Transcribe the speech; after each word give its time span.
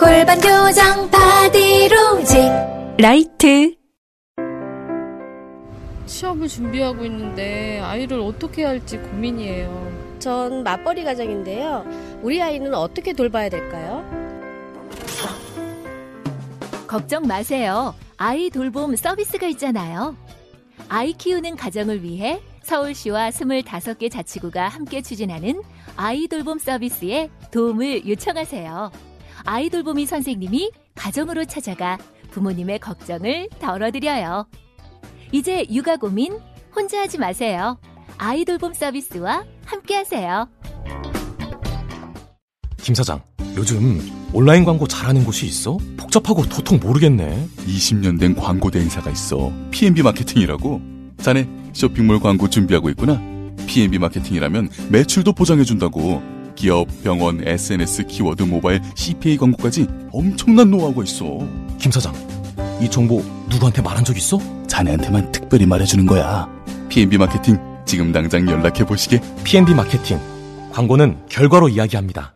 골반 0.00 0.40
교정 0.40 1.10
바디로직 1.10 2.38
라이트 2.96 3.76
취업을 6.06 6.48
준비하고 6.48 7.04
있는데 7.04 7.80
아이를 7.80 8.18
어떻게 8.20 8.62
해야 8.62 8.70
할지 8.70 8.96
고민이에요. 8.96 10.16
전 10.18 10.62
맞벌이 10.62 11.04
가정인데요. 11.04 11.84
우리 12.22 12.40
아이는 12.40 12.72
어떻게 12.72 13.12
돌봐야 13.12 13.50
될까요? 13.50 14.02
걱정 16.86 17.26
마세요. 17.26 17.94
아이 18.16 18.48
돌봄 18.48 18.96
서비스가 18.96 19.48
있잖아요. 19.48 20.16
아이 20.88 21.12
키우는 21.12 21.56
가정을 21.56 22.02
위해 22.02 22.40
서울시와 22.62 23.28
25개 23.28 24.10
자치구가 24.10 24.66
함께 24.66 25.02
추진하는 25.02 25.60
아이 25.94 26.26
돌봄 26.26 26.58
서비스에 26.58 27.28
도움을 27.50 28.08
요청하세요. 28.08 29.09
아이 29.44 29.68
돌보미 29.68 30.06
선생님이 30.06 30.70
가정으로 30.94 31.44
찾아가 31.44 31.98
부모님의 32.30 32.78
걱정을 32.78 33.48
덜어드려요. 33.58 34.46
이제 35.32 35.66
육아 35.70 35.96
고민 35.96 36.38
혼자 36.74 37.00
하지 37.00 37.18
마세요. 37.18 37.78
아이 38.18 38.44
돌봄 38.44 38.72
서비스와 38.72 39.44
함께 39.64 39.96
하세요. 39.96 40.48
김 42.76 42.94
사장, 42.94 43.20
요즘 43.56 44.00
온라인 44.32 44.64
광고 44.64 44.86
잘하는 44.86 45.24
곳이 45.24 45.46
있어? 45.46 45.76
복잡하고 45.96 46.44
도통 46.46 46.80
모르겠네. 46.80 47.48
20년 47.66 48.18
된 48.18 48.34
광고 48.34 48.70
대행사가 48.70 49.10
있어. 49.10 49.52
P&B 49.70 50.02
마케팅이라고. 50.02 50.80
자네 51.18 51.48
쇼핑몰 51.72 52.20
광고 52.20 52.48
준비하고 52.48 52.88
있구나. 52.90 53.20
P&B 53.66 53.98
마케팅이라면 53.98 54.70
매출도 54.90 55.32
보장해준다고. 55.34 56.39
기업, 56.54 56.86
병원, 57.02 57.46
SNS, 57.46 58.06
키워드, 58.06 58.42
모바일, 58.42 58.80
CPA 58.94 59.36
광고까지 59.36 59.86
엄청난 60.12 60.70
노하우가 60.70 61.02
있어. 61.04 61.38
김 61.78 61.90
사장, 61.90 62.12
이 62.80 62.88
정보 62.88 63.22
누구한테 63.48 63.82
말한 63.82 64.04
적 64.04 64.16
있어? 64.16 64.38
자네한테만 64.66 65.32
특별히 65.32 65.66
말해주는 65.66 66.06
거야. 66.06 66.48
P&B 66.88 67.18
마케팅 67.18 67.58
지금 67.84 68.12
당장 68.12 68.48
연락해 68.48 68.84
보시게. 68.86 69.20
P&B 69.44 69.74
마케팅. 69.74 70.18
광고는 70.72 71.18
결과로 71.28 71.68
이야기합니다. 71.68 72.34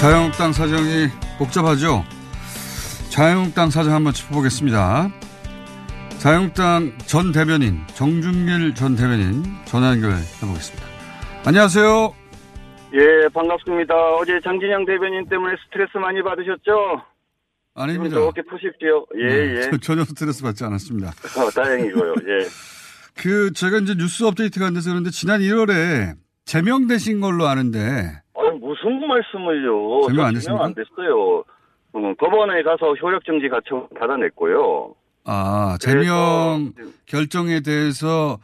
자유한국당 0.00 0.52
사정이 0.52 1.08
복잡하죠? 1.38 2.04
자유한국당 3.08 3.70
사정 3.70 3.94
한번 3.94 4.12
짚어보겠습니다. 4.12 5.10
자유한국당 6.24 6.96
전 7.04 7.32
대변인 7.32 7.86
정준길 7.88 8.74
전 8.74 8.96
대변인 8.96 9.42
전화 9.66 9.90
연결해 9.90 10.14
보겠습니다. 10.40 10.86
안녕하세요. 11.44 12.14
예, 12.94 13.28
반갑습니다. 13.28 13.94
어제 14.14 14.40
장진영 14.40 14.86
대변인 14.86 15.28
때문에 15.28 15.54
스트레스 15.66 15.98
많이 15.98 16.22
받으셨죠? 16.22 17.02
아닙니다. 17.74 18.16
이렇게 18.16 18.40
푸십시오. 18.40 19.04
예, 19.18 19.26
네, 19.26 19.56
예. 19.56 19.60
저- 19.70 19.76
전혀 19.76 20.04
스트레스 20.04 20.42
받지 20.42 20.64
않았습니다. 20.64 21.08
어, 21.08 21.50
다행이고요. 21.62 22.14
예. 22.26 22.46
그 23.22 23.52
제가 23.52 23.76
이제 23.80 23.94
뉴스 23.94 24.24
업데이트가 24.24 24.64
안 24.68 24.72
돼서 24.72 24.88
그런데 24.88 25.10
지난 25.10 25.40
1월에 25.42 26.14
제명되신 26.46 27.20
걸로 27.20 27.44
아는데 27.48 27.78
아니, 28.34 28.58
무슨 28.60 29.06
말씀을요. 29.06 30.06
제명 30.08 30.24
안저 30.24 30.38
됐습니까? 30.38 30.64
안 30.64 30.72
됐어요. 30.74 31.44
음, 31.96 32.16
법원에 32.16 32.62
가서 32.62 32.94
효력 32.94 33.26
정지 33.26 33.46
가처 33.50 33.86
받아냈고요. 34.00 34.94
아 35.24 35.76
제명 35.80 36.72
결정에 37.06 37.60
대해서 37.60 38.38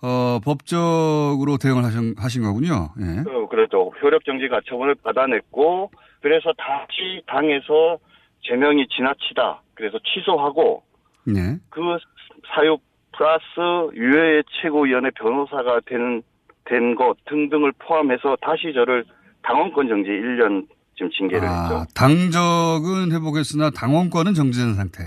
어, 0.00 0.38
법적으로 0.44 1.58
대응을 1.58 1.84
하신, 1.84 2.14
하신 2.16 2.42
거군요. 2.42 2.90
예. 3.00 3.20
어, 3.28 3.48
그렇죠. 3.48 3.90
효력 4.00 4.24
정지 4.24 4.46
가처분을 4.46 4.94
받아냈고, 5.02 5.90
그래서 6.22 6.52
다시 6.56 7.20
당에서 7.26 7.98
제명이 8.44 8.86
지나치다. 8.96 9.60
그래서 9.74 9.98
취소하고, 10.04 10.84
네. 11.26 11.56
그 11.70 11.80
사유 12.54 12.78
플러스 13.12 13.96
유해의 13.96 14.44
최고위원회 14.62 15.10
변호사가 15.18 15.80
된, 15.86 16.22
된 16.64 16.94
것 16.94 17.16
등등을 17.24 17.72
포함해서 17.80 18.36
다시 18.40 18.72
저를 18.72 19.04
당원권 19.42 19.88
정지 19.88 20.10
1년 20.10 20.68
지금 20.94 21.10
징계를 21.10 21.42
했죠. 21.42 21.74
아, 21.74 21.86
당적은 21.96 23.10
회복했으나 23.10 23.70
당원권은 23.70 24.34
정지된 24.34 24.74
상태. 24.74 25.02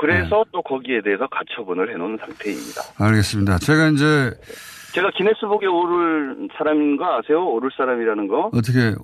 그래서 0.00 0.44
또 0.52 0.62
거기에 0.62 1.02
대해서 1.02 1.26
가처분을 1.28 1.92
해놓은 1.92 2.16
상태입니다. 2.18 2.80
알겠습니다. 2.98 3.58
제가 3.58 3.88
이제 3.88 4.30
제가 4.94 5.10
기네스북에 5.16 5.66
오를 5.66 6.48
사람인 6.56 6.96
거 6.96 7.04
아세요? 7.18 7.46
오를 7.46 7.70
사람이라는 7.76 8.26
거? 8.28 8.50
어떻게 8.54 8.94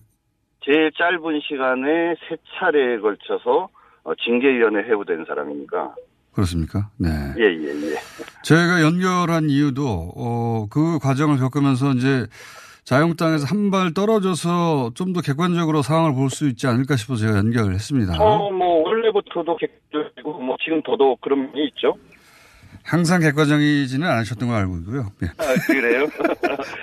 제일 0.64 0.90
짧은 0.98 1.40
시간에 1.48 2.14
세 2.28 2.36
차례에 2.58 2.98
걸쳐서 2.98 3.68
어, 4.04 4.12
징계위원회 4.24 4.80
회부된 4.88 5.24
사람이니까. 5.28 5.94
그렇습니까? 6.32 6.90
네. 6.98 7.08
예, 7.38 7.44
예, 7.44 7.68
예. 7.92 7.96
제가 8.42 8.82
연결한 8.82 9.48
이유도 9.48 10.12
어, 10.16 10.66
그 10.70 10.98
과정을 11.00 11.38
겪으면서 11.38 11.92
이제 11.92 12.26
자유한국당에서 12.84 13.46
한 13.46 13.70
발 13.70 13.92
떨어져서 13.94 14.92
좀 14.94 15.12
더 15.12 15.20
객관적으로 15.20 15.82
상황을 15.82 16.14
볼 16.14 16.30
수 16.30 16.46
있지 16.48 16.66
않을까 16.66 16.96
싶어서 16.96 17.26
제가 17.26 17.38
연결을 17.38 17.74
했습니다. 17.74 18.14
어, 18.22 18.50
뭐, 18.52 18.65
원래부터도 19.16 19.56
객관적이고, 19.56 20.40
뭐, 20.40 20.56
지금 20.62 20.82
더더욱 20.82 21.20
그런 21.20 21.46
면이 21.52 21.66
있죠. 21.68 21.94
항상 22.84 23.20
객관적이지는 23.20 24.06
않으셨던 24.06 24.48
걸 24.48 24.58
알고 24.58 24.76
있고요. 24.78 25.10
예. 25.22 25.26
아, 25.38 25.54
그래요? 25.66 26.02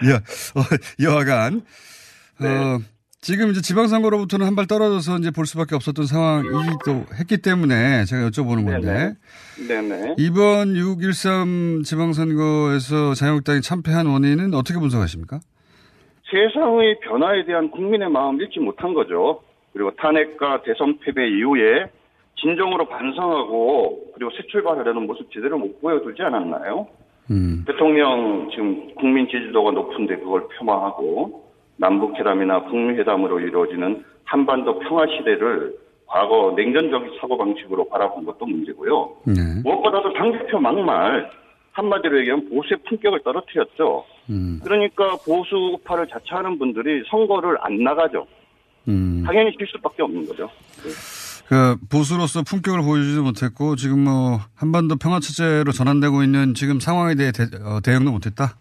여, 0.09 0.16
어, 0.59 0.63
여하간 1.01 1.61
어, 2.41 2.77
지금 3.21 3.51
이제 3.51 3.61
지방선거로부터는 3.61 4.45
한 4.45 4.55
발 4.55 4.67
떨어져서 4.67 5.19
이제 5.19 5.31
볼 5.31 5.45
수밖에 5.45 5.75
없었던 5.75 6.05
상황이기도 6.05 7.05
했기 7.19 7.38
때문에 7.38 8.03
제가 8.03 8.27
여쭤보는 8.29 8.65
건데 8.65 9.13
네네. 9.65 10.15
이번 10.17 10.73
6.13 10.73 11.85
지방선거에서 11.85 13.13
자유한국당이 13.13 13.61
참패한 13.61 14.05
원인은 14.07 14.53
어떻게 14.55 14.77
분석하십니까? 14.79 15.39
세상의 16.29 17.00
변화에 17.00 17.45
대한 17.45 17.71
국민의 17.71 18.09
마음 18.09 18.41
읽지 18.41 18.59
못한 18.59 18.94
거죠. 18.94 19.41
그리고 19.71 19.91
탄핵과 19.95 20.63
대선 20.63 21.00
패배 21.00 21.29
이후에 21.29 21.85
진정으로 22.35 22.85
반성하고 22.85 24.11
그리고 24.13 24.31
새 24.31 24.44
출발하려는 24.47 25.07
모습 25.07 25.31
제대로 25.31 25.57
못 25.57 25.81
보여주지 25.81 26.21
않았나요? 26.21 26.88
음. 27.31 27.63
대통령 27.66 28.49
지금 28.51 28.94
국민 28.95 29.27
지지도가 29.27 29.71
높은데 29.71 30.17
그걸 30.17 30.47
폄하하고 30.59 31.44
남북회담이나 31.77 32.66
북미회담으로 32.66 33.39
이루어지는 33.39 34.03
한반도 34.25 34.79
평화 34.79 35.05
시대를 35.07 35.75
과거 36.05 36.53
냉전적 36.55 37.03
사고방식으로 37.19 37.89
바라본 37.89 38.25
것도 38.25 38.45
문제고요. 38.45 39.15
네. 39.25 39.33
무엇보다도 39.63 40.13
당대표 40.13 40.59
막말 40.59 41.29
한마디로 41.71 42.19
얘기하면 42.19 42.50
보수의 42.50 42.77
품격을 42.88 43.21
떨어뜨렸죠. 43.23 44.05
음. 44.29 44.59
그러니까 44.63 45.17
보수파를 45.25 46.07
자처하는 46.07 46.59
분들이 46.59 47.03
선거를 47.09 47.57
안 47.62 47.77
나가죠. 47.77 48.27
음. 48.88 49.24
당연히 49.25 49.56
질 49.57 49.65
수밖에 49.68 50.03
없는 50.03 50.25
거죠. 50.27 50.50
그 51.48 51.78
보수로서 51.90 52.42
품격을 52.44 52.81
보여주지도 52.81 53.24
못했고 53.24 53.75
지금 53.75 54.06
뭐 54.06 54.40
한반도 54.56 54.95
평화 54.95 55.19
체제로 55.19 55.72
전환되고 55.72 56.24
있는 56.24 56.54
지금 56.54 56.80
상황에 56.80 57.16
대해 57.16 57.31
대, 57.31 57.48
어, 57.63 57.80
대응도 57.81 58.12
못했다. 58.12 58.57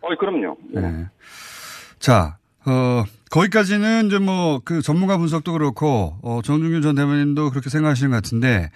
어, 0.00 0.08
그럼요. 0.18 0.56
네. 0.70 1.06
자, 1.98 2.38
어, 2.64 3.04
거기까지는 3.30 4.06
이제 4.06 4.18
뭐 4.18 4.60
그 4.64 4.82
전문가 4.82 5.16
분석도 5.18 5.52
그렇고 5.52 6.16
어, 6.22 6.40
정준규 6.44 6.80
전 6.80 6.94
대변인도 6.94 7.50
그렇게 7.50 7.70
생각하시는 7.70 8.10
것 8.10 8.16
같은데 8.16 8.70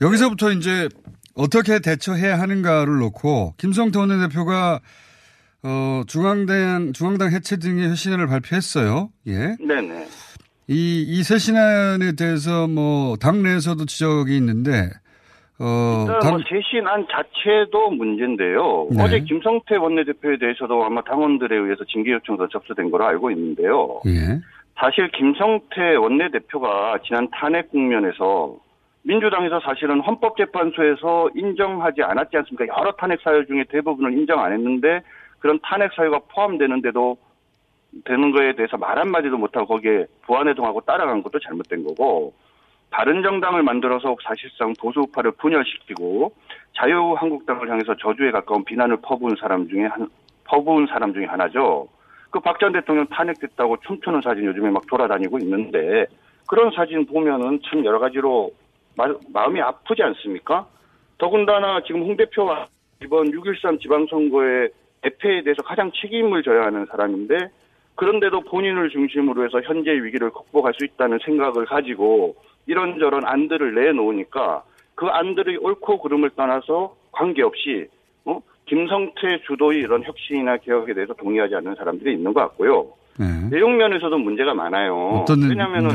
여기서부터 0.00 0.52
이제 0.52 0.88
어떻게 1.34 1.78
대처해야 1.78 2.38
하는가를 2.40 2.98
놓고 2.98 3.54
김성태 3.58 3.98
원내대표가 3.98 4.80
어, 5.62 6.02
중앙당 6.06 6.92
중앙당 6.92 7.30
해체 7.32 7.56
등의 7.58 7.88
쇄신안을 7.90 8.26
발표했어요. 8.26 9.10
예. 9.26 9.56
네네. 9.60 10.08
이, 10.70 11.04
이 11.08 11.22
쇄신안에 11.24 12.14
대해서 12.16 12.68
뭐, 12.68 13.16
당내에서도 13.16 13.86
지적이 13.86 14.36
있는데, 14.36 14.88
어, 15.58 16.06
일단 16.06 16.20
당, 16.20 16.30
뭐 16.30 16.40
쇄신안 16.48 17.06
자체도 17.10 17.90
문제인데요. 17.90 18.86
네. 18.92 19.02
어제 19.02 19.20
김성태 19.20 19.76
원내대표에 19.76 20.38
대해서도 20.38 20.84
아마 20.84 21.02
당원들에 21.02 21.56
의해서 21.56 21.84
징계 21.84 22.12
요청서 22.12 22.48
접수된 22.48 22.90
걸로 22.92 23.04
알고 23.04 23.32
있는데요. 23.32 24.00
예. 24.06 24.40
사실 24.76 25.10
김성태 25.10 25.96
원내대표가 25.96 27.00
지난 27.04 27.28
탄핵 27.32 27.68
국면에서 27.70 28.56
민주당에서 29.02 29.60
사실은 29.60 30.00
헌법재판소에서 30.00 31.30
인정하지 31.34 32.02
않았지 32.02 32.36
않습니까? 32.38 32.78
여러 32.78 32.92
탄핵 32.92 33.20
사유 33.22 33.44
중에 33.46 33.64
대부분을 33.70 34.12
인정 34.12 34.40
안 34.40 34.52
했는데 34.52 35.02
그런 35.40 35.58
탄핵 35.62 35.92
사유가 35.94 36.20
포함되는데도 36.32 37.16
되는 38.04 38.30
거에 38.32 38.54
대해서 38.54 38.76
말 38.76 38.98
한마디도 38.98 39.36
못하고 39.36 39.66
거기에 39.66 40.06
부안해동하고 40.22 40.80
따라간 40.82 41.22
것도 41.22 41.38
잘못된 41.40 41.84
거고 41.84 42.32
다른 42.90 43.22
정당을 43.22 43.62
만들어서 43.62 44.16
사실상 44.22 44.72
보수파를 44.80 45.32
분열시키고 45.32 46.32
자유한국당을 46.76 47.68
향해서 47.70 47.96
저주에 47.96 48.30
가까운 48.30 48.64
비난을 48.64 48.98
퍼부은 49.02 49.36
사람 49.40 49.68
중에 49.68 49.86
한 49.86 50.08
퍼부은 50.44 50.86
사람 50.86 51.12
중에 51.12 51.24
하나죠. 51.26 51.88
그 52.30 52.38
박 52.40 52.58
전 52.60 52.72
대통령 52.72 53.06
탄핵됐다고 53.06 53.78
춤추는 53.78 54.20
사진 54.22 54.44
요즘에 54.44 54.70
막 54.70 54.86
돌아다니고 54.86 55.38
있는데 55.40 56.06
그런 56.48 56.70
사진 56.74 57.04
보면은 57.06 57.60
참 57.64 57.84
여러 57.84 57.98
가지로 57.98 58.50
마, 58.96 59.12
마음이 59.32 59.60
아프지 59.60 60.02
않습니까? 60.02 60.66
더군다나 61.18 61.82
지금 61.86 62.02
홍 62.02 62.16
대표가 62.16 62.66
이번 63.02 63.30
6.13 63.30 63.80
지방선거의 63.80 64.70
대패에 65.02 65.42
대해서 65.42 65.62
가장 65.62 65.90
책임을 65.92 66.42
져야 66.42 66.64
하는 66.66 66.86
사람인데 66.86 67.36
그런데도 68.00 68.40
본인을 68.40 68.88
중심으로 68.88 69.44
해서 69.44 69.60
현재 69.62 69.90
위기를 69.90 70.30
극복할 70.30 70.72
수 70.72 70.86
있다는 70.86 71.18
생각을 71.22 71.66
가지고 71.66 72.34
이런저런 72.66 73.26
안들을 73.26 73.74
내놓으니까 73.74 74.62
그 74.94 75.04
안들의 75.04 75.58
옳고 75.58 76.00
그름을 76.00 76.30
떠나서 76.30 76.96
관계없이 77.12 77.88
어? 78.24 78.40
김성태 78.64 79.42
주도의 79.46 79.80
이런 79.80 80.02
혁신이나 80.02 80.56
개혁에 80.58 80.94
대해서 80.94 81.12
동의하지 81.12 81.56
않는 81.56 81.74
사람들이 81.74 82.14
있는 82.14 82.32
것 82.32 82.40
같고요. 82.40 82.86
네. 83.18 83.26
내용 83.50 83.76
면에서도 83.76 84.16
문제가 84.16 84.54
많아요. 84.54 85.20
어떤 85.22 85.42
왜냐하면? 85.42 85.90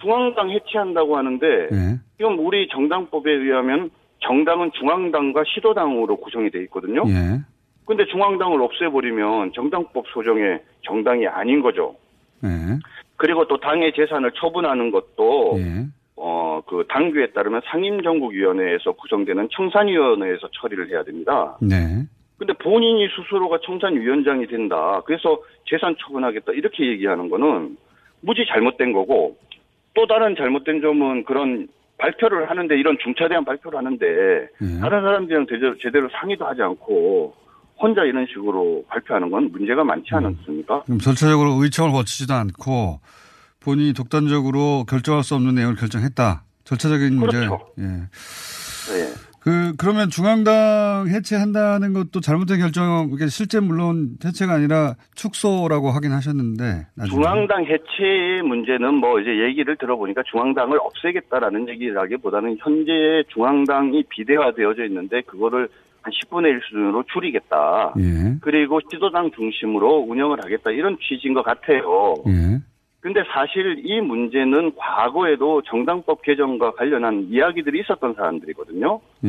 중앙당 0.00 0.50
해체한다고 0.50 1.16
하는데 1.16 1.46
예. 1.72 1.98
지금 2.18 2.38
우리 2.38 2.68
정당법에 2.68 3.32
의하면 3.32 3.90
정당은 4.20 4.70
중앙당과 4.78 5.42
시도당으로 5.44 6.18
구성이 6.18 6.50
돼 6.50 6.62
있거든요. 6.64 7.02
예. 7.08 7.40
근데 7.88 8.04
중앙당을 8.04 8.60
없애버리면 8.60 9.54
정당법 9.54 10.04
소정의 10.08 10.60
정당이 10.82 11.26
아닌 11.26 11.62
거죠. 11.62 11.96
예. 12.44 12.48
그리고 13.16 13.48
또 13.48 13.56
당의 13.56 13.94
재산을 13.94 14.30
처분하는 14.32 14.90
것도 14.90 15.54
예. 15.56 15.86
어그 16.14 16.84
당규에 16.90 17.28
따르면 17.28 17.62
상임정국위원회에서 17.64 18.92
구성되는 18.92 19.48
청산위원회에서 19.52 20.50
처리를 20.52 20.90
해야 20.90 21.02
됩니다. 21.02 21.56
네. 21.62 21.76
근데 22.36 22.52
본인이 22.52 23.08
스스로가 23.08 23.60
청산위원장이 23.64 24.46
된다. 24.48 25.00
그래서 25.06 25.40
재산 25.66 25.96
처분하겠다. 25.98 26.52
이렇게 26.52 26.86
얘기하는 26.88 27.30
거는 27.30 27.78
무지 28.20 28.44
잘못된 28.46 28.92
거고 28.92 29.38
또 29.94 30.06
다른 30.06 30.36
잘못된 30.36 30.82
점은 30.82 31.24
그런 31.24 31.68
발표를 31.96 32.50
하는데 32.50 32.78
이런 32.78 32.98
중차대한 32.98 33.46
발표를 33.46 33.78
하는데 33.78 34.06
예. 34.06 34.80
다른 34.82 35.00
사람들이랑 35.00 35.46
제대로, 35.46 35.78
제대로 35.78 36.08
상의도 36.10 36.44
하지 36.44 36.60
않고 36.60 37.47
혼자 37.80 38.02
이런 38.04 38.26
식으로 38.26 38.84
발표하는 38.88 39.30
건 39.30 39.50
문제가 39.52 39.84
많지 39.84 40.08
않았습니까? 40.12 40.82
그럼 40.82 40.98
절차적으로 40.98 41.62
의청을 41.62 41.92
거치지도 41.92 42.34
않고 42.34 43.00
본인이 43.60 43.92
독단적으로 43.92 44.84
결정할 44.88 45.22
수 45.22 45.34
없는 45.34 45.54
내용을 45.54 45.76
결정했다. 45.76 46.42
절차적인 46.64 47.16
문제. 47.16 47.38
그렇죠. 47.38 47.66
예. 47.78 47.82
네. 47.82 49.28
그 49.40 49.72
그러면 49.78 50.10
중앙당 50.10 51.06
해체한다는 51.08 51.92
것도 51.92 52.20
잘못된 52.20 52.58
결정. 52.58 53.10
이게 53.14 53.28
실제 53.28 53.60
물론 53.60 54.16
해체가 54.22 54.54
아니라 54.54 54.94
축소라고 55.14 55.90
하긴 55.90 56.12
하셨는데 56.12 56.86
나중에. 56.94 57.14
중앙당 57.14 57.64
해체의 57.64 58.42
문제는 58.42 58.94
뭐 58.94 59.20
이제 59.20 59.30
얘기를 59.46 59.76
들어보니까 59.76 60.22
중앙당을 60.30 60.78
없애겠다라는 60.80 61.68
얘기라기보다는 61.68 62.58
현재 62.60 63.22
중앙당이 63.28 64.04
비대화되어져 64.10 64.84
있는데 64.86 65.22
그거를 65.22 65.68
한 66.08 66.10
10분의 66.10 66.46
1 66.48 66.60
수준으로 66.64 67.04
줄이겠다. 67.12 67.94
예. 67.98 68.36
그리고 68.40 68.80
시도당 68.90 69.30
중심으로 69.32 70.06
운영을 70.08 70.42
하겠다 70.42 70.70
이런 70.70 70.96
취지인 70.98 71.34
것 71.34 71.42
같아요. 71.42 72.14
예. 72.26 72.58
근데 73.00 73.22
사실 73.32 73.82
이 73.84 74.00
문제는 74.00 74.74
과거에도 74.76 75.62
정당법 75.62 76.22
개정과 76.22 76.72
관련한 76.72 77.26
이야기들이 77.30 77.80
있었던 77.80 78.14
사람들이거든요. 78.14 79.00
예. 79.24 79.28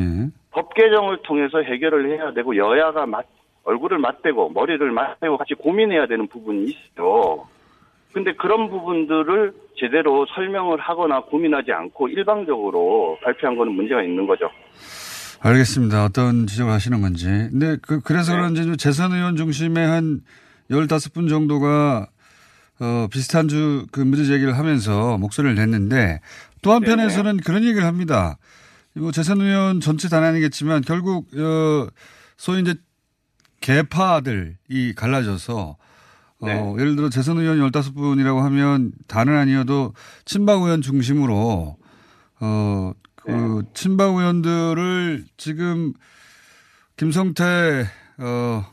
법 0.51 0.73
개정을 0.73 1.21
통해서 1.23 1.61
해결을 1.61 2.09
해야 2.11 2.33
되고 2.33 2.55
여야가 2.55 3.05
맞, 3.05 3.25
얼굴을 3.63 3.99
맞대고 3.99 4.49
머리를 4.49 4.89
맞대고 4.91 5.37
같이 5.37 5.53
고민해야 5.53 6.07
되는 6.07 6.27
부분이 6.27 6.65
있어요. 6.65 7.47
근데 8.11 8.33
그런 8.33 8.69
부분들을 8.69 9.53
제대로 9.75 10.25
설명을 10.33 10.79
하거나 10.79 11.21
고민하지 11.21 11.71
않고 11.71 12.07
일방적으로 12.07 13.19
발표한 13.21 13.55
거는 13.55 13.73
문제가 13.73 14.01
있는 14.01 14.25
거죠. 14.25 14.49
알겠습니다. 15.41 16.03
어떤 16.03 16.47
지적을 16.47 16.71
하시는 16.71 17.01
건지. 17.01 17.25
근데 17.25 17.77
그, 17.81 18.01
그래서 18.01 18.33
네. 18.33 18.37
그런지 18.39 18.77
재선 18.77 19.13
의원 19.13 19.37
중심의 19.37 19.87
한 19.87 20.21
15분 20.69 21.29
정도가 21.29 22.07
어, 22.81 23.07
비슷한 23.11 23.47
주, 23.47 23.85
그 23.91 24.01
문제 24.01 24.25
제기를 24.25 24.57
하면서 24.57 25.17
목소리를 25.17 25.55
냈는데 25.55 26.21
또 26.61 26.73
한편에서는 26.73 27.37
그런 27.37 27.63
얘기를 27.63 27.85
합니다. 27.85 28.37
뭐 28.93 29.11
재선 29.11 29.41
의원 29.41 29.79
전체 29.79 30.09
다 30.09 30.17
아니겠지만 30.17 30.81
결국, 30.81 31.27
어, 31.35 31.87
소위 32.37 32.61
이제 32.61 32.75
개파들이 33.61 34.93
갈라져서 34.95 35.77
어, 36.41 36.45
네. 36.45 36.73
예를 36.79 36.95
들어 36.95 37.09
재선 37.09 37.37
의원 37.37 37.59
15분이라고 37.59 38.39
하면 38.39 38.93
다는 39.07 39.35
아니어도 39.35 39.93
친박 40.25 40.61
의원 40.61 40.81
중심으로 40.81 41.77
어, 42.41 42.93
그 43.29 43.61
네. 43.63 43.69
친박 43.73 44.15
의원들을 44.15 45.23
지금 45.37 45.93
김성태 46.97 47.43
어, 48.19 48.63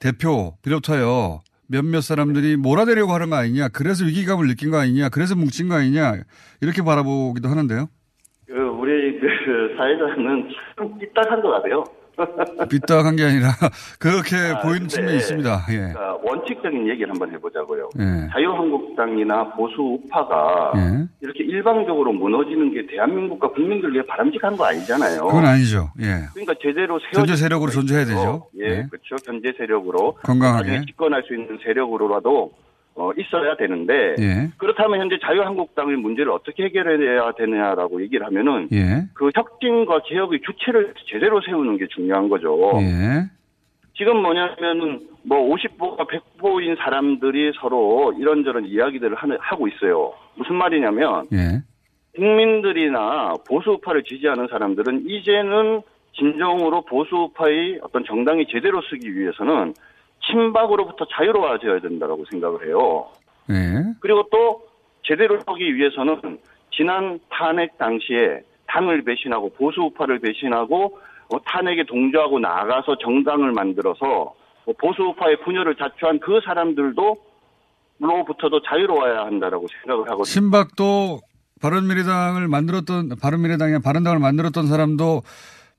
대표 0.00 0.56
비롯하여 0.62 1.40
몇몇 1.68 2.02
사람들이 2.02 2.56
몰아내려고 2.56 3.12
하는 3.12 3.30
거 3.30 3.36
아니냐. 3.36 3.68
그래서 3.68 4.04
위기감을 4.04 4.46
느낀 4.46 4.70
거 4.70 4.78
아니냐. 4.78 5.08
그래서 5.08 5.34
뭉친 5.34 5.68
거 5.68 5.76
아니냐. 5.76 6.16
이렇게 6.60 6.82
바라보기도 6.82 7.48
하는데요. 7.48 7.88
그 8.46 8.52
우리 8.52 9.18
그 9.18 9.74
사회자는 9.76 10.48
참 10.76 10.98
삐딱한 10.98 11.40
것 11.40 11.50
같아요. 11.50 11.84
삐딱한 12.68 13.16
게 13.16 13.24
아니라 13.24 13.48
그렇게 13.98 14.36
아, 14.36 14.60
보이는 14.60 14.86
측면이 14.86 15.16
있습니다. 15.16 15.64
예. 15.70 15.76
그러니까 15.76 16.18
원칙적인 16.22 16.88
얘기를 16.88 17.08
한번 17.08 17.32
해보자고요. 17.32 17.88
예. 17.98 18.28
자유한국당이나 18.32 19.54
보수 19.54 19.80
우파가 19.80 20.72
예. 20.76 21.21
이렇게 21.34 21.44
일방적으로 21.44 22.12
무너지는 22.12 22.72
게 22.72 22.86
대한민국과 22.86 23.48
국민들 23.48 23.92
위해 23.92 24.04
바람직한 24.06 24.56
거 24.56 24.64
아니잖아요. 24.66 25.26
그건 25.26 25.46
아니죠. 25.46 25.90
예. 26.00 26.26
그러니까 26.32 26.54
제대로 26.62 26.98
견제 27.12 27.36
세력으로 27.36 27.70
존재해야 27.70 28.04
되죠. 28.04 28.46
예, 28.60 28.64
예. 28.64 28.86
그렇죠. 28.90 29.16
견제 29.24 29.52
세력으로 29.56 30.14
건강하게. 30.22 30.82
집권할 30.86 31.22
수 31.26 31.34
있는 31.34 31.58
세력으로라도 31.64 32.52
어, 32.94 33.10
있어야 33.16 33.56
되는데 33.56 34.16
예. 34.18 34.50
그렇다면 34.58 35.00
현재 35.00 35.18
자유한국당의 35.24 35.96
문제를 35.96 36.30
어떻게 36.30 36.64
해결해야 36.64 37.32
되느냐라고 37.32 38.02
얘기를 38.02 38.26
하면은 38.26 38.68
예. 38.72 39.06
그 39.14 39.30
혁신과 39.34 40.02
개혁의 40.06 40.40
주체를 40.44 40.92
제대로 41.10 41.40
세우는 41.40 41.78
게 41.78 41.86
중요한 41.88 42.28
거죠. 42.28 42.58
예. 42.80 43.30
지금 43.94 44.22
뭐냐면은 44.22 45.06
뭐 45.22 45.54
50보가 45.54 46.08
100보인 46.08 46.76
사람들이 46.78 47.52
서로 47.60 48.12
이런저런 48.18 48.66
이야기들을 48.66 49.16
하고 49.38 49.68
있어요. 49.68 50.14
무슨 50.34 50.56
말이냐면 50.56 51.24
예. 51.32 51.62
국민들이나 52.14 53.34
보수우파를 53.46 54.04
지지하는 54.04 54.48
사람들은 54.48 55.04
이제는 55.08 55.82
진정으로 56.14 56.82
보수우파의 56.82 57.80
어떤 57.82 58.04
정당이 58.04 58.46
제대로 58.48 58.82
쓰기 58.82 59.14
위해서는 59.14 59.74
친박으로부터 60.26 61.06
자유로워져야 61.06 61.80
된다고 61.80 62.24
생각을 62.30 62.66
해요. 62.66 63.08
예. 63.50 63.94
그리고 64.00 64.26
또 64.30 64.62
제대로 65.02 65.38
하기 65.46 65.74
위해서는 65.74 66.38
지난 66.70 67.18
탄핵 67.28 67.76
당시에 67.78 68.42
당을 68.66 69.02
배신하고 69.02 69.50
보수우파를 69.50 70.20
배신하고 70.20 70.84
어, 70.86 71.00
탄핵에 71.40 71.84
동조하고 71.84 72.38
나가서 72.38 72.98
정당을 72.98 73.52
만들어서 73.52 74.34
어, 74.64 74.72
보수 74.78 75.02
우파의 75.02 75.40
분열을 75.44 75.76
자초한 75.76 76.20
그 76.20 76.40
사람들도 76.44 77.16
로부터도 77.98 78.62
자유로워야 78.62 79.26
한다라고 79.26 79.66
생각을 79.68 80.04
하거든요. 80.04 80.24
신박도 80.24 81.20
바른미래당을 81.60 82.48
만들었던 82.48 83.10
바른미래당이 83.20 83.80
바른당을 83.84 84.18
만들었던 84.18 84.66
사람도 84.66 85.22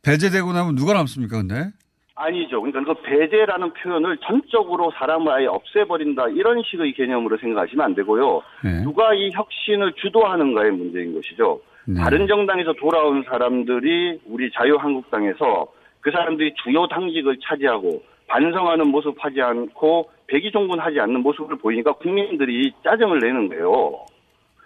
배제되고 0.04 0.54
나면 0.54 0.76
누가 0.76 0.94
남습니까? 0.94 1.38
근데 1.38 1.72
아니죠. 2.16 2.62
그러니까 2.62 2.94
그 2.94 3.02
배제라는 3.02 3.74
표현을 3.74 4.18
전적으로 4.18 4.92
사람을 4.98 5.32
아예 5.32 5.48
없애버린다 5.48 6.30
이런 6.30 6.62
식의 6.64 6.94
개념으로 6.94 7.38
생각하시면 7.38 7.84
안 7.86 7.96
되고요. 7.96 8.42
예. 8.66 8.84
누가 8.84 9.14
이 9.14 9.32
혁신을 9.34 9.94
주도하는가의 9.94 10.72
문제인 10.72 11.14
것이죠. 11.16 11.60
네. 11.86 12.00
바른정당에서 12.02 12.74
돌아온 12.74 13.24
사람들이 13.24 14.20
우리 14.26 14.52
자유한국당에서 14.52 15.68
그 16.02 16.12
사람들이 16.12 16.54
주요 16.64 16.88
당직을 16.88 17.38
차지하고 17.44 18.04
반성하는 18.28 18.88
모습 18.88 19.16
하지 19.24 19.42
않고 19.42 20.10
백의종군하지 20.28 21.00
않는 21.00 21.22
모습을 21.22 21.58
보이니까 21.58 21.94
국민들이 21.94 22.72
짜증을 22.84 23.20
내는 23.20 23.50
거예요. 23.50 24.06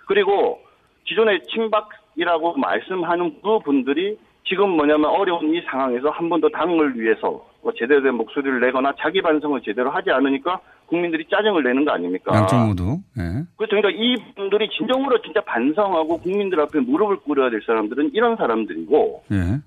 그리고 0.05 0.61
기존의 1.05 1.41
친박이라고 1.43 2.55
말씀하는 2.57 3.41
그 3.41 3.59
분들이 3.59 4.17
지금 4.45 4.69
뭐냐면 4.69 5.09
어려운 5.09 5.53
이 5.53 5.61
상황에서 5.61 6.09
한 6.09 6.29
번 6.29 6.39
더 6.39 6.47
당을 6.49 6.97
위해서 6.99 7.43
뭐 7.61 7.73
제대로 7.75 8.01
된 8.01 8.13
목소리를 8.15 8.59
내거나 8.61 8.93
자기 8.99 9.21
반성을 9.21 9.59
제대로 9.61 9.89
하지 9.89 10.11
않으니까 10.11 10.59
국민들이 10.87 11.25
짜증을 11.29 11.63
내는 11.63 11.85
거 11.85 11.91
아닙니까? 11.91 12.33
양쪽 12.33 12.57
모두. 12.65 12.99
예. 13.19 13.43
그래서 13.57 13.75
그러니까 13.75 13.89
이분들이 13.91 14.69
진정으로 14.69 15.21
진짜 15.21 15.41
반성하고 15.41 16.19
국민들 16.19 16.59
앞에 16.61 16.79
무릎을 16.79 17.17
꿇어야 17.17 17.49
될 17.49 17.61
사람들은 17.65 18.11
이런 18.13 18.35
사람들이고 18.37 19.23
예. 19.31 19.59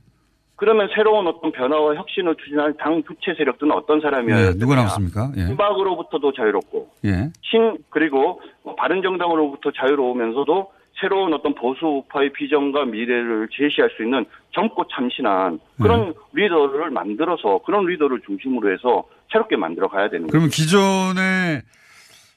그러면 0.56 0.88
새로운 0.94 1.26
어떤 1.26 1.52
변화와 1.52 1.94
혁신을 1.94 2.36
추진할 2.36 2.74
당 2.74 3.02
주체 3.04 3.34
세력들은 3.34 3.72
어떤 3.72 4.00
사람이어야 4.00 4.50
네, 4.52 4.58
누가 4.58 4.74
나왔습니까? 4.74 5.32
예. 5.36 5.46
친박으로부터도 5.46 6.32
자유롭고 6.32 6.88
예. 7.04 7.30
신 7.42 7.78
그리고 7.88 8.40
뭐 8.62 8.74
바른정당으로부터 8.74 9.70
자유로우면서도 9.72 10.72
새로운 11.00 11.32
어떤 11.32 11.54
보수 11.54 11.86
우파의 11.86 12.32
비전과 12.32 12.84
미래를 12.86 13.48
제시할 13.52 13.90
수 13.96 14.02
있는 14.02 14.26
젊고 14.52 14.84
참신한 14.92 15.60
그런 15.80 16.08
네. 16.08 16.12
리더를 16.34 16.90
만들어서 16.90 17.60
그런 17.64 17.86
리더를 17.86 18.20
중심으로 18.26 18.70
해서 18.72 19.04
새롭게 19.32 19.56
만들어 19.56 19.88
가야 19.88 20.08
되는 20.08 20.26
거죠. 20.26 20.32
그러면 20.32 20.50
기존에 20.50 21.62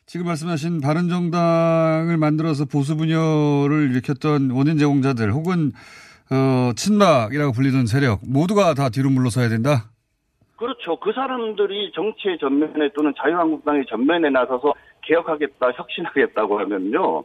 지금 0.06 0.28
말씀하신 0.28 0.82
바른정당을 0.82 2.18
만들어서 2.18 2.66
보수 2.66 2.96
분열을 2.98 3.90
일으켰던 3.92 4.52
원인 4.52 4.78
제공자들 4.78 5.32
혹은 5.32 5.72
어, 6.32 6.72
친박이라고 6.76 7.52
불리던 7.52 7.86
세력 7.86 8.20
모두가 8.28 8.74
다 8.74 8.90
뒤로 8.90 9.10
물러서야 9.10 9.50
된다. 9.50 9.90
그렇죠. 10.56 10.98
그 11.00 11.12
사람들이 11.14 11.92
정치의 11.94 12.38
전면에 12.40 12.90
또는 12.96 13.14
자유한국당의 13.22 13.86
전면에 13.90 14.30
나서서 14.30 14.74
개혁하겠다, 15.02 15.72
혁신하겠다고 15.76 16.60
하면요. 16.60 17.24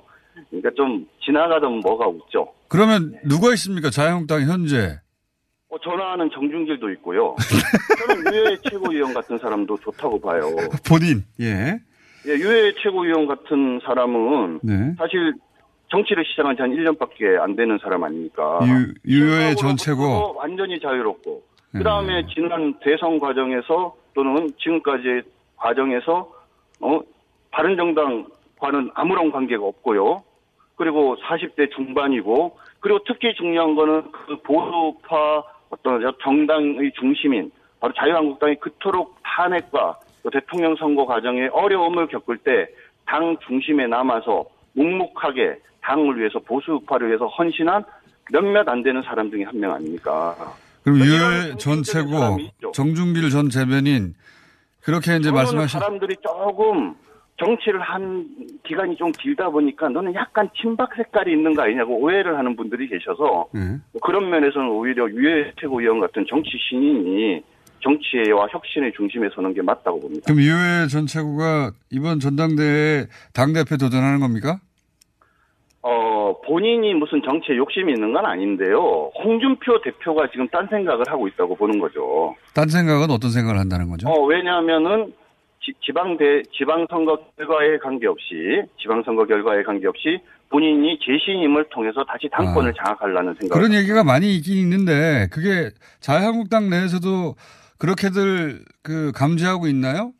그러니까 0.51 0.71
좀 0.77 1.07
지나가던 1.25 1.81
뭐가 1.81 2.09
웃죠. 2.09 2.53
그러면 2.69 3.15
누가 3.25 3.53
있습니까? 3.53 3.91
자유한국당 3.91 4.43
현재. 4.43 4.99
어, 5.71 5.79
전화하는 5.81 6.31
정준길도 6.31 6.91
있고요. 6.93 7.37
저는 8.07 8.25
유해 8.35 8.57
최고위원 8.69 9.13
같은 9.13 9.39
사람도 9.39 9.77
좋다고 9.79 10.21
봐요. 10.21 10.43
본인. 10.89 11.25
예. 11.41 11.79
예, 12.27 12.33
유해 12.33 12.73
최고위원 12.83 13.27
같은 13.27 13.81
사람은 13.85 14.61
네. 14.63 14.95
사실 14.99 15.35
정치를 15.91 16.25
시작한 16.25 16.57
지 16.57 16.63
한 16.63 16.71
1년밖에 16.71 17.39
안 17.41 17.55
되는 17.57 17.79
사람 17.83 18.05
아닙니까? 18.05 18.61
유, 18.63 18.93
유효의 19.07 19.57
전 19.57 19.77
최고. 19.77 20.05
어, 20.05 20.33
완전히 20.37 20.81
자유롭고 20.81 21.43
네. 21.73 21.79
그 21.79 21.85
다음에 21.85 22.27
지난 22.35 22.75
대선 22.81 23.19
과정에서 23.19 23.95
또는 24.15 24.51
지금까지의 24.59 25.23
과정에서 25.57 26.31
어 26.81 27.01
바른정당과는 27.51 28.91
아무런 28.95 29.31
관계가 29.31 29.65
없고요. 29.65 30.23
그리고 30.77 31.17
40대 31.17 31.71
중반이고 31.75 32.57
그리고 32.81 33.01
특히 33.07 33.35
중요한 33.35 33.75
거는 33.75 34.11
그 34.13 34.41
보수파 34.43 35.43
어떤 35.71 36.01
정당의 36.23 36.93
중심인 36.99 37.51
바로 37.81 37.93
자유한국당이 37.95 38.57
그토록 38.57 39.17
탄핵과 39.23 39.99
또 40.23 40.31
대통령 40.31 40.75
선거 40.77 41.05
과정에 41.07 41.49
어려움을 41.53 42.07
겪을 42.09 42.39
때 42.39 42.67
당 43.07 43.35
중심에 43.47 43.87
남아서 43.87 44.45
묵묵하게 44.75 45.59
당을 45.81 46.19
위해서 46.19 46.39
보수파를 46.41 47.09
위해서 47.09 47.27
헌신한 47.27 47.83
몇몇 48.31 48.69
안 48.69 48.83
되는 48.83 49.01
사람 49.03 49.31
중에 49.31 49.45
한 49.45 49.59
명 49.59 49.73
아닙니까? 49.73 50.37
그럼 50.85 50.99
이런 50.99 51.09
유효의 51.09 51.57
전 51.59 51.83
최고, 51.83 52.19
사람이 52.19 52.45
있죠. 52.45 52.71
정준길 52.73 53.31
전 53.31 53.49
대변인 53.49 54.15
그렇게 54.83 55.17
이제 55.17 55.31
말씀하신 55.33 55.81
사람들이 55.81 56.17
조금 56.21 56.95
정치를 57.39 57.81
한 57.81 58.27
기간이 58.65 58.97
좀 58.97 59.13
길다 59.13 59.49
보니까 59.49 59.89
너는 59.89 60.15
약간 60.15 60.49
친박 60.61 60.91
색깔이 60.97 61.33
있는 61.33 61.55
거 61.55 61.63
아니냐고 61.63 61.97
오해를 61.99 62.37
하는 62.37 62.57
분들이 62.57 62.89
계셔서 62.89 63.47
예. 63.55 63.59
뭐 63.93 64.01
그런 64.03 64.29
면에서는 64.29 64.69
오히려 64.69 65.09
유해 65.11 65.53
최고위원 65.61 66.01
같은 66.01 66.27
정치 66.29 66.51
신인이 66.69 67.43
정치와 67.81 68.49
혁신의 68.51 68.93
중심에 68.97 69.29
서는 69.35 69.55
게 69.55 69.63
맞다고 69.63 70.01
봅니다. 70.01 70.25
그럼 70.27 70.41
유효의 70.41 70.89
전 70.89 71.07
최고가 71.07 71.71
이번 71.91 72.19
전당대회 72.19 73.07
당대표 73.33 73.77
도전하는 73.77 74.19
겁니까? 74.19 74.59
어, 75.83 76.35
본인이 76.45 76.93
무슨 76.95 77.23
정치에 77.23 77.57
욕심이 77.57 77.93
있는 77.93 78.13
건 78.13 78.27
아닌데요. 78.27 79.13
홍준표 79.15 79.81
대표가 79.83 80.29
지금 80.33 80.49
딴 80.49 80.67
생각을 80.67 81.05
하고 81.07 81.29
있다고 81.29 81.55
보는 81.55 81.79
거죠. 81.79 82.35
딴 82.53 82.69
생각은 82.69 83.13
어떤 83.13 83.31
생각을 83.31 83.61
한다는 83.61 83.89
거죠? 83.89 84.09
어, 84.09 84.25
왜냐하면은 84.25 85.13
지, 85.69 85.75
지방대, 85.85 86.43
지방선거 86.57 87.19
결과에 87.37 87.77
관계없이, 87.79 88.63
지방선거 88.81 89.27
결과에 89.27 89.63
관계없이 89.63 90.21
본인이 90.49 90.99
재신임을 91.01 91.69
통해서 91.71 92.05
다시 92.05 92.29
당권을 92.31 92.73
장악하려는 92.73 93.35
생각. 93.39 93.55
아. 93.55 93.59
그런 93.59 93.75
얘기가 93.75 94.03
많이 94.03 94.35
있긴 94.37 94.57
있는데 94.57 95.29
그게 95.31 95.71
자유한국당 96.01 96.71
내에서도 96.71 97.35
그렇게들 97.79 98.61
그 98.83 99.13
감지하고 99.13 99.67
있나요? 99.67 100.13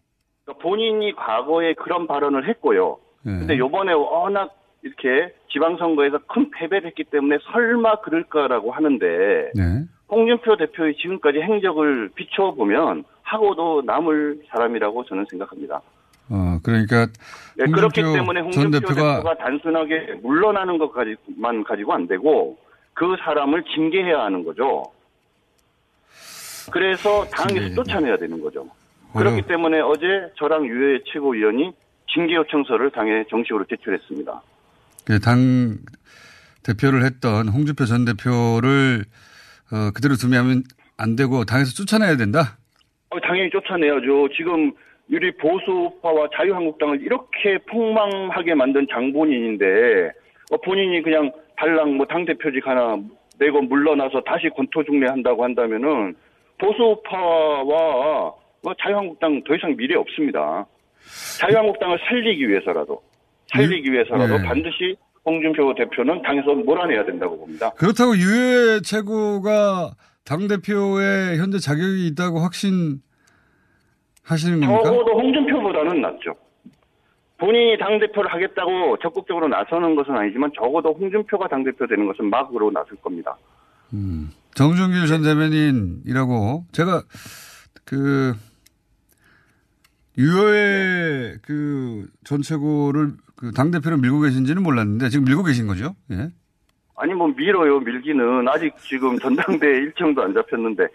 그러니까 0.45 0.63
본인이 0.63 1.15
과거에 1.15 1.75
그런 1.75 2.07
발언을 2.07 2.47
했고요. 2.49 2.99
예. 3.27 3.31
근데 3.31 3.59
요번에 3.59 3.93
워낙 3.93 4.55
이렇게 4.83 5.35
지방선거에서 5.53 6.19
큰 6.29 6.51
패배를 6.51 6.89
했기 6.89 7.05
때문에 7.05 7.39
설마 7.51 8.01
그럴까라고 8.01 8.71
하는데 8.71 9.07
네. 9.55 9.85
홍준표 10.11 10.57
대표의 10.57 10.97
지금까지 10.97 11.41
행적을 11.41 12.11
비춰보면 12.15 13.05
하고도 13.29 13.83
남을 13.85 14.43
사람이라고 14.51 15.05
저는 15.05 15.27
생각합니다. 15.31 15.81
어, 16.31 16.59
그러니까 16.63 17.07
네, 17.57 17.65
그렇기 17.67 18.03
때문에 18.03 18.41
전 18.41 18.45
홍준표 18.45 18.81
대표가 18.81 19.17
대표가 19.17 19.37
단순하게 19.39 20.21
물러나는 20.23 20.79
것까지만 20.79 21.65
가지고 21.65 21.95
안 21.95 22.07
되고 22.07 22.59
그 22.95 23.17
사람을 23.25 23.65
징계해야 23.75 24.21
하는 24.25 24.45
거죠. 24.45 24.85
그래서 26.71 27.25
당에서. 27.31 27.75
쫓아내야 27.75 28.17
되는 28.19 28.41
거죠. 28.43 28.67
어려- 29.15 29.31
그렇기 29.31 29.49
때문에 29.49 29.81
어제 29.81 30.05
저랑 30.37 30.67
유해 30.67 31.01
최고위원이 31.13 31.73
징계 32.13 32.35
요청서를 32.35 32.91
당에 32.91 33.25
정식으로 33.31 33.65
제출했습니다. 33.65 34.43
그당 35.07 35.79
대표를 36.63 37.05
했던 37.05 37.49
홍준표 37.49 37.87
전 37.87 38.05
대표를 38.05 39.05
어, 39.73 39.91
그대로 39.95 40.17
두면 40.17 40.65
안 40.99 41.17
되고 41.17 41.45
당에서 41.45 41.73
쫓아내야 41.73 42.17
된다. 42.17 42.59
어, 43.11 43.21
당연히 43.21 43.51
쫓아내야죠. 43.51 44.29
지금 44.37 44.73
유리 45.11 45.31
보수파와 45.37 46.29
자유한국당을 46.35 47.01
이렇게 47.01 47.59
폭망하게 47.71 48.55
만든 48.55 48.87
장본인인데 48.93 50.11
어, 50.53 50.57
본인이 50.59 51.01
그냥 51.03 51.31
달랑 51.57 51.97
뭐 51.97 52.07
당 52.07 52.25
대표직 52.25 52.67
하나 52.67 52.99
내고 53.39 53.63
물러나서 53.63 54.21
다시 54.23 54.49
권토중례한다고 54.51 55.45
한다면은 55.45 56.15
보수파와 56.59 58.33
뭐 58.63 58.75
자유한국당 58.83 59.43
더 59.45 59.55
이상 59.55 59.77
미래 59.77 59.95
없습니다. 59.97 60.67
자유한국당을 61.41 61.99
살리기 62.09 62.49
위해서라도 62.49 63.01
살리기 63.47 63.91
위해서라도 63.93 64.39
네. 64.39 64.45
반드시 64.45 64.97
홍준표 65.25 65.75
대표는 65.75 66.23
당에서 66.23 66.55
몰아내야 66.55 67.05
된다고 67.05 67.39
봅니다. 67.39 67.71
그렇다고 67.71 68.17
유해 68.17 68.81
최고가 68.81 69.93
당 70.29 70.47
대표에 70.47 71.39
현재 71.39 71.59
자격이 71.59 72.07
있다고 72.09 72.41
확신하시는 72.41 73.01
겁니까? 74.61 74.83
적어도 74.85 75.13
홍준표보다는 75.13 76.03
낫죠. 76.03 76.37
본인이 77.39 77.79
당대표를 77.79 78.31
하겠다고 78.35 78.99
적극적으로 78.99 79.49
나서는 79.49 79.97
것은 79.97 80.15
아니지만 80.15 80.51
적어도 80.55 80.93
홍준표가 80.93 81.49
당대표 81.49 81.87
되는 81.87 82.07
것은 82.07 82.29
막으로 82.29 82.71
나설 82.71 82.97
겁니다. 82.97 83.39
음. 83.95 84.31
정준길 84.55 85.07
전 85.07 85.23
대변인이라고 85.23 86.67
제가 86.73 87.03
그 87.87 88.35
유효의 90.19 91.39
그 91.41 92.07
전체고를 92.25 93.13
그 93.35 93.53
당대표를 93.53 93.97
밀고 93.97 94.21
계신지는 94.21 94.63
몰랐는데 94.63 95.09
지금 95.09 95.25
밀고 95.25 95.45
계신 95.45 95.69
거죠? 95.69 95.95
예. 96.11 96.29
아니 96.99 97.15
뭐 97.15 97.29
밀어요 97.29 97.79
밀기는 97.81 98.49
아직 98.49 98.75
지금 98.81 99.19
전당대회 99.19 99.79
일정도 99.79 100.23
안 100.23 100.35
잡혔는데 100.35 100.87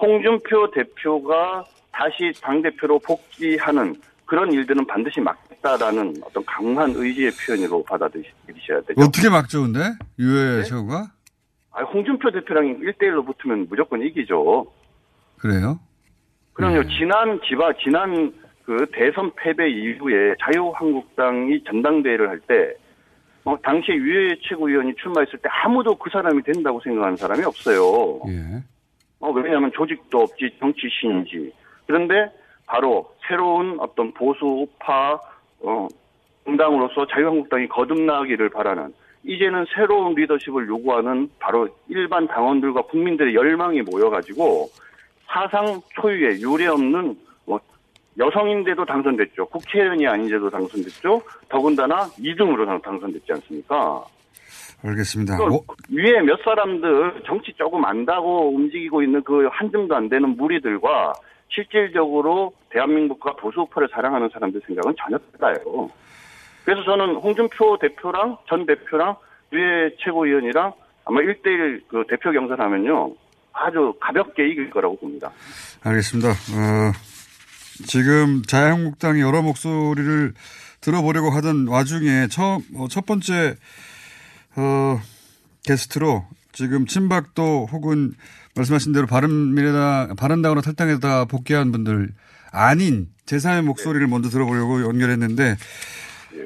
홍준표 0.00 0.70
대표가 0.72 1.64
다시 1.92 2.32
당 2.42 2.60
대표로 2.62 2.98
복귀하는 2.98 3.94
그런 4.26 4.52
일들은 4.52 4.86
반드시 4.86 5.20
막겠다라는 5.20 6.14
어떤 6.24 6.44
강한 6.46 6.90
의지의 6.96 7.30
표현으로 7.46 7.84
받아들이셔야 7.84 8.80
되죠. 8.86 9.00
어떻게 9.00 9.28
막죠, 9.28 9.62
근데? 9.62 9.80
유효의 10.18 10.64
최고가? 10.64 11.06
아, 11.72 11.82
홍준표 11.82 12.30
대표랑 12.30 12.80
1대1로 12.80 13.24
붙으면 13.26 13.66
무조건 13.68 14.02
이기죠. 14.02 14.66
그래요? 15.38 15.78
그럼요. 16.54 16.82
지난 16.88 17.38
지바 17.46 17.74
지난 17.84 18.32
그 18.64 18.86
대선 18.92 19.30
패배 19.36 19.68
이후에 19.70 20.34
자유한국당이 20.40 21.62
전당대회를 21.64 22.28
할 22.28 22.40
때 22.40 22.74
어, 23.44 23.56
당시에 23.60 23.96
유해 23.96 24.36
최고위원이 24.42 24.94
출마했을 24.96 25.38
때 25.38 25.48
아무도 25.50 25.94
그 25.96 26.10
사람이 26.10 26.42
된다고 26.42 26.80
생각하는 26.80 27.16
사람이 27.16 27.44
없어요. 27.44 28.20
예. 28.28 28.62
어, 29.20 29.30
왜냐하면 29.30 29.70
조직도 29.74 30.20
없지 30.20 30.50
정치신이지. 30.58 31.52
그런데 31.86 32.30
바로 32.66 33.12
새로운 33.26 33.78
어떤 33.80 34.12
보수 34.12 34.44
우파 34.44 35.18
어, 35.60 35.88
정당으로서 36.44 37.06
자유한국당이 37.06 37.68
거듭나기를 37.68 38.48
바라는 38.50 38.92
이제는 39.24 39.66
새로운 39.74 40.14
리더십을 40.14 40.66
요구하는 40.68 41.28
바로 41.38 41.68
일반 41.88 42.26
당원들과 42.26 42.82
국민들의 42.82 43.34
열망이 43.34 43.82
모여가지고 43.82 44.68
사상 45.26 45.80
초유의 46.00 46.42
유례 46.42 46.66
없는 46.66 47.04
뭐 47.04 47.31
여성인데도 48.18 48.84
당선됐죠. 48.84 49.46
국회의원이 49.46 50.06
아닌데도 50.06 50.50
당선됐죠. 50.50 51.22
더군다나 51.48 52.06
2등으로 52.18 52.82
당선됐지 52.82 53.32
않습니까? 53.32 54.04
알겠습니다. 54.84 55.36
그 55.38 55.42
뭐, 55.44 55.60
위에 55.90 56.20
몇 56.22 56.38
사람들 56.42 57.22
정치 57.24 57.52
조금 57.56 57.84
안다고 57.84 58.54
움직이고 58.54 59.02
있는 59.02 59.22
그 59.22 59.48
한 59.48 59.70
줌도 59.70 59.94
안 59.94 60.08
되는 60.08 60.36
무리들과 60.36 61.12
실질적으로 61.48 62.52
대한민국과 62.70 63.34
보수파를 63.36 63.88
사랑하는 63.92 64.28
사람들 64.32 64.60
생각은 64.66 64.94
전혀 64.98 65.18
달라요. 65.38 65.88
그래서 66.64 66.82
저는 66.84 67.16
홍준표 67.16 67.78
대표랑 67.80 68.38
전 68.48 68.66
대표랑 68.66 69.16
유해 69.52 69.90
최고위원이랑 70.00 70.72
아마 71.04 71.20
1대1 71.20 71.82
그 71.88 72.04
대표 72.08 72.32
경선하면요. 72.32 73.14
아주 73.52 73.94
가볍게 74.00 74.48
이길 74.48 74.70
거라고 74.70 74.96
봅니다. 74.96 75.30
알겠습니다. 75.84 76.30
어, 76.30 76.92
지금 77.86 78.42
자유한국당이 78.42 79.20
여러 79.20 79.42
목소리를 79.42 80.34
들어보려고 80.80 81.30
하던 81.30 81.68
와중에 81.68 82.28
처음, 82.28 82.60
어, 82.76 82.86
첫 82.90 83.06
번째, 83.06 83.56
어, 84.56 85.00
게스트로 85.64 86.26
지금 86.52 86.86
친박도 86.86 87.68
혹은 87.70 88.12
말씀하신 88.54 88.92
대로 88.92 89.06
바른미래당, 89.06 90.16
바른당으로 90.16 90.60
탈당해다 90.60 91.24
복귀한 91.26 91.72
분들 91.72 92.10
아닌 92.50 93.08
제3의 93.26 93.62
목소리를 93.62 94.06
먼저 94.08 94.28
들어보려고 94.28 94.82
연결했는데 94.82 95.56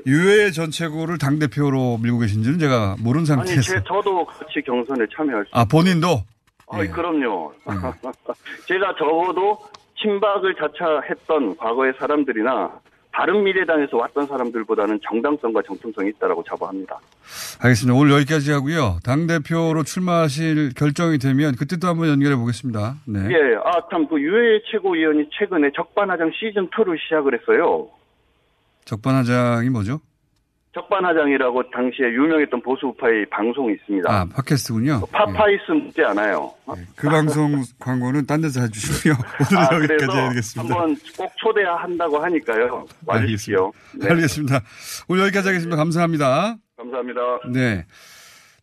유해 0.07 0.51
전 0.53 0.71
최고를 0.71 1.19
당 1.19 1.39
대표로 1.39 1.99
밀고 1.99 2.19
계신지는 2.21 2.59
제가 2.59 2.97
아니, 2.99 3.27
상태에서. 3.27 3.63
제, 3.63 3.75
저도 3.87 4.25
같이 4.27 4.63
경선에 4.65 5.07
참여할 5.17 5.45
수 5.47 5.51
아, 5.53 5.65
본인도? 5.65 6.23
아이, 6.69 6.89
그럼요. 6.89 7.53
제가 8.67 8.95
적어도 8.99 9.59
친박을 10.01 10.55
자처했던 10.55 11.57
과거의 11.57 11.93
사람들이나 11.99 12.81
다른 13.13 13.43
미래당에서 13.45 13.97
왔던 13.97 14.27
사람들보다는 14.27 15.01
정당성과 15.09 15.63
정통성이 15.63 16.11
있다라고 16.11 16.45
자부합니다. 16.45 16.99
알겠습니다. 17.63 17.99
오늘 17.99 18.13
여기까지 18.13 18.53
하고요. 18.53 18.99
당 19.03 19.27
대표로 19.27 19.85
출마하실 19.85 20.75
결정이 20.75 21.17
되면 21.17 21.55
그때 21.59 21.79
또 21.79 21.89
한번 21.89 22.09
연결해 22.09 22.37
보겠습니다. 22.37 22.97
네. 23.07 23.21
예, 23.31 23.57
아, 23.65 23.81
참, 23.91 24.07
그 24.07 24.21
유해 24.21 24.61
최고위원이 24.71 25.31
최근에 25.33 25.71
적반하장 25.75 26.31
시즌 26.35 26.69
2를 26.69 26.99
시작을 27.01 27.41
했어요. 27.41 27.89
적반하장이 28.85 29.71
뭐죠? 29.71 30.01
적반하장이라고 30.77 31.71
당시에 31.71 32.07
유명했던 32.13 32.61
보수우파의 32.61 33.27
방송이 33.31 33.73
있습니다. 33.75 34.13
아, 34.13 34.27
팟캐스트군요. 34.27 35.07
파파이스 35.11 35.73
묻지 35.73 36.03
않아요. 36.05 36.53
그 36.95 37.09
방송 37.09 37.63
광고는 37.79 38.27
딴 38.27 38.43
데서 38.43 38.61
해주시고요. 38.61 39.15
오늘 39.51 39.63
아, 39.63 39.75
여기까지 39.75 40.17
해야겠습니다. 40.17 40.75
한번 40.75 40.97
꼭 41.17 41.33
초대한다고 41.37 42.19
하니까요. 42.19 42.87
와주십시오. 43.07 43.73
네. 43.95 44.11
알겠습니다. 44.11 44.61
오늘 45.09 45.23
여기까지 45.25 45.49
하겠습니다. 45.49 45.77
감사합니다. 45.77 46.57
감사합니다. 46.77 47.21
네. 47.55 47.87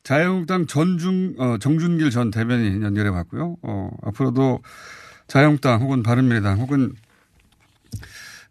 자유한국당 0.03 0.67
전중, 0.67 1.34
어, 1.39 1.58
정준길 1.58 2.12
전 2.12 2.29
대변인 2.29 2.84
연결해 2.84 3.10
봤고요. 3.10 3.55
어, 3.63 3.89
앞으로도 4.03 4.60
자유한국당 5.27 5.82
혹은 5.82 6.03
바른미래당 6.03 6.60
혹은, 6.60 6.91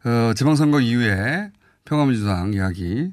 어, 0.04 0.32
지방선거 0.34 0.80
이후에 0.80 1.50
평화민주당 1.84 2.54
이야기, 2.54 3.12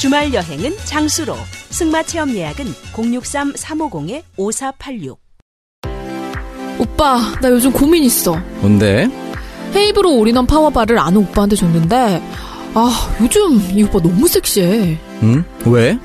주말 0.00 0.32
여행은 0.32 0.78
장수로. 0.86 1.36
승마 1.68 2.04
체험 2.04 2.34
예약은 2.34 2.64
063-350-5486. 2.94 5.18
오빠, 6.78 7.18
나 7.42 7.50
요즘 7.50 7.70
고민 7.70 8.02
있어. 8.04 8.34
뭔데? 8.62 9.10
헤이브로 9.74 10.16
올인원 10.16 10.46
파워바를 10.46 10.98
아는 10.98 11.18
오빠한테 11.18 11.54
줬는데, 11.54 12.22
아, 12.72 13.10
요즘 13.20 13.60
이 13.76 13.82
오빠 13.82 14.00
너무 14.00 14.26
섹시해. 14.26 14.98
응? 15.22 15.44
왜? 15.66 15.98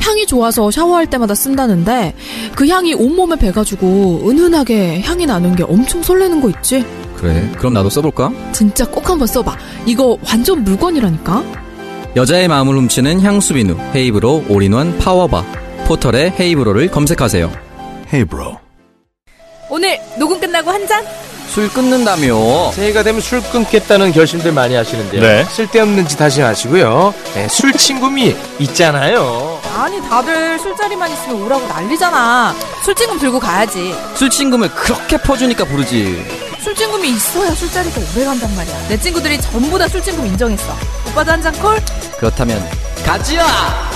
향이 0.00 0.26
좋아서 0.26 0.70
샤워할 0.70 1.04
때마다 1.04 1.34
쓴다는데, 1.34 2.14
그 2.56 2.68
향이 2.68 2.94
온몸에 2.94 3.36
배가지고 3.36 4.30
은은하게 4.30 5.02
향이 5.02 5.26
나는 5.26 5.54
게 5.54 5.62
엄청 5.62 6.02
설레는 6.02 6.40
거 6.40 6.48
있지? 6.48 6.86
그래. 7.18 7.52
그럼 7.58 7.74
나도 7.74 7.90
써볼까? 7.90 8.32
진짜 8.52 8.86
꼭 8.86 9.10
한번 9.10 9.28
써봐. 9.28 9.58
이거 9.84 10.16
완전 10.26 10.64
물건이라니까? 10.64 11.69
여자의 12.16 12.48
마음을 12.48 12.76
훔치는 12.76 13.20
향수 13.20 13.54
비누 13.54 13.76
헤이브로 13.94 14.46
올인원 14.48 14.98
파워바 14.98 15.44
포털에 15.86 16.32
헤이브로를 16.38 16.88
검색하세요. 16.88 17.50
헤이브로. 18.12 18.58
오늘 19.68 19.98
녹음 20.18 20.40
끝나고 20.40 20.70
한 20.70 20.86
잔? 20.86 21.04
술 21.48 21.68
끊는다며. 21.68 22.70
새해가 22.72 23.02
되면 23.02 23.20
술 23.20 23.40
끊겠다는 23.42 24.12
결심들 24.12 24.52
많이 24.52 24.74
하시는데요. 24.74 25.20
네. 25.20 25.44
쓸데없는 25.44 26.06
짓 26.06 26.20
하지 26.20 26.42
마시고요. 26.42 27.12
네, 27.34 27.48
술 27.48 27.72
친구미 27.72 28.36
있잖아요. 28.60 29.60
아니 29.76 30.00
다들 30.08 30.58
술자리만 30.60 31.10
있으면 31.12 31.42
오라고 31.42 31.66
난리잖아. 31.66 32.54
술친금 32.84 33.18
들고 33.18 33.40
가야지. 33.40 33.94
술친금을 34.14 34.68
그렇게 34.74 35.16
퍼주니까 35.16 35.64
부르지. 35.64 36.24
술친금이 36.62 37.08
있어야 37.10 37.50
술자리가 37.54 38.00
오래 38.14 38.24
간단 38.24 38.54
말이야. 38.54 38.88
내 38.88 38.98
친구들이 38.98 39.40
전부 39.40 39.78
다 39.78 39.88
술친금 39.88 40.26
인정했어. 40.26 40.74
오빠도 41.10 41.32
한 41.32 41.42
잔 41.42 41.52
콜? 41.60 41.78
그렇다면 42.18 42.62
가지야. 43.04 43.90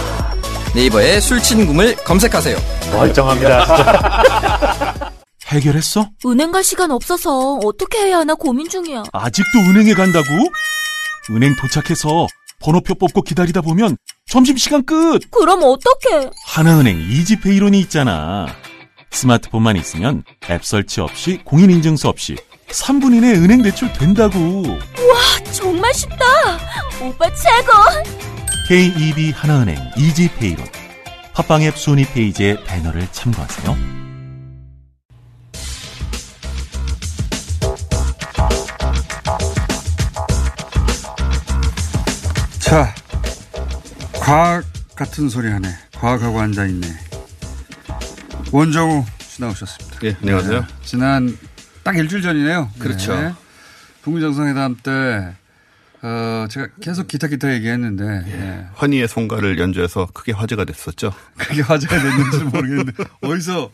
네이버에 0.74 1.20
술친금을 1.20 1.96
검색하세요. 1.96 2.56
멀쩡합니다. 2.92 5.12
해결했어? 5.46 6.08
은행 6.26 6.50
갈 6.52 6.64
시간 6.64 6.90
없어서 6.90 7.58
어떻게 7.64 7.98
해야 7.98 8.18
하나 8.18 8.34
고민 8.34 8.68
중이야. 8.68 9.04
아직도 9.12 9.58
은행에 9.60 9.94
간다고? 9.94 10.26
은행 11.30 11.54
도착해서 11.56 12.26
번호표 12.60 12.94
뽑고 12.94 13.22
기다리다 13.22 13.60
보면 13.60 13.96
점심시간 14.26 14.84
끝! 14.86 15.20
그럼 15.30 15.60
어떡해? 15.62 16.30
하나은행 16.46 16.98
이지페이론이 16.98 17.78
있잖아. 17.80 18.46
스마트폰만 19.10 19.76
있으면 19.76 20.24
앱 20.50 20.64
설치 20.64 21.00
없이 21.00 21.40
공인인증서 21.44 22.08
없이 22.08 22.36
3분 22.74 23.14
이내 23.14 23.32
은행 23.34 23.62
대출 23.62 23.92
된다고. 23.92 24.38
우와, 24.38 25.52
정말 25.52 25.94
쉽다. 25.94 26.16
오빠 27.00 27.26
최고. 27.34 27.72
KEB 28.68 29.30
하나은행 29.30 29.76
이지페이론. 29.96 30.66
팟빵 31.34 31.62
앱 31.62 31.78
순위 31.78 32.04
페이지의 32.04 32.64
배너를 32.64 33.06
참고하세요. 33.12 33.76
자, 42.58 42.92
과학 44.14 44.64
같은 44.96 45.28
소리 45.28 45.48
하네. 45.48 45.68
과학하고 45.92 46.40
앉아 46.40 46.66
있네. 46.66 46.88
원정우 48.50 49.04
씨 49.20 49.42
나오셨습니다. 49.42 49.98
예, 50.04 50.16
안녕하세요. 50.22 50.60
네, 50.60 50.66
지난 50.84 51.38
딱 51.84 51.96
일주일 51.96 52.22
전이네요. 52.22 52.70
그렇죠. 52.78 53.14
네. 53.14 53.34
북미 54.02 54.20
정상회담 54.20 54.76
때, 54.82 55.34
어, 56.02 56.46
제가 56.50 56.68
계속 56.80 57.06
기타 57.08 57.28
기타 57.28 57.52
얘기했는데, 57.54 58.04
네. 58.04 58.66
환희의 58.74 59.08
송가를 59.08 59.58
연주해서 59.58 60.06
크게 60.12 60.32
화제가 60.32 60.64
됐었죠. 60.64 61.12
그게 61.36 61.62
화제가 61.62 61.96
됐는지 62.02 62.44
모르겠는데, 62.44 62.92
어디서 63.22 63.70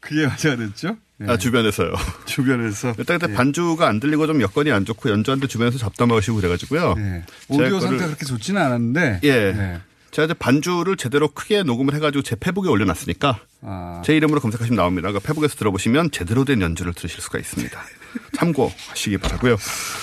그게 0.00 0.24
화제가 0.24 0.56
됐죠? 0.56 0.96
네. 1.18 1.26
아, 1.32 1.36
주변에서요. 1.36 1.92
주변에서. 2.26 2.94
일단 2.98 3.18
그때 3.18 3.32
예. 3.32 3.36
반주가 3.36 3.88
안 3.88 3.98
들리고 3.98 4.26
좀 4.26 4.40
여건이 4.40 4.70
안 4.70 4.84
좋고 4.84 5.10
연주하는데 5.10 5.48
주변에서 5.48 5.76
잡담하시고 5.78 6.36
그래가지고. 6.36 6.94
네. 6.94 7.24
오디오 7.48 7.80
상태가 7.80 8.04
그거를- 8.04 8.06
그렇게 8.06 8.24
좋지는 8.24 8.62
않았는데, 8.62 9.20
예. 9.24 9.80
네. 10.08 10.12
제가 10.12 10.24
이제 10.26 10.34
반주를 10.34 10.96
제대로 10.96 11.28
크게 11.28 11.62
녹음을 11.62 11.94
해가지고 11.94 12.22
제 12.22 12.36
페북에 12.36 12.68
올려놨으니까 12.68 13.40
아. 13.62 14.02
제 14.04 14.16
이름으로 14.16 14.40
검색하시면 14.40 14.76
나옵니다. 14.76 15.12
그 15.12 15.20
페북에서 15.20 15.56
들어보시면 15.56 16.10
제대로 16.10 16.44
된 16.44 16.60
연주를 16.60 16.92
들으실 16.94 17.20
수가 17.20 17.38
있습니다. 17.38 17.78
참고하시기 18.36 19.18
바라고요. 19.18 19.56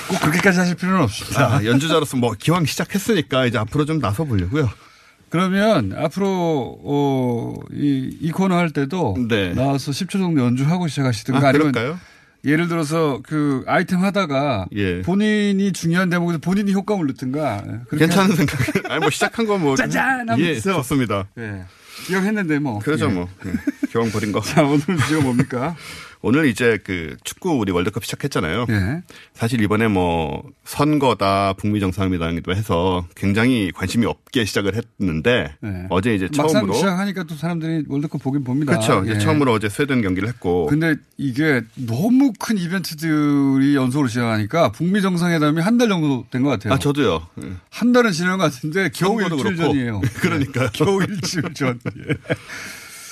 꼭 0.09 0.19
그렇게까지 0.21 0.59
하실 0.59 0.75
필요는 0.75 1.01
없습니다. 1.01 1.55
아, 1.55 1.65
연주자로서 1.65 2.17
뭐 2.17 2.33
기왕 2.37 2.65
시작했으니까 2.65 3.45
이제 3.45 3.57
앞으로 3.57 3.85
좀 3.85 3.99
나서 3.99 4.23
보려고요. 4.23 4.69
그러면 5.29 5.93
앞으로 5.97 6.79
어, 6.83 7.55
이, 7.73 8.15
이 8.21 8.31
코너 8.31 8.55
할 8.55 8.69
때도 8.69 9.15
나와서 9.55 9.91
10초 9.91 10.11
정도 10.11 10.41
연주하고 10.41 10.87
시작하시든가 10.87 11.39
네. 11.39 11.45
아, 11.45 11.49
아니면 11.49 11.71
그럴까요? 11.71 11.99
예를 12.45 12.67
들어서 12.67 13.19
그 13.23 13.63
아이템 13.67 14.03
하다가 14.03 14.67
예. 14.75 15.01
본인이 15.01 15.71
중요한 15.73 16.09
대목에서 16.09 16.37
본인이 16.39 16.73
효과음을 16.73 17.07
넣든가 17.07 17.63
그렇게 17.87 18.05
괜찮은 18.05 18.31
하- 18.31 18.35
생각. 18.35 18.59
아니 18.91 18.99
뭐 18.99 19.09
시작한 19.09 19.45
거 19.45 19.57
뭐. 19.57 19.75
짜잔 19.75 20.29
하면서. 20.29 20.41
예, 20.41 20.59
좋습니다. 20.59 21.27
예. 21.39 21.63
기억했는데 22.05 22.59
뭐. 22.59 22.79
그러죠 22.79 23.09
예. 23.09 23.13
뭐. 23.13 23.27
예, 23.45 23.51
기왕 23.89 24.11
버린 24.11 24.31
거. 24.31 24.41
자 24.45 24.63
오늘 24.63 24.79
주제 24.79 25.15
가 25.15 25.21
뭡니까? 25.21 25.75
오늘 26.27 26.47
이제 26.47 26.79
그 26.83 27.17
축구 27.23 27.51
우리 27.51 27.71
월드컵 27.71 28.03
시작했잖아요. 28.03 28.65
예. 28.69 29.03
사실 29.35 29.61
이번에 29.61 29.87
뭐 29.87 30.41
선거다 30.63 31.53
북미 31.53 31.79
정상회담이기도 31.79 32.51
해서 32.55 33.05
굉장히 33.15 33.71
관심이 33.71 34.07
없게 34.07 34.43
시작을 34.43 34.73
했는데 34.99 35.53
예. 35.63 35.85
어제 35.91 36.15
이제 36.15 36.27
처음으로 36.27 36.73
시작하니까 36.73 37.25
또 37.25 37.35
사람들이 37.35 37.83
월드컵 37.87 38.23
보긴 38.23 38.43
봅니다. 38.43 38.71
그렇죠. 38.71 39.03
이제 39.05 39.13
예. 39.13 39.19
처음으로 39.19 39.53
어제 39.53 39.69
스웨덴 39.69 40.01
경기를 40.01 40.27
했고 40.27 40.65
근데 40.65 40.95
이게 41.17 41.61
너무 41.75 42.33
큰 42.39 42.57
이벤트들이 42.57 43.75
연속으로 43.75 44.07
시작하니까 44.07 44.71
북미 44.71 45.03
정상회담이 45.03 45.61
한 45.61 45.75
달 45.77 45.89
정도 45.89 46.25
된 46.31 46.41
것 46.41 46.49
같아요. 46.49 46.73
아 46.73 46.79
저도요. 46.79 47.27
예. 47.43 47.51
한 47.69 47.91
달은 47.91 48.13
지난 48.13 48.39
것 48.39 48.45
같은데 48.45 48.89
겨우 48.95 49.21
일주일 49.21 49.43
그렇고. 49.43 49.55
전이에요. 49.73 50.01
그러니까요. 50.21 50.69
겨우 50.73 51.03
일주일 51.03 51.53
전. 51.53 51.79
예. 52.09 52.15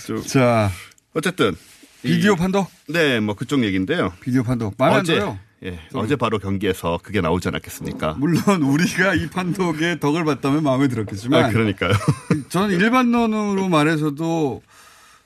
좀자 0.07 0.71
어쨌든 1.13 1.55
비디오 2.03 2.33
이- 2.33 2.37
판독? 2.37 2.69
네, 2.89 3.19
뭐 3.19 3.35
그쪽 3.35 3.63
얘기인데요. 3.63 4.13
비디오 4.21 4.43
판독 4.43 4.75
마음에 4.77 4.95
안 4.95 4.99
어제 5.01 5.15
들어요. 5.15 5.39
예, 5.65 5.79
어제 5.93 6.17
바로 6.17 6.39
경기에서 6.39 6.99
그게 7.01 7.21
나오지 7.21 7.47
않았겠습니까? 7.47 8.15
물론 8.19 8.63
우리가 8.63 9.15
이 9.15 9.27
판독에 9.29 9.97
덕을 9.99 10.25
봤다면 10.25 10.61
마음에 10.63 10.89
들었겠지만 10.89 11.45
아, 11.45 11.49
그러니까요. 11.49 11.93
저는 12.49 12.77
일반론으로 12.77 13.69
말해서도 13.69 14.61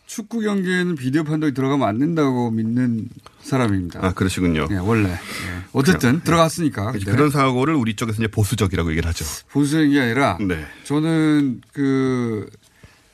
축구 0.06 0.40
경기에는 0.42 0.96
비디오 0.96 1.24
판독이 1.24 1.54
들어가면 1.54 1.88
안 1.88 1.98
된다고 1.98 2.52
믿는 2.52 3.10
사람입니다. 3.42 4.06
아, 4.06 4.14
그러시군요. 4.14 4.68
예, 4.72 4.76
원래. 4.76 5.10
예. 5.10 5.18
어쨌든 5.74 6.10
그래요. 6.12 6.24
들어갔으니까. 6.24 6.92
그렇죠. 6.92 7.06
근데 7.06 7.18
그런 7.18 7.32
사고를 7.32 7.74
우리 7.74 7.96
쪽에서 7.96 8.22
이제 8.22 8.28
보수적이라고 8.28 8.92
얘기를 8.92 9.10
하죠. 9.10 9.26
보수적인 9.52 9.92
게 9.92 10.00
아니라 10.02 10.38
네. 10.40 10.66
저는 10.84 11.62
그, 11.74 12.48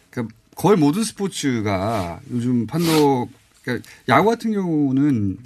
그 0.10 0.28
거의 0.56 0.76
모든 0.78 1.04
스포츠가 1.04 2.20
요즘 2.32 2.68
판독 2.68 3.30
그러니까 3.64 3.90
야구 4.10 4.30
같은 4.30 4.52
경우는 4.54 5.38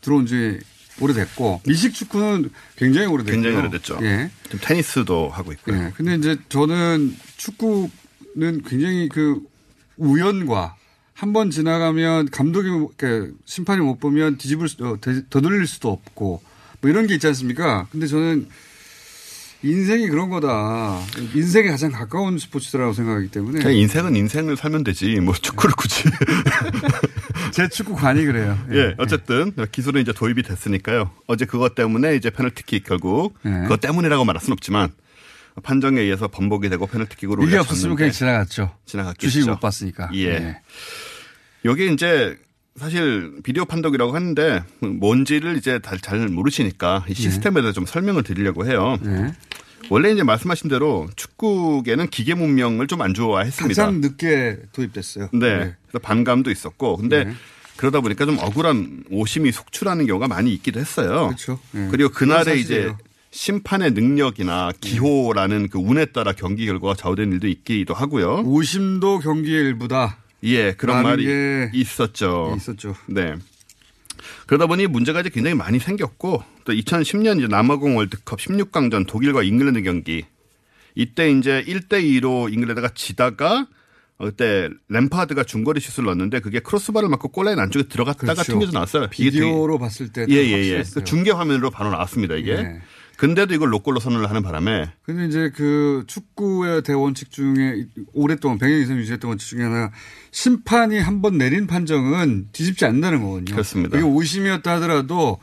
들어온 0.00 0.26
지 0.26 0.58
오래됐고 1.00 1.62
미식 1.66 1.94
축구는 1.94 2.50
굉장히 2.76 3.06
오래됐고 3.06 3.32
굉장히 3.32 3.56
오래됐죠. 3.56 3.98
예. 4.02 4.30
지금 4.44 4.58
테니스도 4.62 5.30
하고 5.30 5.52
있고요. 5.52 5.76
예. 5.76 5.92
근데 5.96 6.14
이제 6.16 6.36
저는 6.48 7.16
축구는 7.36 8.62
굉장히 8.66 9.08
그 9.08 9.40
우연과 9.96 10.76
한 11.14 11.32
번 11.32 11.50
지나가면 11.50 12.30
감독이 12.30 12.68
이렇게 12.68 13.30
심판이 13.44 13.80
못 13.80 14.00
보면 14.00 14.38
뒤집을 14.38 14.68
수, 14.68 14.84
어, 14.84 14.96
되- 15.00 15.22
되돌릴 15.28 15.66
수도 15.68 15.90
없고 15.90 16.42
뭐 16.80 16.90
이런 16.90 17.06
게 17.06 17.14
있지 17.14 17.28
않습니까? 17.28 17.86
근데 17.92 18.08
저는 18.08 18.48
인생이 19.62 20.08
그런 20.08 20.28
거다. 20.30 21.00
인생에 21.34 21.68
가장 21.68 21.92
가까운 21.92 22.36
스포츠라고 22.38 22.92
생각하기 22.94 23.28
때문에 23.30 23.60
그냥 23.60 23.76
인생은 23.76 24.16
인생을 24.16 24.56
살면 24.56 24.82
되지. 24.82 25.20
뭐 25.20 25.32
축구를 25.34 25.72
굳이. 25.76 26.02
제 27.52 27.68
축구관이 27.68 28.24
그래요. 28.24 28.58
예, 28.72 28.94
어쨌든 28.98 29.52
기술은 29.70 30.02
이제 30.02 30.12
도입이 30.12 30.42
됐으니까요. 30.42 31.10
어제 31.26 31.44
그것 31.44 31.74
때문에 31.74 32.16
이제 32.16 32.30
페널티킥 32.30 32.84
결국 32.84 33.34
예. 33.46 33.50
그것 33.62 33.80
때문이라고 33.80 34.24
말할 34.24 34.40
수는 34.40 34.54
없지만 34.54 34.90
판정에 35.62 36.00
의해서 36.00 36.28
번복이 36.28 36.68
되고 36.70 36.86
페널티킥으로 36.86 37.44
이게 37.44 37.58
없었으면 37.58 37.96
그냥 37.96 38.10
지나갔죠. 38.12 38.74
지나갔겠죠. 38.86 39.30
주식 39.30 39.48
못 39.48 39.60
봤으니까. 39.60 40.10
예. 40.14 40.24
예. 40.28 40.56
여기 41.64 41.92
이제 41.92 42.36
사실 42.76 43.34
비디오 43.44 43.66
판독이라고 43.66 44.14
하는데 44.14 44.64
뭔지를 44.80 45.58
이제 45.58 45.78
잘, 45.84 46.00
잘 46.00 46.26
모르시니까 46.28 47.04
이 47.08 47.14
시스템에 47.14 47.60
대해서 47.60 47.72
좀 47.74 47.84
설명을 47.84 48.22
드리려고 48.22 48.66
해요. 48.66 48.98
예. 49.04 49.32
원래 49.90 50.10
이제 50.10 50.22
말씀하신 50.22 50.70
대로 50.70 51.10
축구계는 51.16 52.08
기계 52.08 52.34
문명을 52.34 52.86
좀 52.86 53.02
안 53.02 53.12
좋아했습니다. 53.14 53.82
가장 53.82 54.00
늦게 54.00 54.58
도입됐어요. 54.72 55.28
네. 55.34 55.46
예. 55.46 55.76
반감도 55.98 56.50
있었고 56.50 56.96
근데 56.96 57.24
네. 57.24 57.34
그러다 57.76 58.00
보니까 58.00 58.26
좀 58.26 58.38
억울한 58.38 59.04
오심이 59.10 59.50
속출하는 59.50 60.06
경우가 60.06 60.28
많이 60.28 60.52
있기도 60.54 60.78
했어요. 60.80 61.26
그렇죠. 61.26 61.58
예. 61.74 61.88
그리고 61.90 62.10
그건 62.10 62.56
이제. 62.56 62.92
심판의 63.34 63.92
능력이나 63.92 64.72
기호라는 64.78 65.68
그 65.68 65.78
운에 65.78 66.04
따라 66.04 66.32
경기 66.32 66.66
결과가 66.66 66.94
좌우되는 66.94 67.32
일도 67.32 67.48
있기도 67.48 67.94
하고요. 67.94 68.42
오심도 68.44 69.20
경기의 69.20 69.64
일부다. 69.64 70.18
예, 70.44 70.74
그런 70.74 71.02
말이 71.02 71.24
게 71.24 71.70
있었죠. 71.72 72.54
있었죠. 72.58 72.94
네. 73.06 73.34
그러다 74.46 74.66
보니 74.66 74.86
문제가 74.86 75.20
이제 75.20 75.30
굉장히 75.30 75.56
많이 75.56 75.78
생겼고 75.78 76.42
또 76.64 76.72
2010년 76.72 77.38
이제 77.38 77.46
남아공 77.48 77.96
월드컵 77.96 78.38
16강전 78.38 79.06
독일과 79.06 79.42
잉글랜드 79.42 79.82
경기 79.82 80.24
이때 80.94 81.30
이제 81.30 81.64
1대 81.66 82.02
2로 82.02 82.52
잉글랜드가 82.52 82.90
지다가 82.94 83.60
어, 83.60 83.66
그때 84.30 84.68
램파드가 84.88 85.44
중거리 85.44 85.80
슛을 85.80 86.04
넣었는데 86.06 86.40
그게 86.40 86.60
크로스바를 86.60 87.08
맞고 87.08 87.28
골라인 87.28 87.58
안쪽에 87.58 87.88
들어갔다가 87.88 88.34
그렇죠. 88.34 88.52
튕겨져 88.52 88.72
나왔어요. 88.72 89.04
이게 89.14 89.30
되게- 89.30 89.30
비디오로 89.30 89.78
봤을 89.78 90.08
때 90.08 90.26
예, 90.28 90.34
예, 90.34 90.46
예. 90.48 90.54
확실했어요. 90.54 90.94
그 90.94 91.04
중계 91.04 91.30
화면으로 91.30 91.70
바로 91.70 91.90
나왔습니다, 91.90 92.34
이게. 92.36 92.52
예. 92.52 92.80
근데도 93.18 93.54
이걸 93.54 93.72
노골로 93.72 94.00
선언을 94.00 94.28
하는 94.28 94.42
바람에 94.42 94.90
근데 95.02 95.26
이제 95.26 95.52
그 95.54 96.02
축구의 96.08 96.82
대원칙 96.82 97.30
중에 97.30 97.86
오랫동안 98.14 98.58
100년 98.58 98.82
이상 98.82 98.96
유지했던 98.96 99.28
원칙 99.28 99.48
중에 99.50 99.62
하나 99.62 99.92
심판이 100.32 100.98
한 100.98 101.20
번 101.22 101.38
내린 101.38 101.66
판정은 101.68 102.48
뒤집지 102.52 102.84
않는다는 102.84 103.20
거거든요. 103.22 103.52
그렇습니다. 103.54 103.96
이게 103.98 104.04
오심이었다 104.06 104.74
하더라도 104.76 105.38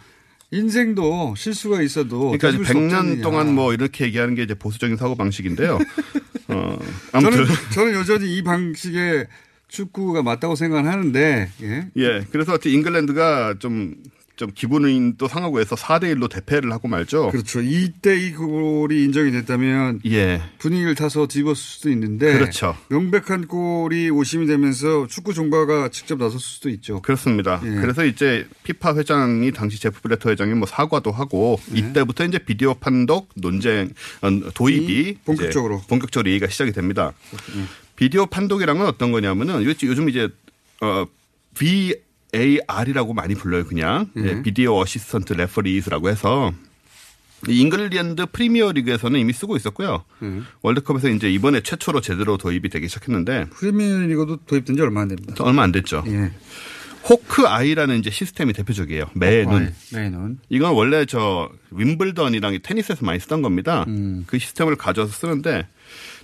인생도 0.51 1.35
실수가 1.37 1.81
있어도 1.83 2.19
그러니까 2.31 2.49
이제 2.49 2.57
뒤집을 2.57 2.65
수 2.65 2.73
100년 2.73 2.85
없잖느냐. 2.97 3.21
동안 3.21 3.53
뭐 3.53 3.71
이렇게 3.73 4.05
얘기하는 4.05 4.35
게 4.35 4.43
이제 4.43 4.55
보수적인 4.55 4.97
사고 4.97 5.15
방식인데요. 5.15 5.77
어, 6.49 6.79
아무튼 7.12 7.45
저는 7.45 7.55
저는 7.73 7.93
여전히 7.93 8.35
이 8.35 8.43
방식의 8.43 9.27
축구가 9.67 10.23
맞다고 10.23 10.55
생각하는데 10.55 11.49
예. 11.62 11.88
예. 11.95 12.25
그래서 12.31 12.53
어쨌든 12.53 12.71
잉글랜드가 12.71 13.55
좀, 13.59 13.95
좀 14.39 14.49
기분이 14.56 15.17
또 15.17 15.28
상하고 15.28 15.60
해서 15.60 15.75
4대 15.75 16.04
1로 16.15 16.30
대패를 16.30 16.71
하고 16.71 16.88
말죠. 16.88 17.30
그렇죠. 17.30 17.60
이때 17.60 18.15
이 18.17 18.32
골이 18.32 19.04
인정이 19.04 19.32
됐다면 19.32 19.99
예. 20.06 20.41
분위기를 20.60 20.95
타서 20.95 21.28
뒤집었을 21.28 21.56
수도 21.62 21.89
있는데 21.91 22.32
그렇죠. 22.32 22.78
명백한 22.88 23.47
골이 23.47 24.10
오심이 24.10 24.47
되면서 24.47 25.08
축구 25.08 25.34
종가가 25.34 25.89
직접 25.89 26.17
나섰을 26.17 26.39
수도 26.39 26.69
있죠. 26.69 27.02
그렇습니다. 27.02 27.62
예. 27.65 27.69
그래서 27.82 28.06
이제 28.06 28.47
피파 28.63 28.95
회장이 28.95 29.52
당시 29.52 29.78
제프 29.82 29.99
블레터 29.99 30.30
회장이 30.30 30.54
뭐 30.54 30.65
사과도 30.65 31.12
하고 31.12 31.60
예. 31.75 31.80
이때부터 31.80 32.23
이제 32.23 32.38
비디오 32.39 32.75
판독 32.75 33.28
논쟁 33.36 33.91
어, 34.21 34.30
도입이 34.54 34.93
이 35.10 35.13
본격적으로. 35.25 35.82
본격적으로 35.89 36.30
얘기가 36.30 36.47
시작이 36.47 36.71
됩니다. 36.71 37.12
비디오 37.97 38.25
판독이란 38.25 38.78
건 38.78 38.88
어떤 38.88 39.12
거냐면은 39.12 39.65
요- 39.65 39.73
요즘 39.84 40.08
이제 40.08 40.30
어 40.80 41.06
VAR이라고 42.31 43.13
많이 43.13 43.35
불러요, 43.35 43.65
그냥. 43.65 44.07
예. 44.17 44.23
예, 44.23 44.41
video 44.41 44.77
assistant 44.79 45.33
referees라고 45.33 46.09
해서 46.09 46.51
이 47.47 47.61
잉글랜드 47.61 48.25
프리미어 48.31 48.71
리그에서는 48.73 49.19
이미 49.19 49.31
쓰고 49.33 49.55
있었고요. 49.55 50.03
예. 50.23 50.41
월드컵에서 50.61 51.09
이제 51.09 51.31
이번에 51.31 51.61
최초로 51.61 52.01
제대로 52.01 52.37
도입이 52.37 52.69
되기 52.69 52.87
시작했는데 52.87 53.45
프리미어 53.51 53.99
리그도 54.07 54.37
도입된 54.45 54.75
지 54.75 54.81
얼마 54.81 55.01
안 55.01 55.07
됩니다. 55.07 55.33
얼마 55.39 55.63
안 55.63 55.71
됐죠. 55.71 56.03
예. 56.07 56.31
Hawk-Eye라는 57.09 57.97
이제 57.99 58.09
시스템이 58.09 58.51
대표적이에요. 58.53 59.05
매 59.13 59.45
눈. 59.45 59.73
매 59.93 60.09
눈. 60.09 60.37
이건 60.49 60.73
원래 60.73 61.05
저 61.05 61.49
윈블던이랑 61.71 62.53
이 62.55 62.59
테니스에서 62.59 63.05
많이 63.05 63.19
쓰던 63.21 63.41
겁니다. 63.41 63.85
음. 63.87 64.25
그 64.27 64.37
시스템을 64.37 64.75
가져서 64.75 65.11
쓰는데 65.13 65.65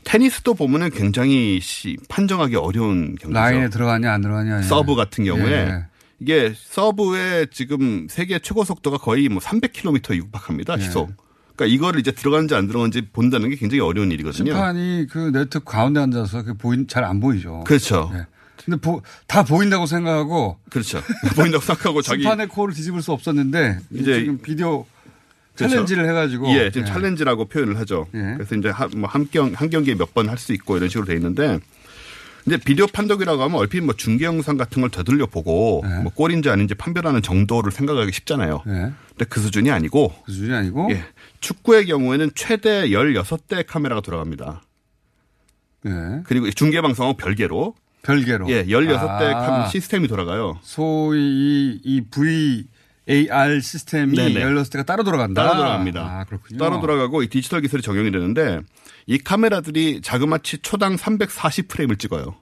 테니스도 0.03 0.53
보면은 0.53 0.89
굉장히 0.91 1.59
시- 1.61 1.95
판정하기 2.09 2.57
어려운 2.57 3.15
경기죠. 3.15 3.31
라인에 3.31 3.69
들어가냐 3.69 4.11
안 4.11 4.21
들어가냐. 4.21 4.59
예. 4.59 4.63
서브 4.63 4.95
같은 4.95 5.23
경우에 5.23 5.51
예. 5.51 5.85
이게 6.19 6.53
서브의 6.55 7.47
지금 7.51 8.07
세계 8.09 8.39
최고 8.39 8.63
속도가 8.63 8.97
거의 8.97 9.27
뭐 9.29 9.39
300km 9.41 10.15
육박합니다. 10.15 10.77
예. 10.77 10.81
시속. 10.83 11.11
그러니까 11.55 11.73
이거를 11.75 11.99
이제 11.99 12.11
들어가는지 12.11 12.55
안 12.55 12.67
들어가는지 12.67 13.01
본다는 13.13 13.49
게 13.49 13.55
굉장히 13.55 13.81
어려운 13.81 14.11
일이거든요. 14.11 14.51
심판이 14.51 15.07
그 15.09 15.31
네트 15.31 15.61
가운데 15.61 15.99
앉아서 16.01 16.43
그 16.43 16.53
보인 16.53 16.87
잘 16.87 17.03
안 17.03 17.19
보이죠. 17.19 17.63
그렇죠. 17.65 18.11
예. 18.13 18.25
근데 18.63 18.79
보, 18.79 19.01
다 19.27 19.43
보인다고 19.43 19.85
생각하고 19.85 20.57
그렇죠. 20.69 21.01
보인다고 21.35 21.63
생각하고 21.63 22.01
자기 22.01 22.23
심판의 22.23 22.47
콜을 22.47 22.73
뒤집을 22.73 23.01
수 23.01 23.11
없었는데 23.11 23.79
이제 23.91 24.21
지금 24.21 24.37
비디오 24.39 24.85
challenge를 25.55 26.07
해가지고. 26.09 26.49
예, 26.49 26.71
지금 26.71 26.87
예. 26.87 26.91
challenge라고 26.91 27.45
표현을 27.45 27.77
하죠. 27.79 28.07
그래서 28.11 28.55
이제 28.55 28.69
한, 28.69 28.89
뭐 28.97 29.07
한, 29.09 29.27
경, 29.29 29.51
한 29.55 29.69
경기에 29.69 29.95
몇 29.95 30.13
번 30.13 30.27
할 30.29 30.37
수 30.37 30.51
있고 30.53 30.75
이런 30.77 30.89
식으로 30.89 31.05
돼 31.05 31.13
있는데 31.15 31.59
이제 32.45 32.57
비디오 32.57 32.85
판독이라고 32.87 33.41
하면 33.43 33.57
얼핏 33.57 33.81
뭐 33.81 33.95
중계 33.95 34.25
영상 34.25 34.57
같은 34.57 34.81
걸 34.81 34.91
되돌려 34.91 35.25
보고 35.25 35.81
네. 35.83 36.01
뭐 36.03 36.11
골인지 36.13 36.49
아닌지 36.49 36.75
판별하는 36.75 37.21
정도를 37.21 37.71
생각하기 37.71 38.11
쉽잖아요. 38.11 38.61
근데 38.63 39.25
그 39.27 39.39
수준이 39.39 39.71
아니고 39.71 40.13
그 40.25 40.31
수준이 40.31 40.53
아니고 40.53 40.89
예. 40.91 41.03
축구의 41.39 41.87
경우에는 41.87 42.31
최대 42.35 42.89
16대 42.89 43.65
카메라가 43.65 44.01
들어갑니다. 44.01 44.61
예. 45.87 45.91
그리고 46.25 46.49
중계 46.51 46.81
방송하고 46.81 47.17
별개로 47.17 47.75
별개로. 48.05 48.47
예, 48.49 48.65
16대 48.65 49.33
아. 49.33 49.67
시스템이 49.67 50.07
돌아가요. 50.07 50.59
소위 50.61 51.19
이, 51.21 51.81
이 51.83 52.01
VAR 53.07 53.59
시스템이 53.59 54.15
네네. 54.15 54.45
16대가 54.45 54.85
따로 54.85 55.03
돌아간다. 55.03 55.43
따로 55.43 55.57
돌아갑니다. 55.57 56.01
아, 56.01 56.23
그렇군요. 56.25 56.59
따로 56.59 56.79
돌아가고 56.79 57.23
이 57.23 57.27
디지털 57.27 57.61
기술이 57.61 57.81
적용이 57.81 58.11
되는데 58.11 58.59
이 59.07 59.17
카메라들이 59.17 60.01
자그마치 60.01 60.59
초당 60.59 60.95
340프레임을 60.95 61.99
찍어요. 61.99 62.35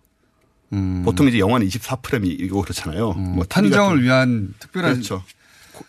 보통 1.06 1.28
이제 1.28 1.38
영화는 1.38 1.68
24프레임이고 1.68 2.62
그렇잖아요. 2.64 3.14
뭐 3.14 3.44
음. 3.44 3.46
판정을 3.48 3.98
같은- 3.98 4.02
위한 4.04 4.54
특별한 4.60 4.94
그렇죠. 4.94 5.24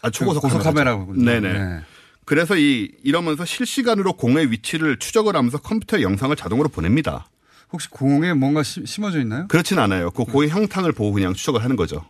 아, 0.02 0.10
초고속 0.10 0.42
고속 0.42 0.58
카메라죠. 0.62 0.98
카메라군요. 1.06 1.24
네네. 1.24 1.52
네. 1.58 1.80
그래서 2.26 2.56
이 2.56 2.90
이러면서 3.02 3.44
실시간으로 3.46 4.14
공의 4.14 4.50
위치를 4.50 4.98
추적을 4.98 5.36
하면서 5.36 5.58
컴퓨터 5.58 6.02
영상을 6.02 6.34
자동으로 6.36 6.68
보냅니다. 6.68 7.26
혹시 7.72 7.88
공에 7.88 8.34
뭔가 8.34 8.62
심- 8.62 8.84
심어져 8.84 9.20
있나요? 9.20 9.46
그렇진 9.48 9.78
않아요. 9.78 10.10
그 10.10 10.24
공의 10.24 10.50
형탕을 10.50 10.92
보고 10.92 11.12
그냥 11.12 11.32
추적을 11.34 11.62
하는 11.64 11.76
거죠. 11.76 12.04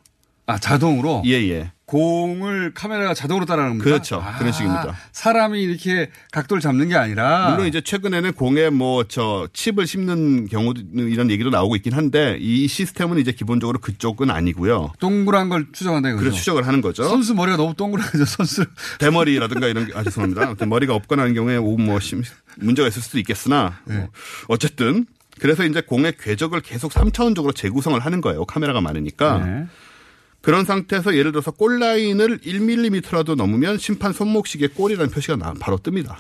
아, 0.46 0.59
자동으로? 0.59 1.22
예, 1.26 1.33
예. 1.48 1.70
공을 1.87 2.72
카메라가 2.74 3.12
자동으로 3.14 3.44
따라가는 3.46 3.78
겁니다. 3.78 3.85
그렇죠. 3.85 4.24
그런 4.38 4.52
식입니다. 4.52 4.96
사람이 5.12 5.62
이렇게 5.62 6.11
각도를 6.33 6.61
잡는 6.62 6.88
게 6.88 6.96
아니라 6.96 7.50
물론 7.50 7.66
이제 7.68 7.83
최근에는 7.83 8.33
공에 8.33 8.70
뭐 8.70 9.04
저 9.07 9.46
칩을 9.52 9.87
심는 9.87 10.48
경우 10.48 10.72
이런 10.94 11.30
얘기도 11.30 11.50
나오고 11.50 11.76
있긴 11.76 11.92
한데 11.92 12.38
이 12.40 12.66
시스템은 12.68 13.18
이제 13.18 13.33
기본적으로 13.33 13.78
그쪽은 13.80 14.30
아니고요. 14.30 14.92
동그란 14.98 15.50
걸 15.50 15.66
추적한다 15.72 16.09
이거죠. 16.09 16.20
그래서 16.22 16.37
추적을 16.38 16.66
하는 16.66 16.80
거죠. 16.80 17.04
선수 17.04 17.35
머리가 17.35 17.59
너무 17.59 17.74
동그랗죠. 17.74 18.24
선수 18.24 18.64
대머리라든가 18.98 19.66
이런 19.68 19.87
게, 19.87 19.92
아, 19.94 20.02
죄송합니다. 20.02 20.42
아무튼 20.46 20.68
머리가 20.70 20.94
없거나 20.94 21.22
하는 21.22 21.35
경우에 21.35 21.59
오, 21.59 21.76
뭐, 21.76 22.00
심- 22.00 22.22
문제가 22.57 22.88
있을 22.88 23.02
수도 23.02 23.18
있겠으나, 23.18 23.78
뭐 23.85 24.09
어쨌든, 24.48 25.04
그래서 25.38 25.64
이제 25.64 25.80
공의 25.83 26.14
궤적을 26.18 26.61
계속 26.61 26.92
3차원적으로 26.92 27.54
재구성을 27.54 27.98
하는 28.00 28.20
거예요. 28.20 28.44
카메라가 28.46 28.80
많으니까. 28.80 29.38
네. 29.44 29.66
그런 30.44 30.64
상태에서 30.64 31.16
예를 31.16 31.33
들어서 31.33 31.50
골라인을 31.50 32.38
1mm라도 32.38 33.35
넘으면 33.35 33.78
심판 33.78 34.12
손목시계 34.12 34.68
골이라는 34.68 35.11
표시가 35.11 35.37
나- 35.37 35.54
바로 35.59 35.78
뜹니다. 35.78 36.16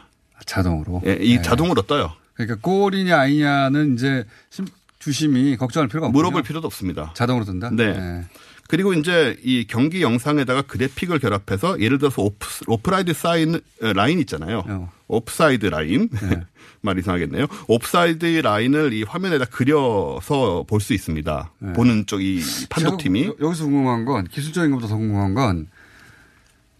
자동으로. 0.46 1.02
예, 1.06 1.18
이 1.20 1.36
네. 1.36 1.42
자동으로 1.42 1.82
떠요. 1.82 2.12
그러니까 2.34 2.56
골이냐 2.60 3.18
아니냐는 3.18 3.94
이제 3.94 4.24
심- 4.50 4.66
주심이 4.98 5.56
걱정할 5.56 5.88
필요가 5.88 6.06
없고 6.06 6.16
물어볼 6.16 6.42
필요도 6.42 6.66
없습니다. 6.66 7.12
자동으로 7.14 7.44
뜬다. 7.44 7.70
네. 7.70 8.24
그리고 8.68 8.94
이제 8.94 9.38
이 9.44 9.66
경기 9.68 10.02
영상에다가 10.02 10.62
그래픽을 10.62 11.18
결합해서 11.18 11.80
예를 11.80 11.98
들어서 11.98 12.22
오프, 12.22 12.46
오프라이드 12.66 13.12
사인 13.12 13.56
어, 13.82 13.92
라인 13.92 14.18
있잖아요. 14.20 14.88
오프사이드 15.08 15.66
라인 15.66 16.08
말 16.80 16.98
이상하겠네요. 16.98 17.46
오프사이드 17.68 18.24
라인을 18.24 18.92
이 18.94 19.02
화면에다 19.02 19.44
그려서 19.46 20.64
볼 20.66 20.80
수 20.80 20.94
있습니다. 20.94 21.52
보는 21.74 22.06
쪽이 22.06 22.42
판독팀이 22.70 23.24
여- 23.26 23.36
여기서 23.40 23.64
궁금한 23.64 24.04
건 24.06 24.26
기술적인 24.28 24.70
것보다 24.70 24.88
더 24.88 24.96
궁금한 24.96 25.34
건 25.34 25.68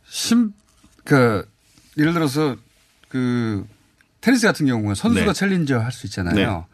심, 0.06 0.52
그 1.04 1.46
예를 1.98 2.12
들어서 2.12 2.56
그 3.08 3.66
테니스 4.20 4.46
같은 4.46 4.66
경우에 4.66 4.94
선수가 4.94 5.26
네. 5.26 5.32
challenge 5.32 5.78
할 5.78 5.92
수 5.92 6.06
있잖아요. 6.06 6.34
네. 6.34 6.64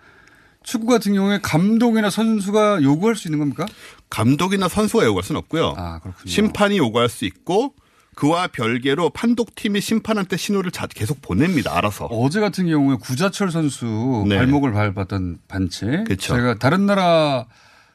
축구 0.62 0.86
같은 0.86 1.14
경우에 1.14 1.40
감독이나 1.42 2.10
선수가 2.10 2.82
요구할 2.82 3.16
수 3.16 3.28
있는 3.28 3.38
겁니까? 3.38 3.66
감독이나 4.10 4.68
선수가 4.68 5.04
요구할 5.04 5.22
수는 5.24 5.38
없고요. 5.38 5.74
아, 5.76 6.00
심판이 6.26 6.76
요구할 6.78 7.08
수 7.08 7.24
있고 7.24 7.74
그와 8.16 8.48
별개로 8.48 9.10
판독팀이 9.10 9.80
심판한테 9.80 10.36
신호를 10.36 10.72
자- 10.72 10.86
계속 10.88 11.22
보냅니다. 11.22 11.76
알아서. 11.78 12.06
어제 12.06 12.40
같은 12.40 12.66
경우에 12.66 12.96
구자철 13.00 13.50
선수 13.50 14.24
네. 14.28 14.36
발목을 14.36 14.72
밟았던 14.72 15.38
반칙. 15.48 16.04
그쵸. 16.04 16.34
제가 16.34 16.54
다른 16.58 16.86
나라 16.86 17.46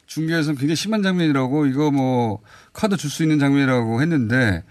중계에서는 0.07 0.57
굉장히 0.57 0.75
심한 0.75 1.03
장면이라고 1.03 1.65
이거 1.67 1.91
뭐 1.91 2.39
카드 2.73 2.95
줄 2.97 3.09
수 3.11 3.23
있는 3.23 3.37
장면이라고 3.39 4.01
했는데 4.01 4.63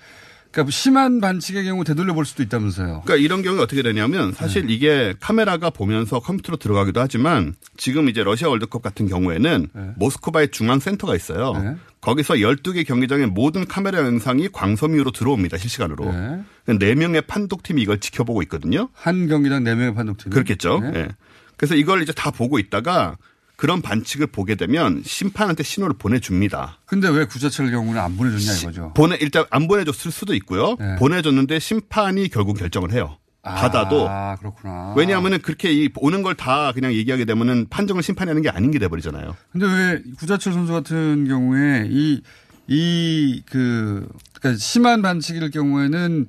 그러니까 0.54 0.70
심한 0.70 1.20
반칙의 1.20 1.64
경우 1.64 1.82
되돌려 1.82 2.14
볼 2.14 2.24
수도 2.24 2.44
있다면서요. 2.44 3.02
그러니까 3.04 3.16
이런 3.16 3.42
경우에 3.42 3.60
어떻게 3.60 3.82
되냐면 3.82 4.30
네. 4.30 4.36
사실 4.36 4.70
이게 4.70 5.12
카메라가 5.18 5.70
보면서 5.70 6.20
컴퓨터로 6.20 6.58
들어가기도 6.58 7.00
하지만 7.00 7.54
지금 7.76 8.08
이제 8.08 8.22
러시아 8.22 8.48
월드컵 8.48 8.80
같은 8.80 9.08
경우에는 9.08 9.68
네. 9.72 9.90
모스크바에 9.96 10.46
중앙 10.48 10.78
센터가 10.78 11.16
있어요. 11.16 11.76
거기서 12.00 12.34
12개 12.34 12.86
경기장의 12.86 13.26
모든 13.28 13.66
카메라 13.66 13.98
영상이 13.98 14.48
광섬유로 14.52 15.10
들어옵니다. 15.10 15.58
실시간으로. 15.58 16.12
네. 16.12 16.78
네 16.78 16.94
명의 16.94 17.22
판독팀이 17.22 17.82
이걸 17.82 17.98
지켜보고 17.98 18.42
있거든요. 18.42 18.90
한 18.92 19.26
경기당 19.26 19.64
4명의 19.64 19.94
판독팀. 19.96 20.30
그렇겠죠. 20.30 20.80
네. 20.80 20.92
예. 20.94 21.08
그래서 21.56 21.74
이걸 21.74 22.02
이제 22.02 22.12
다 22.12 22.30
보고 22.30 22.58
있다가 22.60 23.16
그런 23.56 23.82
반칙을 23.82 24.26
보게 24.28 24.54
되면 24.56 25.02
심판한테 25.04 25.62
신호를 25.62 25.96
보내줍니다. 25.96 26.78
근데 26.86 27.08
왜 27.08 27.24
구자철 27.24 27.70
경우는 27.70 28.00
안 28.00 28.16
보내줬냐 28.16 28.58
이거죠. 28.58 28.92
보내 28.94 29.16
일단 29.20 29.44
안 29.50 29.68
보내줬을 29.68 30.10
수도 30.10 30.34
있고요. 30.34 30.76
네. 30.80 30.96
보내줬는데 30.96 31.58
심판이 31.60 32.28
결국 32.28 32.58
결정을 32.58 32.92
해요. 32.92 33.18
받아도 33.42 34.08
아, 34.08 34.36
그렇구나. 34.36 34.94
왜냐하면은 34.96 35.40
그렇게 35.42 35.70
이 35.70 35.90
오는 35.96 36.22
걸 36.22 36.34
다 36.34 36.72
그냥 36.72 36.92
얘기하게 36.94 37.26
되면은 37.26 37.66
판정을 37.68 38.02
심판이 38.02 38.28
하는 38.30 38.40
게 38.42 38.48
아닌 38.48 38.70
게 38.70 38.78
돼버리잖아요. 38.78 39.36
근데 39.52 39.66
왜 39.66 40.02
구자철 40.18 40.52
선수 40.54 40.72
같은 40.72 41.28
경우에 41.28 41.86
이, 41.90 42.22
이, 42.66 43.42
그, 43.46 44.08
그러니까 44.32 44.58
심한 44.58 45.02
반칙일 45.02 45.50
경우에는 45.50 46.26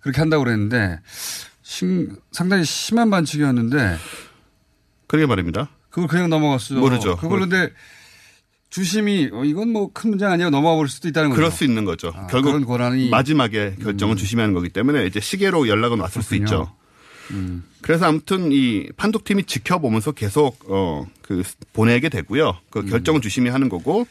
그렇게 0.00 0.20
한다고 0.20 0.44
그랬는데 0.44 1.00
심, 1.62 2.16
상당히 2.32 2.64
심한 2.64 3.10
반칙이었는데 3.10 3.96
그러게 5.06 5.26
말입니다. 5.26 5.70
그걸 6.02 6.08
그냥 6.08 6.30
넘어갔어요. 6.30 6.80
모르죠. 6.80 7.16
그걸 7.16 7.40
근데 7.40 7.70
주심이 8.70 9.30
어, 9.32 9.44
이건 9.44 9.70
뭐 9.72 9.92
큰 9.92 10.10
문제 10.10 10.24
아니야 10.26 10.50
넘어가 10.50 10.76
볼 10.76 10.88
수도 10.88 11.08
있다는 11.08 11.30
거죠. 11.30 11.36
그럴 11.38 11.50
수 11.50 11.64
있는 11.64 11.84
거죠. 11.84 12.12
아, 12.14 12.26
결국 12.26 12.64
권한이 12.66 13.08
마지막에 13.10 13.76
결정은 13.82 14.16
주심이 14.16 14.40
하는 14.40 14.54
거기 14.54 14.68
때문에 14.68 15.06
이제 15.06 15.20
시계로 15.20 15.68
연락은 15.68 15.98
왔을 16.00 16.22
수 16.22 16.30
그렇군요. 16.30 16.44
있죠. 16.44 16.74
그래서 17.82 18.06
아무튼 18.06 18.50
이 18.52 18.88
판독팀이 18.96 19.44
지켜보면서 19.44 20.12
계속 20.12 20.58
어 20.70 21.06
그 21.28 21.42
보내게 21.74 22.08
되고요. 22.08 22.56
그 22.70 22.86
결정은 22.86 23.20
주심이 23.20 23.50
하는 23.50 23.68
거고 23.68 24.06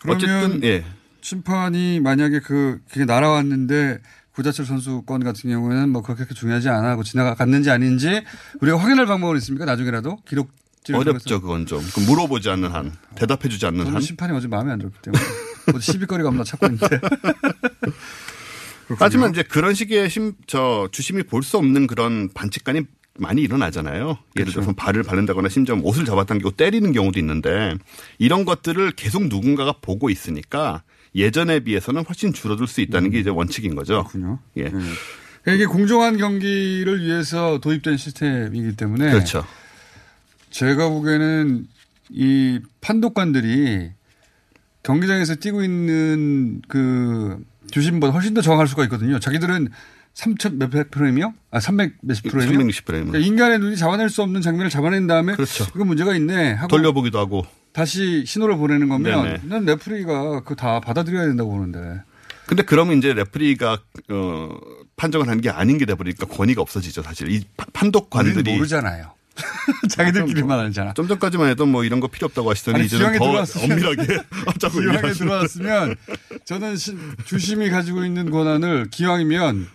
그러면 0.00 0.16
어쨌든 0.16 0.64
예. 0.64 0.84
심판이 1.20 2.00
만약에 2.00 2.40
그 2.40 2.80
그게 2.90 3.04
날아왔는데 3.04 3.98
구자철 4.32 4.66
선수 4.66 5.02
건 5.02 5.22
같은 5.22 5.48
경우에는 5.48 5.88
뭐 5.90 6.02
그렇게 6.02 6.24
중요하지 6.34 6.68
않아 6.68 6.88
하고 6.88 7.04
지나갔는지 7.04 7.70
아닌지 7.70 8.24
우리가 8.60 8.76
확인할 8.76 9.06
방법은 9.06 9.36
있습니까? 9.36 9.66
나중에라도 9.66 10.18
기록 10.26 10.50
어렵죠 10.94 11.40
그건 11.40 11.66
좀그 11.66 12.00
물어보지 12.00 12.48
않는 12.50 12.70
한 12.70 12.92
대답해주지 13.16 13.66
않는 13.66 13.86
한 13.86 14.00
심판이 14.00 14.32
어제 14.36 14.48
마음에 14.48 14.72
안 14.72 14.78
들었기 14.78 14.98
때문에 15.02 15.22
어제 15.74 15.92
시비거리가 15.92 16.28
없나 16.28 16.44
찾고 16.44 16.66
있는데 16.66 17.00
하지만 18.98 19.30
이제 19.32 19.42
그런 19.42 19.74
식의 19.74 20.08
심, 20.08 20.32
저 20.46 20.88
주심이 20.92 21.22
볼 21.24 21.42
수 21.42 21.58
없는 21.58 21.86
그런 21.86 22.28
반칙관이 22.32 22.82
많이 23.18 23.42
일어나잖아요. 23.42 24.00
예를 24.04 24.18
그렇죠. 24.34 24.52
들어서 24.52 24.72
발을 24.72 25.02
바른다거나 25.02 25.48
심지어 25.48 25.76
옷을 25.82 26.04
잡아당기고 26.04 26.52
때리는 26.52 26.92
경우도 26.92 27.18
있는데 27.18 27.74
이런 28.18 28.44
것들을 28.44 28.92
계속 28.92 29.26
누군가가 29.28 29.74
보고 29.80 30.08
있으니까 30.08 30.82
예전에 31.14 31.60
비해서는 31.60 32.04
훨씬 32.04 32.32
줄어들 32.32 32.66
수 32.66 32.80
있다는 32.80 33.10
게 33.10 33.18
이제 33.18 33.28
원칙인 33.30 33.74
거죠. 33.74 34.00
음. 34.00 34.04
그렇군요. 34.04 34.38
예. 34.58 34.62
그러니까 34.70 35.52
이게 35.54 35.66
공정한 35.66 36.16
경기를 36.16 37.02
위해서 37.02 37.58
도입된 37.60 37.96
시스템이기 37.96 38.76
때문에 38.76 39.10
그렇죠. 39.10 39.44
제가 40.50 40.88
보기에는 40.88 41.66
이 42.10 42.60
판독관들이 42.80 43.90
경기장에서 44.82 45.34
뛰고 45.36 45.62
있는 45.62 46.62
그 46.68 47.38
주심보다 47.70 48.12
훨씬 48.12 48.34
더 48.34 48.40
정확할 48.40 48.66
수가 48.66 48.84
있거든요. 48.84 49.18
자기들은 49.18 49.68
3천 50.14 50.54
몇백 50.56 50.90
프레임이요? 50.90 51.34
아, 51.50 51.60
300 51.60 51.92
몇십 52.00 52.28
프레임이요? 52.30 52.58
360 52.58 52.84
프레임. 52.86 53.06
그러니까 53.08 53.26
인간의 53.26 53.58
눈이 53.60 53.76
잡아낼 53.76 54.08
수 54.08 54.22
없는 54.22 54.40
장면을 54.40 54.70
잡아낸 54.70 55.06
다음에 55.06 55.34
그렇죠. 55.34 55.64
이거 55.74 55.84
문제가 55.84 56.14
있네 56.16 56.52
하고 56.54 56.68
돌려보기도 56.68 57.18
하고. 57.18 57.44
다시 57.72 58.24
신호를 58.26 58.56
보내는 58.56 58.88
거면 58.88 59.22
네네. 59.24 59.40
난 59.44 59.64
레프리가 59.66 60.40
그 60.44 60.56
다 60.56 60.80
받아들여야 60.80 61.26
된다고 61.26 61.50
보는데. 61.50 62.00
근데 62.46 62.62
그러면 62.62 62.96
이제 62.98 63.12
레프리가 63.12 63.78
어 64.10 64.48
판정을 64.96 65.28
하는 65.28 65.42
게 65.42 65.50
아닌 65.50 65.76
게 65.76 65.84
돼버리니까 65.84 66.26
권위가 66.26 66.62
없어지죠 66.62 67.02
사실 67.02 67.30
이 67.30 67.44
파- 67.58 67.66
판독관들이 67.74 68.54
모르잖아요. 68.54 69.12
자기들끼리만 69.90 70.58
알잖아. 70.58 70.94
좀 70.94 71.08
전까지만 71.08 71.48
해도 71.50 71.66
뭐 71.66 71.84
이런 71.84 72.00
거 72.00 72.08
필요 72.08 72.26
없다고 72.26 72.50
하시더니 72.50 72.76
아니, 72.76 72.86
이제는 72.86 73.18
더 73.18 73.24
들어왔으면- 73.24 73.64
엄밀하게 73.72 74.18
자꾸 74.58 74.80
기왕에 74.80 75.12
들어왔으면 75.12 75.96
저는 76.44 76.76
시- 76.76 76.96
주심이 77.24 77.70
가지고 77.70 78.04
있는 78.04 78.30
권한을 78.30 78.88
기왕이면 78.90 79.66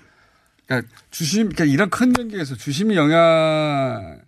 그러니까 0.66 0.90
주심, 1.12 1.50
그러니까 1.50 1.66
이런 1.66 1.90
큰 1.90 2.14
경기에서 2.14 2.56
주심이 2.56 2.96
영향을 2.96 4.22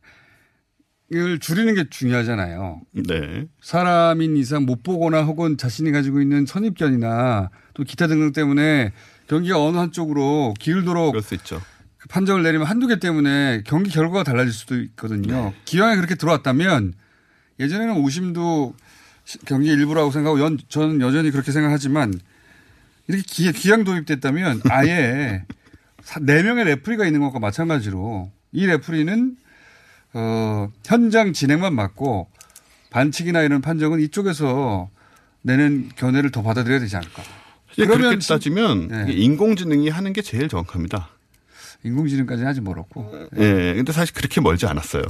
줄이는 1.40 1.76
게 1.76 1.86
중요하잖아요. 1.90 2.82
네. 3.08 3.46
사람인 3.62 4.38
이상 4.38 4.66
못 4.66 4.84
보거나 4.84 5.24
혹은 5.24 5.58
자신이 5.58 5.92
가지고 5.92 6.22
있는 6.22 6.46
선입견이나 6.46 7.50
또 7.74 7.84
기타 7.84 8.08
등등 8.08 8.32
때문에 8.34 8.92
경기가 9.28 9.62
어느 9.64 9.78
한쪽으로 9.78 10.54
기울도록 10.60 11.12
그럴 11.12 11.24
수 11.24 11.36
있죠. 11.36 11.62
그 12.06 12.10
판정을 12.10 12.44
내리면 12.44 12.68
한두 12.68 12.86
개 12.88 13.00
때문에 13.00 13.64
경기 13.66 13.90
결과가 13.90 14.24
달라질 14.24 14.54
수도 14.54 14.80
있거든요. 14.82 15.54
기왕에 15.66 15.96
그렇게 15.96 16.14
들어왔다면 16.16 16.94
예전에는 17.60 17.96
오심도 17.98 18.76
시- 19.24 19.40
경기 19.40 19.70
일부라고 19.70 20.12
생각하고 20.12 20.40
연, 20.40 20.60
저는 20.70 21.02
여전히 21.02 21.32
그렇게 21.32 21.52
생각하지만 21.52 22.14
이렇게 23.08 23.24
기, 23.26 23.52
기왕 23.52 23.84
도입됐다면 23.84 24.62
아예 24.70 25.44
사- 26.04 26.20
네 26.22 26.44
명의 26.44 26.66
레프리가 26.66 27.06
있는 27.08 27.22
것과 27.22 27.40
마찬가지로 27.40 28.32
이 28.52 28.66
레프리는 28.68 29.36
어, 30.14 30.70
현장 30.86 31.34
진행만 31.34 31.74
맡고 31.74 32.30
반칙이나 32.92 33.42
이런 33.42 33.62
판정은 33.62 34.00
이쪽에서 34.00 34.90
내는 35.42 35.90
견해를 35.96 36.32
더 36.32 36.44
받아들여야 36.44 36.80
되지 36.80 36.96
않을까. 36.96 37.24
이제 37.74 37.86
그렇게 37.86 37.98
그러면 38.02 38.20
따지면 38.20 38.88
네. 38.88 39.12
인공지능이 39.14 39.90
하는 39.90 40.14
게 40.14 40.22
제일 40.22 40.48
정확합니다. 40.48 41.10
인공지능까지는 41.86 42.50
아직 42.50 42.62
멀었고. 42.64 43.28
예. 43.38 43.74
근데 43.76 43.92
사실 43.94 44.14
그렇게 44.14 44.42
멀지 44.42 44.66
않았어요. 44.66 45.04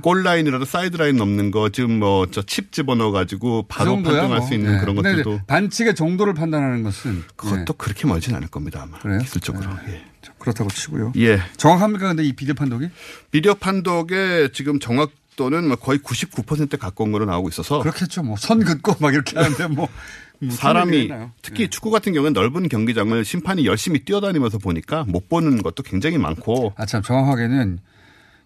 골 0.00 0.22
라인이라도 0.22 0.64
사이드 0.64 0.96
라인 0.96 1.16
넘는 1.18 1.50
거 1.50 1.68
지금 1.68 1.98
뭐 1.98 2.24
저 2.26 2.40
칩 2.42 2.72
집어넣어 2.72 3.10
가지고 3.10 3.66
바로 3.68 3.90
그 3.96 3.96
정도야 3.96 4.12
판정할 4.22 4.38
뭐. 4.38 4.46
수 4.48 4.54
있는 4.54 4.72
네. 4.72 4.80
그런 4.80 4.94
것들도 4.96 5.40
반칙의 5.46 5.94
정도를 5.94 6.32
판단하는 6.32 6.82
것은 6.84 7.22
그것도 7.36 7.64
네. 7.64 7.74
그렇게 7.76 8.06
멀진 8.06 8.34
않을 8.34 8.48
겁니다 8.48 8.80
아마 8.82 8.98
그래요? 9.00 9.18
기술적으로. 9.18 9.68
예. 9.88 10.02
그렇다고 10.38 10.70
치고요. 10.70 11.12
예. 11.16 11.38
정확합니까? 11.58 12.08
근데 12.08 12.24
이 12.24 12.32
비디오 12.32 12.54
판독이? 12.54 12.88
비디오 13.30 13.54
판독의 13.56 14.52
지금 14.54 14.80
정확도는 14.80 15.66
뭐 15.68 15.76
거의 15.76 15.98
99%에 15.98 16.78
가까운 16.78 17.12
거로 17.12 17.26
나오고 17.26 17.50
있어서 17.50 17.80
그렇겠죠. 17.80 18.22
뭐 18.22 18.36
선 18.38 18.64
긋고 18.64 18.94
막 19.00 19.12
이렇게 19.12 19.38
하는데 19.38 19.66
뭐, 19.66 19.76
뭐 19.76 19.88
사람이 20.50 21.02
있나요? 21.04 21.30
특히 21.42 21.68
축구 21.68 21.90
같은 21.90 22.12
경우는 22.12 22.32
넓은 22.32 22.68
경기장을 22.68 23.24
심판이 23.24 23.66
열심히 23.66 24.04
뛰어다니면서 24.04 24.58
보니까 24.58 25.04
못 25.06 25.28
보는 25.28 25.62
것도 25.62 25.82
굉장히 25.82 26.18
많고 26.18 26.72
아 26.76 26.86
참 26.86 27.02
정확하게는 27.02 27.78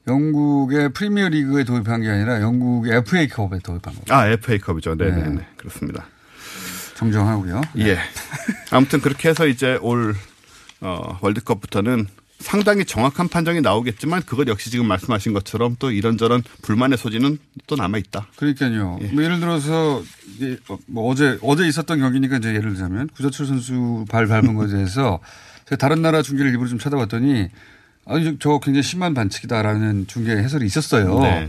영국의 0.06 0.92
프리미어 0.92 1.28
리그에 1.28 1.64
도입한 1.64 2.00
게 2.02 2.08
아니라 2.08 2.40
영국의 2.40 2.92
FA컵에 2.98 3.58
도입한 3.62 3.94
거예요. 3.94 4.04
아 4.08 4.26
FA컵이죠. 4.28 4.94
네네네 4.94 5.28
네. 5.30 5.46
그렇습니다. 5.56 6.06
정정하고요. 6.96 7.60
예. 7.78 7.98
아무튼 8.70 9.00
그렇게 9.00 9.28
해서 9.28 9.46
이제 9.46 9.78
올 9.82 10.14
어, 10.80 11.18
월드컵부터는 11.20 12.06
상당히 12.38 12.84
정확한 12.84 13.28
판정이 13.28 13.60
나오겠지만 13.60 14.22
그것 14.22 14.46
역시 14.46 14.70
지금 14.70 14.86
말씀하신 14.86 15.32
것처럼 15.32 15.76
또 15.78 15.90
이런저런 15.90 16.42
불만의 16.62 16.96
소지는 16.96 17.38
또 17.66 17.74
남아 17.74 17.98
있다. 17.98 18.28
그러니까요. 18.36 18.98
뭐 19.12 19.24
예를 19.24 19.40
들어서 19.40 20.02
뭐 20.86 21.10
어제 21.10 21.38
어제 21.42 21.66
있었던 21.66 21.98
경기니까 21.98 22.36
이제 22.36 22.50
예를 22.50 22.74
들자면 22.74 23.08
구자철 23.14 23.46
선수 23.46 24.04
발 24.08 24.26
밟은 24.26 24.54
것에 24.54 24.76
대해서 24.76 25.18
제가 25.66 25.76
다른 25.76 26.00
나라 26.00 26.22
중계를 26.22 26.52
일부러 26.52 26.68
좀 26.68 26.78
찾아봤더니 26.78 27.48
아니 28.06 28.38
저 28.38 28.58
굉장히 28.60 28.82
심한 28.82 29.14
반칙이다라는 29.14 30.06
중계 30.06 30.32
해설이 30.32 30.64
있었어요. 30.64 31.18
네. 31.20 31.48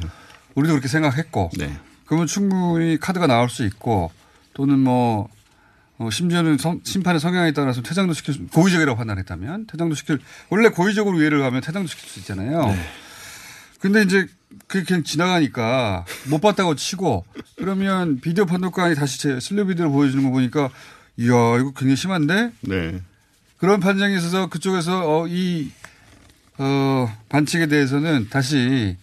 우리도 0.56 0.74
그렇게 0.74 0.88
생각했고 0.88 1.52
네. 1.58 1.72
그러면 2.06 2.26
충분히 2.26 2.98
카드가 2.98 3.28
나올 3.28 3.50
수 3.50 3.64
있고 3.64 4.12
또는 4.54 4.80
뭐 4.80 5.30
어, 6.00 6.10
심지어는 6.10 6.58
성- 6.58 6.80
심판의 6.84 7.20
성향에 7.20 7.52
따라서 7.52 7.82
퇴장도 7.82 8.14
시킬 8.14 8.34
수, 8.34 8.48
고의적이라고 8.48 8.98
판단했다면 8.98 9.68
퇴장도 9.68 9.96
시킬 9.96 10.20
원래 10.50 10.70
고의적으로 10.70 11.18
위해를 11.18 11.40
가면 11.42 11.62
퇴장도 11.62 11.88
시킬 11.88 12.10
수 12.10 12.20
있잖아요. 12.20 12.66
네. 12.68 12.80
근데 13.82 14.02
이제 14.04 14.28
그게 14.68 14.84
그냥 14.86 15.04
지나가니까 15.04 16.06
못 16.30 16.40
봤다고 16.40 16.76
치고 16.76 17.26
그러면 17.58 18.20
비디오 18.22 18.46
판독관이 18.46 18.96
다시 18.96 19.20
제 19.20 19.40
슬로 19.40 19.66
비디오를 19.68 19.92
보여주는 19.92 20.24
거 20.24 20.32
보니까 20.32 20.70
이야 21.18 21.28
이거 21.60 21.72
굉장히 21.76 21.96
심한데 21.98 22.52
네. 22.62 23.02
그런 23.58 23.80
판정이 23.82 24.18
있어서 24.18 24.48
그쪽에서 24.48 25.02
어, 25.22 25.28
이 25.28 25.70
어, 26.58 27.14
반칙에 27.28 27.68
대해서는 27.68 28.28
다시 28.30 28.96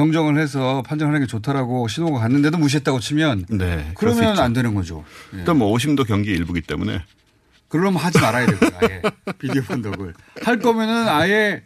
정정을 0.00 0.38
해서 0.38 0.82
판정하는 0.86 1.20
게 1.20 1.26
좋다라고 1.26 1.88
신호가 1.88 2.18
갔는데도 2.20 2.58
무시했다고 2.58 3.00
치면 3.00 3.46
네. 3.48 3.92
그러면. 3.94 4.38
안 4.38 4.52
되는 4.52 4.74
거죠. 4.74 5.04
예. 5.34 5.44
또뭐 5.44 5.70
오심도 5.70 6.04
경기 6.04 6.32
일부기 6.32 6.60
때문에 6.60 7.02
그러면 7.68 8.02
하지 8.02 8.20
말아야 8.20 8.44
되고요. 8.44 8.70
아예 8.82 9.02
비디오 9.40 9.62
판독을 9.62 10.12
할 10.42 10.58
거면은 10.58 11.08
아예 11.08 11.62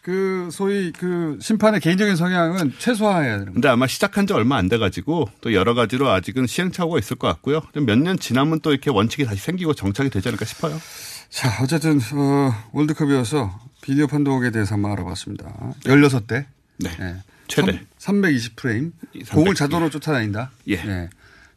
그 0.00 0.48
소위 0.50 0.92
그 0.92 1.38
심판의 1.42 1.80
개인적인 1.80 2.16
성향은 2.16 2.72
최소화해야 2.78 3.38
되는. 3.40 3.52
근데 3.52 3.68
아마 3.68 3.86
시작한 3.86 4.26
지 4.26 4.32
얼마 4.32 4.56
안 4.56 4.70
돼 4.70 4.78
가지고 4.78 5.28
또 5.42 5.52
여러 5.52 5.74
가지로 5.74 6.08
아직은 6.10 6.46
시행착오가 6.46 6.98
있을 6.98 7.16
것 7.18 7.28
같고요. 7.28 7.60
몇 7.74 7.98
년 7.98 8.18
지나면 8.18 8.60
또 8.60 8.70
이렇게 8.72 8.88
원칙이 8.90 9.26
다시 9.26 9.42
생기고 9.42 9.74
정착이 9.74 10.08
되지 10.08 10.28
않을까 10.28 10.46
싶어요. 10.46 10.80
자, 11.28 11.50
어쨌든 11.62 12.00
어, 12.14 12.54
월드컵이어서 12.72 13.60
비디오 13.82 14.06
판독에 14.06 14.50
대해서 14.50 14.74
한번 14.74 14.92
알아봤습니다. 14.92 15.52
16대. 15.84 16.46
네. 16.78 17.16
최대. 17.48 17.80
320 17.98 18.56
프레임. 18.56 18.92
320. 19.12 19.32
공을 19.34 19.54
자동으로 19.54 19.90
쫓아다닌다. 19.90 20.50
예. 20.68 20.82
네. 20.82 21.08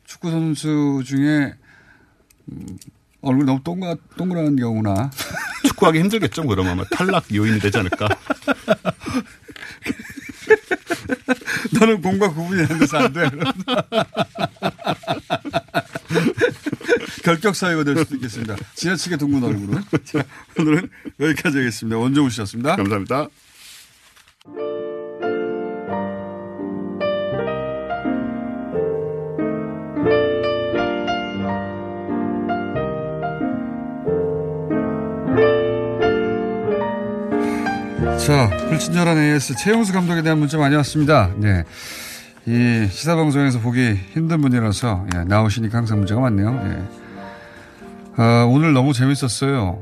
축구 0.06 0.32
선수 0.32 1.04
중에 1.06 1.54
음, 2.52 2.78
얼굴 3.22 3.46
너무 3.46 3.62
동그라, 3.64 3.96
동그란 4.18 4.56
경우나 4.56 5.12
축구하기 5.68 6.00
힘들겠죠. 6.00 6.46
그러면 6.46 6.74
아마 6.74 6.84
탈락 6.86 7.34
요인이 7.34 7.60
되지 7.60 7.78
않을까. 7.80 8.08
너는 11.80 12.02
공과 12.02 12.30
구분이 12.32 12.62
안 12.62 12.80
돼서 12.80 12.98
안 12.98 13.12
돼. 13.14 13.30
결격 17.24 17.56
사유가 17.56 17.84
될 17.84 17.98
수도 17.98 18.16
있겠습니다. 18.16 18.56
지나치게 18.76 19.18
둥근 19.18 19.44
얼굴은. 19.44 19.84
자, 20.06 20.24
오늘은 20.58 20.90
여기까지 21.20 21.58
하겠습니다. 21.58 21.98
원정우 21.98 22.30
씨였습니다. 22.30 22.76
감사합니다. 22.78 23.28
자, 38.28 38.50
불친절한 38.68 39.18
AS 39.18 39.56
최용수 39.56 39.94
감독에 39.94 40.22
대한 40.22 40.38
문자 40.38 40.58
많이 40.58 40.76
왔습니다. 40.76 41.32
네. 41.38 41.64
이 42.46 42.86
시사방송에서 42.92 43.62
보기 43.62 43.94
힘든 44.12 44.42
분이라서 44.42 45.08
예, 45.16 45.24
나오시니까 45.24 45.78
항상 45.78 46.00
문제가 46.00 46.20
많네요. 46.20 46.62
예. 46.66 48.22
아, 48.22 48.44
오늘 48.50 48.74
너무 48.74 48.92
재밌었어요. 48.92 49.82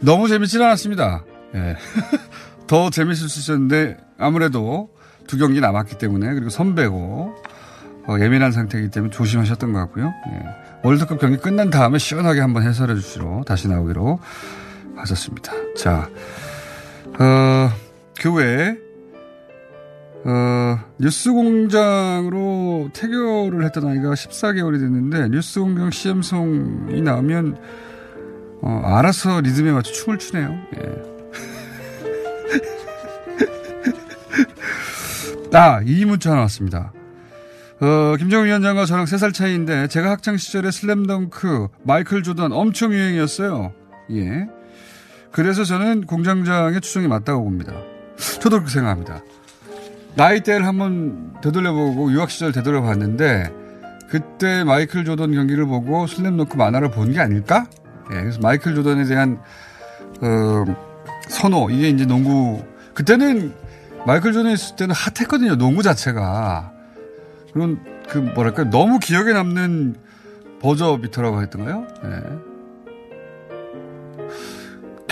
너무 0.00 0.28
재밌지는 0.28 0.64
않았습니다. 0.64 1.24
예. 1.56 1.76
더 2.68 2.88
재밌을 2.88 3.28
수 3.28 3.40
있었는데 3.40 3.96
아무래도 4.16 4.90
두 5.26 5.36
경기 5.36 5.60
남았기 5.60 5.98
때문에 5.98 6.34
그리고 6.34 6.50
선배고 6.50 7.34
어, 8.06 8.16
예민한 8.20 8.52
상태이기 8.52 8.90
때문에 8.90 9.10
조심하셨던 9.10 9.72
것 9.72 9.80
같고요. 9.80 10.06
예. 10.06 10.42
월드컵 10.84 11.18
경기 11.18 11.36
끝난 11.36 11.68
다음에 11.68 11.98
시원하게 11.98 12.42
한번 12.42 12.62
해설해 12.62 12.94
주시러 12.94 13.42
다시 13.44 13.66
나오기로 13.66 14.20
하셨습니다. 14.94 15.50
자, 15.76 16.08
어, 17.18 17.68
그 18.18 18.32
외에, 18.32 18.76
어, 20.24 20.78
뉴스 20.98 21.30
공장으로 21.32 22.90
태교를 22.92 23.64
했던 23.64 23.86
아이가 23.86 24.10
14개월이 24.10 24.80
됐는데, 24.80 25.28
뉴스 25.28 25.60
공장 25.60 25.90
CM송이 25.90 27.02
나오면, 27.02 27.58
어, 28.62 28.80
알아서 28.84 29.40
리듬에 29.40 29.72
맞춰 29.72 29.92
춤을 29.92 30.18
추네요. 30.18 30.58
예. 30.76 31.02
아, 35.58 35.82
이 35.84 36.04
문자 36.06 36.30
하나 36.30 36.42
왔습니다. 36.42 36.92
어, 37.80 38.14
김정은 38.16 38.46
위원장과 38.46 38.86
저랑 38.86 39.04
3살 39.04 39.34
차이인데, 39.34 39.88
제가 39.88 40.10
학창 40.12 40.38
시절에 40.38 40.70
슬램덩크, 40.70 41.68
마이클 41.84 42.22
조던 42.22 42.52
엄청 42.52 42.94
유행이었어요. 42.94 43.74
예. 44.12 44.46
그래서 45.32 45.64
저는 45.64 46.06
공장장의 46.06 46.80
추정이 46.80 47.08
맞다고 47.08 47.42
봅니다. 47.44 47.72
저도 48.16 48.56
그렇게 48.58 48.70
생각합니다. 48.70 49.22
나이대를 50.14 50.66
한번 50.66 51.34
되돌려보고 51.42 52.12
유학시절 52.12 52.52
되돌려봤는데 52.52 53.52
그때 54.10 54.62
마이클 54.62 55.04
조던 55.06 55.32
경기를 55.32 55.64
보고 55.66 56.06
슬램덩크 56.06 56.56
만화를 56.56 56.90
본 56.90 57.12
게 57.12 57.20
아닐까? 57.20 57.66
예, 58.12 58.20
그래서 58.20 58.38
마이클 58.42 58.74
조던에 58.74 59.04
대한 59.04 59.40
어, 60.20 60.64
선호 61.28 61.70
이게 61.70 61.88
이제 61.88 62.04
농구 62.04 62.62
그때는 62.92 63.54
마이클 64.06 64.32
조던 64.34 64.52
있을 64.52 64.76
때는 64.76 64.94
핫했거든요. 64.94 65.56
농구 65.56 65.82
자체가 65.82 66.72
그런 67.54 67.80
그 68.08 68.18
뭐랄까 68.18 68.64
너무 68.64 68.98
기억에 68.98 69.32
남는 69.32 69.96
버저비터라고 70.60 71.40
했던가요? 71.42 71.86
예. 72.04 72.51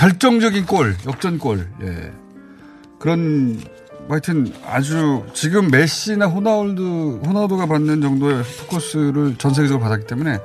결정적인 0.01 0.65
골, 0.65 0.97
역전골, 1.07 1.69
예. 1.83 2.13
그런, 2.99 3.61
하여튼 4.09 4.51
아주 4.65 5.27
지금 5.35 5.71
메시나 5.71 6.27
호나우두, 6.27 7.21
호나우두가 7.27 7.67
받는 7.67 8.01
정도의 8.01 8.43
포커스를 8.43 9.37
전 9.37 9.53
세계적으로 9.53 9.83
받았기 9.85 10.07
때문에 10.07 10.39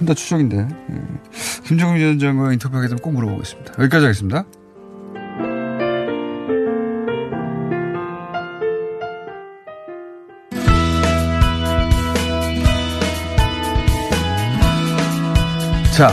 혼자 0.00 0.12
추정인데, 0.12 0.56
예. 0.56 1.02
김정은 1.68 1.98
위원장과 1.98 2.52
인터뷰하게 2.54 2.88
되면 2.88 3.00
꼭 3.00 3.12
물어보겠습니다. 3.12 3.74
여기까지 3.78 4.06
하겠습니다. 4.06 4.44
자, 15.96 16.12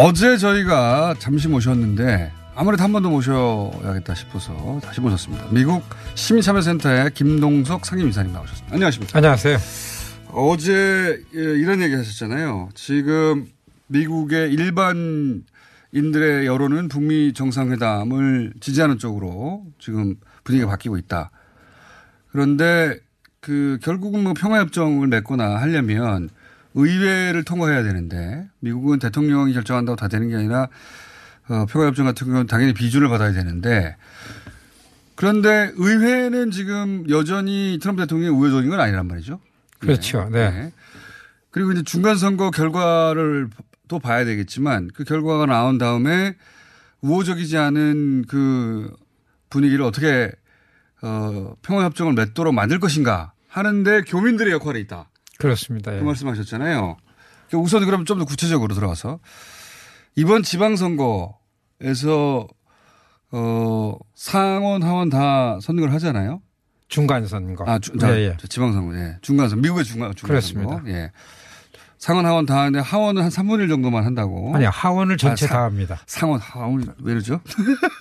어제 0.00 0.36
저희가 0.36 1.14
잠시 1.18 1.48
모셨는데 1.48 2.30
아무래도 2.54 2.84
한 2.84 2.92
번 2.92 3.02
더 3.02 3.10
모셔야겠다 3.10 4.14
싶어서 4.14 4.80
다시 4.82 5.00
모셨습니다. 5.00 5.46
미국 5.50 5.82
시민참여센터의 6.14 7.10
김동석 7.14 7.84
상임이사님 7.84 8.32
나오셨습니다. 8.32 8.74
안녕하십니까? 8.74 9.18
안녕하세요. 9.18 9.58
어제 10.32 11.20
예, 11.34 11.38
이런 11.40 11.80
얘기 11.82 11.94
하셨잖아요. 11.94 12.68
지금 12.74 13.46
미국의 13.88 14.52
일반인들의 14.52 16.46
여론은 16.46 16.86
북미 16.88 17.32
정상회담을 17.32 18.52
지지하는 18.60 18.98
쪽으로 18.98 19.64
지금 19.80 20.14
분위기가 20.44 20.70
바뀌고 20.70 20.96
있다. 20.98 21.30
그런데 22.30 22.98
그 23.40 23.78
결국은 23.82 24.22
뭐 24.22 24.32
평화협정을 24.34 25.08
맺거나 25.08 25.56
하려면 25.60 26.28
의회를 26.74 27.44
통과해야 27.44 27.82
되는데 27.82 28.48
미국은 28.60 28.98
대통령이 28.98 29.52
결정한다고 29.52 29.96
다 29.96 30.08
되는 30.08 30.28
게 30.28 30.36
아니라 30.36 30.68
어, 31.48 31.66
평화협정 31.66 32.04
같은 32.04 32.26
경우는 32.26 32.46
당연히 32.46 32.74
비준을 32.74 33.08
받아야 33.08 33.32
되는데 33.32 33.96
그런데 35.14 35.72
의회는 35.74 36.50
지금 36.50 37.04
여전히 37.08 37.78
트럼프 37.80 38.02
대통령이 38.02 38.36
우회적인 38.36 38.70
건 38.70 38.80
아니란 38.80 39.08
말이죠. 39.08 39.40
그렇죠. 39.78 40.28
네. 40.30 40.72
그리고 41.50 41.72
이제 41.72 41.82
중간 41.82 42.16
선거 42.16 42.50
결과를 42.50 43.48
또 43.88 43.98
봐야 43.98 44.24
되겠지만 44.24 44.90
그 44.94 45.04
결과가 45.04 45.46
나온 45.46 45.78
다음에 45.78 46.36
우호적이지 47.00 47.56
않은 47.56 48.26
그 48.28 48.94
분위기를 49.50 49.84
어떻게 49.84 50.30
어, 51.02 51.54
평화협정을 51.62 52.12
맺도록 52.12 52.54
만들 52.54 52.78
것인가 52.78 53.32
하는데 53.48 54.02
교민들의 54.02 54.52
역할이 54.52 54.80
있다. 54.80 55.08
그렇습니다. 55.38 55.94
예. 55.94 56.00
그 56.00 56.04
말씀하셨잖아요. 56.04 56.96
우선 57.54 57.84
그럼 57.86 58.04
좀 58.04 58.18
더 58.18 58.24
구체적으로 58.24 58.74
들어가서 58.74 59.20
이번 60.16 60.42
지방선거에서 60.42 62.48
어, 63.30 63.94
상원, 64.14 64.82
하원 64.82 65.10
다 65.10 65.58
선거를 65.62 65.92
하잖아요. 65.94 66.40
중간 66.88 67.26
선거. 67.26 67.64
아, 67.66 67.78
주, 67.78 67.96
자, 67.98 68.10
예, 68.18 68.28
예. 68.28 68.36
지방 68.48 68.72
선거, 68.72 68.94
예. 68.96 69.16
중간 69.20 69.48
선거. 69.50 69.60
미국의 69.62 69.84
중간, 69.84 70.14
중간 70.14 70.28
그렇습니다. 70.28 70.72
선거. 70.76 70.90
예. 70.90 71.10
상원, 71.98 72.24
하원 72.26 72.46
다 72.46 72.58
하는데 72.60 72.78
하원은 72.78 73.22
한 73.22 73.28
3분의 73.28 73.62
1 73.64 73.68
정도만 73.68 74.04
한다고. 74.04 74.54
아니 74.54 74.64
하원을 74.64 75.18
전체 75.18 75.44
아, 75.46 75.48
사- 75.48 75.54
다 75.54 75.62
합니다. 75.64 75.98
상원, 76.06 76.40
하원, 76.40 76.94
왜 77.02 77.12
이러죠? 77.12 77.40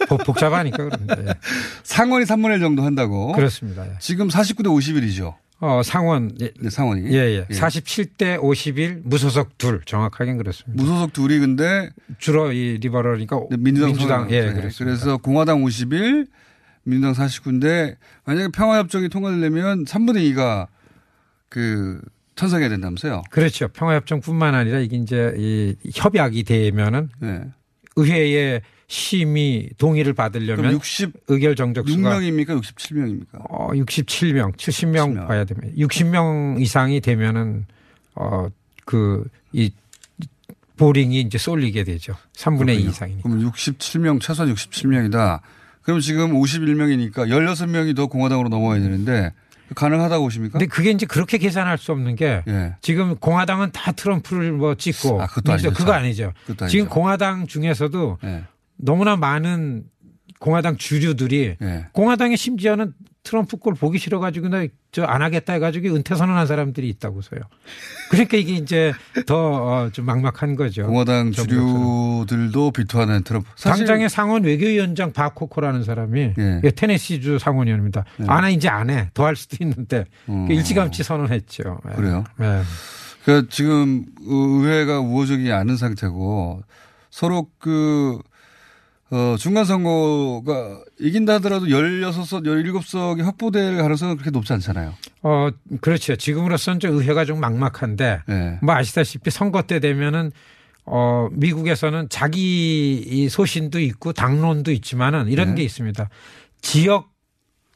복, 0.07 0.23
복잡하니까 0.23 0.77
그럽니다. 0.77 1.15
예. 1.19 1.33
상원이 1.83 2.25
3분의 2.25 2.55
1 2.55 2.59
정도 2.61 2.83
한다고. 2.83 3.33
그렇습니다. 3.33 3.85
예. 3.87 3.95
지금 3.99 4.29
49대 4.29 4.67
51이죠. 4.67 5.35
어, 5.59 5.81
상원. 5.83 6.35
예. 6.39 6.51
네, 6.59 6.69
상원이. 6.69 7.11
예, 7.11 7.45
예. 7.49 7.53
47대 7.53 8.41
51, 8.41 9.01
무소속 9.03 9.57
둘. 9.57 9.81
정확하게는 9.85 10.37
그렇습니다. 10.37 10.81
무소속 10.81 11.13
둘이 11.13 11.39
근데 11.39 11.89
주로 12.19 12.51
이 12.51 12.77
리버럴이니까 12.77 13.39
민주당, 13.57 13.89
민주당 13.89 14.31
예, 14.31 14.41
네, 14.41 14.53
그렇습니다. 14.53 14.85
그래서 14.85 15.17
공화당 15.17 15.63
51, 15.63 16.27
민주당 16.83 17.13
49인데 17.13 17.95
만약에 18.25 18.49
평화협정이 18.53 19.09
통과되려면 19.09 19.85
3분의 19.85 20.33
2가 20.33 20.67
그 21.49 22.01
찬성해야 22.35 22.69
된다면서요. 22.69 23.23
그렇죠. 23.31 23.67
평화협정뿐만 23.69 24.53
아니라 24.53 24.79
이게 24.79 24.97
이제 24.97 25.33
이 25.37 25.75
협약이 25.95 26.43
되면은 26.43 27.09
네. 27.19 27.41
의회의 27.95 28.61
심의 28.87 29.69
동의를 29.77 30.13
받으려면 30.13 30.55
그럼 30.57 30.73
60 30.73 31.11
의결 31.27 31.55
정적수가 31.55 32.19
6명입니까? 32.19 32.61
67명입니까? 32.61 33.45
어, 33.49 33.69
67명, 33.71 34.55
70명 34.55 35.27
봐야 35.27 35.43
됩니다. 35.43 35.73
60명 35.77 36.61
이상이 36.61 37.01
되면은 37.01 37.65
어, 38.15 38.47
그, 38.85 39.25
이, 39.51 39.71
보링이 40.77 41.19
이제 41.19 41.37
쏠리게 41.37 41.83
되죠. 41.83 42.15
3분의 42.33 42.79
2 42.79 42.83
이상이니까. 42.85 43.29
그럼 43.29 43.51
67명, 43.51 44.21
최소한 44.21 44.53
67명이다. 44.53 45.41
그럼 45.81 45.99
지금 45.99 46.33
51명이니까 46.33 47.27
16명이 47.27 47.95
더 47.95 48.07
공화당으로 48.07 48.49
넘어와야 48.49 48.79
되는데 48.79 49.33
가능하다고 49.75 50.23
보십니까? 50.23 50.59
근데 50.59 50.65
그게 50.67 50.91
이제 50.91 51.05
그렇게 51.05 51.37
계산할 51.37 51.77
수 51.77 51.91
없는 51.91 52.15
게 52.15 52.43
예. 52.47 52.75
지금 52.81 53.15
공화당은 53.15 53.71
다 53.71 53.91
트럼프를 53.91 54.51
뭐 54.53 54.75
찍고 54.75 55.21
아, 55.21 55.27
그것도 55.27 55.53
아니죠. 55.53 55.73
그거 55.73 55.91
아니죠. 55.91 56.33
그것도 56.45 56.67
지금 56.67 56.85
아니죠. 56.85 56.93
공화당 56.93 57.47
중에서도 57.47 58.17
예. 58.23 58.43
너무나 58.77 59.15
많은 59.15 59.83
공화당 60.39 60.77
주류들이 60.77 61.55
예. 61.61 61.85
공화당에 61.93 62.35
심지어는 62.35 62.93
트럼프 63.23 63.57
걸 63.57 63.73
보기 63.73 63.97
싫어가지고 63.97 64.49
나 64.49 64.65
저 64.91 65.03
안 65.05 65.21
하겠다 65.21 65.53
해가지고 65.53 65.93
은퇴 65.95 66.15
선언한 66.15 66.47
사람들이 66.47 66.89
있다고서요. 66.89 67.41
그러니까 68.09 68.37
이게 68.37 68.53
이제 68.53 68.93
더좀 69.27 70.05
막막한 70.05 70.55
거죠. 70.55 70.87
공화당 70.87 71.31
주류들도 71.31 72.71
비토하는 72.71 73.23
트럼프. 73.23 73.47
당장의 73.61 74.09
상원 74.09 74.43
외교위원장 74.43 75.13
바코코라는 75.13 75.83
사람이 75.83 76.33
예. 76.37 76.61
테네시주 76.75 77.37
상원의원입니다. 77.37 78.05
예. 78.21 78.25
안해 78.27 78.53
이제 78.53 78.69
안 78.69 78.89
해. 78.89 79.09
더 79.13 79.25
할 79.25 79.35
수도 79.35 79.57
있는데 79.61 80.05
어. 80.27 80.47
일찌감치 80.49 81.03
선언했죠. 81.03 81.79
예. 81.91 81.95
그래요? 81.95 82.23
예. 82.41 82.61
그 83.25 83.47
지금 83.49 84.05
의회가 84.21 84.99
우호적이 85.01 85.51
않은 85.51 85.75
상태고 85.77 86.61
서로 87.11 87.49
그 87.59 88.17
어, 89.09 89.35
중간선거가 89.39 90.83
이긴다 90.99 91.35
하더라도 91.35 91.67
16석, 91.67 92.45
17석이 92.45 93.23
확보될 93.23 93.77
가능성은 93.77 94.15
그렇게 94.15 94.31
높지 94.31 94.51
않잖아요. 94.53 94.93
어, 95.23 95.49
그렇죠. 95.81 96.15
지금으로서는 96.15 96.79
좀 96.79 96.95
의회가 96.95 97.23
좀 97.25 97.39
막막한데 97.39 98.21
네. 98.27 98.59
뭐 98.61 98.75
아시다시피 98.75 99.31
선거 99.31 99.61
때 99.61 99.79
되면은 99.79 100.31
어, 100.85 101.29
미국에서는 101.31 102.07
자기 102.09 102.95
이 103.05 103.29
소신도 103.29 103.79
있고 103.79 104.13
당론도 104.13 104.71
있지만은 104.71 105.27
이런 105.27 105.49
네. 105.49 105.55
게 105.55 105.63
있습니다. 105.63 106.09
지역 106.61 107.11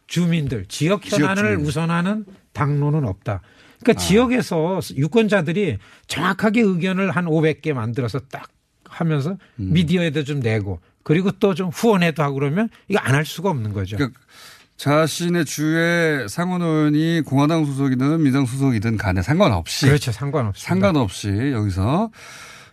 주민들, 0.07 0.65
지역 0.67 1.03
지역 1.03 1.21
현안을 1.21 1.51
주민. 1.53 1.65
우선하는 1.65 2.25
당론은 2.51 3.05
없다. 3.05 3.41
그러니까 3.81 4.01
지역에서 4.01 4.79
유권자들이 4.95 5.77
정확하게 6.07 6.61
의견을 6.61 7.11
한 7.11 7.25
500개 7.25 7.73
만들어서 7.73 8.19
딱 8.19 8.49
하면서 8.85 9.31
음. 9.59 9.73
미디어에도 9.73 10.23
좀 10.23 10.39
내고 10.41 10.79
그리고 11.03 11.31
또 11.31 11.53
좀 11.53 11.69
후원해도 11.69 12.21
하고 12.23 12.35
그러면 12.35 12.69
이거 12.87 12.99
안 12.99 13.15
할 13.15 13.25
수가 13.25 13.49
없는 13.49 13.73
거죠. 13.73 13.97
그러니까 13.97 14.19
자신의 14.77 15.45
주의 15.45 16.27
상원 16.27 16.61
의원이 16.61 17.21
공화당 17.25 17.65
소속이든 17.65 18.17
민주당 18.23 18.45
소속이든 18.45 18.97
간에 18.97 19.21
상관없이. 19.21 19.85
그렇죠. 19.85 20.11
상관없이. 20.11 20.63
상관없이 20.65 21.27
여기서 21.53 22.09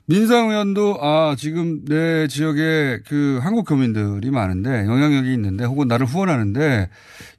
민주당 0.07 0.49
의원도 0.49 0.99
아 1.03 1.37
지금 1.37 1.85
내 1.85 2.27
지역에 2.29 3.01
그 3.07 3.41
한국 3.43 3.65
교민들이 3.69 4.31
많은데 4.31 4.87
영향력이 4.87 5.31
있는데 5.35 5.65
혹은 5.67 5.87
나를 5.87 6.07
후원하는데 6.07 6.89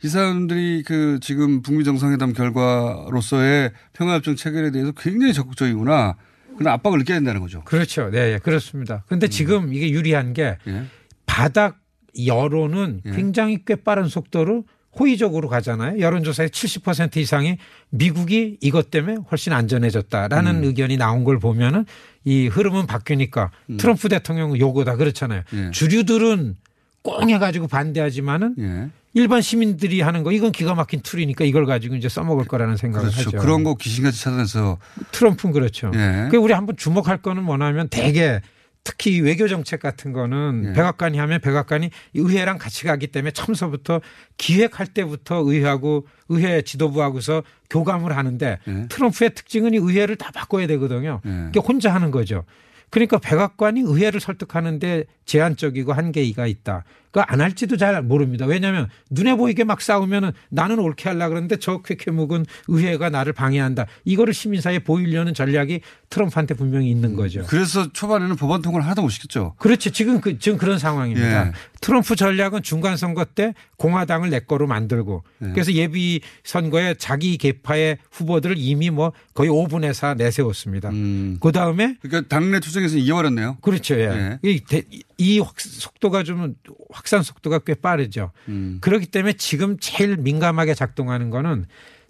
이 0.03 0.07
사람들이 0.07 0.83
그 0.85 1.17
지금 1.19 1.63
북미 1.63 1.83
정상회담 1.83 2.33
결과로서의 2.33 3.71
평화협정 3.93 4.35
체결에 4.35 4.69
대해서 4.69 4.91
굉장히 4.91 5.33
적극적이구나 5.33 6.15
그런 6.59 6.73
압박을 6.73 6.99
느껴야 6.99 7.17
된다는 7.17 7.41
거죠. 7.41 7.63
그렇죠. 7.63 8.09
네, 8.09 8.33
예, 8.33 8.37
그렇습니다. 8.37 9.03
근데 9.07 9.27
음. 9.27 9.29
지금 9.29 9.73
이게 9.73 9.89
유리한 9.89 10.33
게 10.33 10.57
예. 10.67 10.83
바닥 11.25 11.79
여론은 12.25 13.01
예. 13.05 13.11
굉장히 13.11 13.63
꽤 13.65 13.75
빠른 13.75 14.07
속도로 14.07 14.65
호의적으로 14.99 15.47
가잖아요. 15.47 15.99
여론조사의 15.99 16.49
70% 16.49 17.15
이상이 17.17 17.57
미국이 17.91 18.57
이것 18.59 18.91
때문에 18.91 19.17
훨씬 19.31 19.53
안전해졌다라는 19.53 20.55
음. 20.57 20.63
의견이 20.65 20.97
나온 20.97 21.23
걸 21.23 21.39
보면은 21.39 21.85
이 22.25 22.47
흐름은 22.47 22.87
바뀌니까 22.87 23.51
트럼프 23.77 24.09
대통령은 24.09 24.59
요거다 24.59 24.97
그렇잖아요. 24.97 25.43
예. 25.53 25.71
주류들은 25.71 26.57
꽁 27.01 27.29
해가지고 27.29 27.67
반대하지만은 27.67 28.55
예. 28.59 28.89
일반 29.19 29.41
시민들이 29.41 29.99
하는 29.99 30.23
거 30.23 30.31
이건 30.31 30.53
기가 30.53 30.75
막힌 30.75 31.01
툴이니까 31.01 31.43
이걸 31.43 31.65
가지고 31.65 31.95
이제 31.95 32.07
써먹을 32.07 32.45
거라는 32.45 32.77
생각을 32.77 33.09
그렇죠. 33.09 33.29
하죠. 33.29 33.37
그런 33.37 33.65
거 33.65 33.75
귀신같이 33.75 34.21
찾아내서 34.21 34.77
트럼프는 35.11 35.53
그렇죠. 35.53 35.91
예. 35.93 36.29
그 36.31 36.37
우리 36.37 36.53
한번 36.53 36.77
주목할 36.77 37.21
거는 37.21 37.43
뭐냐면 37.43 37.89
대개 37.89 38.39
특히 38.85 39.19
외교 39.19 39.49
정책 39.49 39.81
같은 39.81 40.13
거는 40.13 40.69
예. 40.69 40.73
백악관이 40.73 41.17
하면 41.17 41.41
백악관이 41.41 41.89
의회랑 42.13 42.57
같이 42.57 42.85
가기 42.85 43.07
때문에 43.07 43.31
처음서부터 43.31 43.99
기획할 44.37 44.87
때부터 44.87 45.43
의회하고 45.45 46.07
의회 46.29 46.61
지도부하고서 46.61 47.43
교감을 47.69 48.15
하는데 48.15 48.57
예. 48.65 48.85
트럼프의 48.87 49.35
특징은 49.35 49.73
이 49.73 49.77
의회를 49.77 50.15
다 50.15 50.31
바꿔야 50.31 50.65
되거든요. 50.65 51.19
예. 51.25 51.29
그러니까 51.29 51.59
혼자 51.59 51.93
하는 51.93 52.09
거죠. 52.09 52.45
그러니까 52.89 53.17
백악관이 53.17 53.81
의회를 53.81 54.19
설득하는데 54.19 55.03
제한적이고 55.25 55.93
한계가 55.93 56.47
있다. 56.47 56.85
그안 57.11 57.41
할지도 57.41 57.75
잘 57.77 58.01
모릅니다. 58.03 58.45
왜냐하면 58.45 58.87
눈에 59.09 59.35
보이게 59.35 59.63
막 59.63 59.81
싸우면은 59.81 60.31
나는 60.49 60.79
옳게 60.79 61.09
하려 61.09 61.29
그러는데 61.29 61.57
저 61.57 61.81
쾌쾌묵은 61.81 62.45
의회가 62.67 63.09
나를 63.09 63.33
방해한다. 63.33 63.87
이거를 64.05 64.33
시민사회에 64.33 64.79
보이려는 64.79 65.33
전략이 65.33 65.81
트럼프한테 66.09 66.53
분명히 66.53 66.89
있는 66.89 67.15
거죠. 67.15 67.43
그래서 67.47 67.91
초반에는 67.91 68.35
법안 68.35 68.61
통과를 68.61 68.85
하나도 68.85 69.01
못 69.01 69.09
시켰죠. 69.09 69.55
그렇죠. 69.57 69.89
지금 69.89 70.21
그, 70.21 70.37
지금 70.39 70.57
그런 70.57 70.77
상황입니다. 70.77 71.47
예. 71.47 71.51
트럼프 71.81 72.15
전략은 72.15 72.61
중간 72.63 72.97
선거 72.97 73.25
때 73.25 73.53
공화당을 73.77 74.29
내 74.29 74.39
거로 74.39 74.67
만들고 74.67 75.23
예. 75.43 75.47
그래서 75.53 75.73
예비 75.73 76.21
선거에 76.43 76.95
자기 76.97 77.37
계파의 77.37 77.97
후보들을 78.11 78.55
이미 78.57 78.89
뭐 78.89 79.13
거의 79.33 79.49
5분의 79.49 79.93
4 79.93 80.13
내세웠습니다. 80.15 80.89
그 80.91 81.51
다음에 81.53 81.95
그러니까 82.01 82.27
당내 82.27 82.59
투쟁에서 82.59 82.97
이겨버렸네요. 82.97 83.57
그렇죠. 83.61 83.95
예. 83.99 84.39
이, 84.43 84.59
대- 84.61 84.83
이 85.19 85.39
확- 85.39 85.59
속도가 85.59 86.23
좀 86.23 86.55
확산 86.91 87.21
속도가 87.23 87.59
꽤 87.59 87.75
빠르죠. 87.75 88.31
음. 88.47 88.77
그렇기 88.81 89.07
때문에 89.07 89.33
지금 89.33 89.77
제일 89.79 90.15
민감하게 90.17 90.73
작동하는 90.73 91.29
거는 91.29 91.65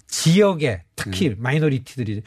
지역에 0.07 0.83
특히 0.95 1.35
마이너리티들이 1.37 2.21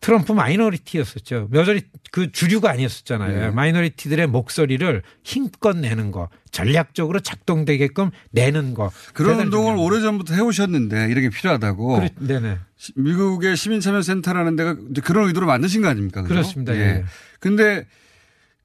트럼프 0.00 0.32
마이너리티였었죠. 0.32 1.50
여전히 1.52 1.82
그 2.10 2.32
주류가 2.32 2.70
아니었었잖아요. 2.70 3.40
네. 3.40 3.50
마이너리티들의 3.50 4.26
목소리를 4.26 5.02
힘껏 5.22 5.76
내는 5.76 6.10
거, 6.10 6.28
전략적으로 6.50 7.20
작동되게끔 7.20 8.10
내는 8.32 8.74
거. 8.74 8.90
그런 9.14 9.38
운동을 9.40 9.76
오래 9.76 10.00
전부터 10.00 10.34
해오셨는데 10.34 11.06
이렇게 11.08 11.28
필요하다고. 11.28 12.00
그렇- 12.00 12.08
네네. 12.18 12.58
시- 12.76 12.92
미국의 12.96 13.56
시민참여센터라는 13.56 14.56
데가 14.56 14.76
그런 15.04 15.28
의도로 15.28 15.46
만드신 15.46 15.82
거 15.82 15.88
아닙니까? 15.88 16.22
그죠? 16.22 16.34
그렇습니다. 16.34 16.74
예. 16.74 17.04
근데 17.38 17.86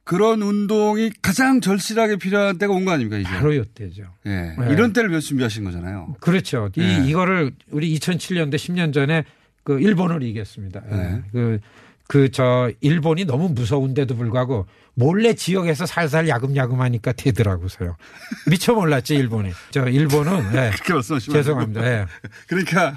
그런 0.08 0.42
운동이 0.42 1.12
가장 1.22 1.60
절실하게 1.60 2.16
필요한 2.16 2.58
때가 2.58 2.72
온 2.74 2.86
거 2.86 2.92
아닙니까? 2.92 3.18
이제. 3.18 3.30
바로 3.30 3.52
이때죠. 3.54 4.04
예. 4.26 4.30
네. 4.30 4.56
이런 4.72 4.94
때를 4.94 5.10
위해서 5.10 5.28
준비하신 5.28 5.66
거잖아요. 5.66 6.16
그렇죠. 6.22 6.70
이, 6.78 6.80
네. 6.80 7.06
이거를 7.10 7.52
우리 7.72 7.94
2007년대 8.00 8.56
10년 8.56 8.94
전에 8.94 9.26
그 9.66 9.82
일본을 9.82 10.24
이겼습니다. 10.24 10.82
네. 10.90 11.22
그, 11.34 11.60
그, 12.08 12.32
저, 12.32 12.72
일본이 12.80 13.26
너무 13.26 13.50
무서운데도 13.50 14.16
불구하고 14.16 14.66
몰래 14.94 15.34
지역에서 15.34 15.86
살살 15.86 16.30
야금야금 16.30 16.80
하니까 16.80 17.12
되더라고서요. 17.12 17.98
미처 18.50 18.74
몰랐지, 18.76 19.14
일본이. 19.14 19.52
저, 19.72 19.90
일본은. 19.90 20.38
예. 20.56 20.72
그렇게 20.74 20.94
말씀하시면 20.94 21.38
죄송합니다. 21.38 21.86
예. 21.86 22.06
그러니까. 22.48 22.96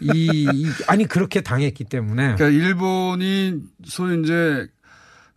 이, 0.00 0.48
이- 0.54 0.66
아니, 0.86 1.04
그렇게 1.06 1.42
당했기 1.42 1.84
때문에. 1.84 2.36
그러니까 2.36 2.48
일본이 2.48 3.60
소위 3.84 4.22
이제 4.22 4.66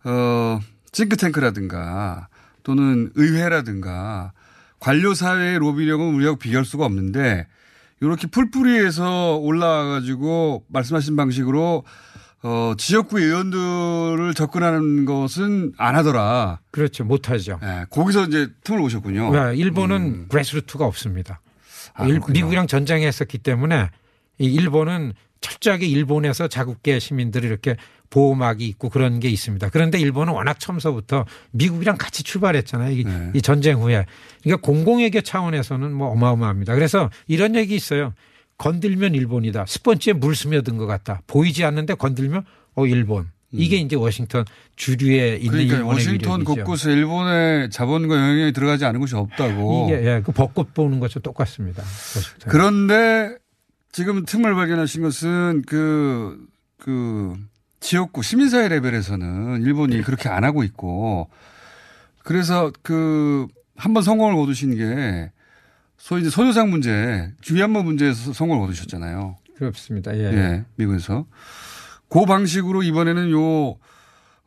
어 0.04 0.60
싱크탱크라든가 0.94 2.28
또는 2.62 3.10
의회라든가 3.14 4.32
관료 4.80 5.14
사회의 5.14 5.58
로비력은 5.58 6.14
우리하고 6.14 6.38
비교할 6.38 6.64
수가 6.64 6.84
없는데 6.84 7.46
이렇게 8.00 8.26
풀뿌리에서 8.26 9.36
올라와가지고 9.36 10.64
말씀하신 10.68 11.16
방식으로 11.16 11.84
어 12.42 12.74
지역구 12.76 13.18
의원들을 13.18 14.34
접근하는 14.34 15.06
것은 15.06 15.72
안 15.78 15.96
하더라. 15.96 16.60
그렇죠. 16.70 17.02
못하죠. 17.04 17.58
예, 17.62 17.86
거기서 17.88 18.24
이제 18.24 18.48
틈을 18.64 18.80
오셨군요. 18.82 19.32
네, 19.32 19.56
일본은 19.56 20.28
그레스루트가 20.28 20.84
없습니다. 20.84 21.40
아, 21.94 22.06
일-. 22.06 22.20
미국이랑 22.28 22.66
전쟁했었기 22.66 23.38
때문에 23.38 23.88
이 24.38 24.52
일본은 24.52 25.14
철저하게 25.40 25.86
일본에서 25.86 26.48
자국계 26.48 26.98
시민들이 26.98 27.46
이렇게 27.46 27.76
보호막이 28.14 28.64
있고 28.68 28.90
그런 28.90 29.18
게 29.18 29.28
있습니다. 29.28 29.70
그런데 29.70 29.98
일본은 29.98 30.32
워낙 30.32 30.60
처음서부터 30.60 31.26
미국이랑 31.50 31.96
같이 31.98 32.22
출발했잖아요. 32.22 32.92
이, 32.92 33.02
네. 33.02 33.30
이 33.34 33.42
전쟁 33.42 33.82
후에. 33.82 34.06
그러니까 34.44 34.64
공공외교 34.64 35.20
차원에서는 35.22 35.92
뭐 35.92 36.10
어마어마합니다. 36.10 36.74
그래서 36.74 37.10
이런 37.26 37.56
얘기 37.56 37.74
있어요. 37.74 38.14
건들면 38.56 39.16
일본이다. 39.16 39.64
스펀지에 39.66 40.12
물 40.12 40.36
스며든 40.36 40.76
것 40.76 40.86
같다. 40.86 41.22
보이지 41.26 41.64
않는데 41.64 41.94
건들면 41.94 42.44
어 42.76 42.86
일본. 42.86 43.30
이게 43.50 43.76
이제 43.78 43.96
워싱턴 43.96 44.44
주류에 44.76 45.36
있는 45.36 45.46
음. 45.46 45.50
그러니까 45.50 45.76
일본의 45.76 45.92
워싱턴 45.92 46.40
위력이죠. 46.40 46.54
곳곳에 46.54 46.92
일본의 46.92 47.70
자본과 47.70 48.14
영향이 48.14 48.52
들어가지 48.52 48.84
않은 48.84 49.00
곳이 49.00 49.16
없다고. 49.16 49.88
이게 49.90 50.06
예, 50.06 50.22
그 50.24 50.30
벚꽃 50.30 50.72
보는 50.72 51.00
것과 51.00 51.18
똑같습니다. 51.20 51.82
워싱턴. 51.82 52.48
그런데 52.48 53.36
지금 53.90 54.24
틈을 54.24 54.54
발견하신 54.54 55.02
것은 55.02 55.62
그, 55.66 56.46
그 56.78 57.34
지역구 57.84 58.22
시민사회 58.22 58.68
레벨에서는 58.68 59.60
일본이 59.62 60.00
그렇게 60.02 60.28
안 60.30 60.42
하고 60.42 60.62
있고 60.64 61.28
그래서 62.22 62.72
그 62.82 63.46
한 63.76 63.92
번 63.92 64.04
성공을 64.04 64.36
거두신 64.36 64.76
게 64.76 65.32
소위 65.98 66.20
이제 66.20 66.30
소유상 66.30 66.70
문제, 66.70 67.32
주위안보 67.40 67.82
문제에서 67.82 68.32
성공을 68.32 68.62
거두셨잖아요. 68.66 69.36
그렇습니다. 69.56 70.16
예. 70.16 70.22
예, 70.32 70.64
미국에서. 70.76 71.26
그 72.08 72.24
방식으로 72.24 72.84
이번에는 72.84 73.30
요, 73.32 73.76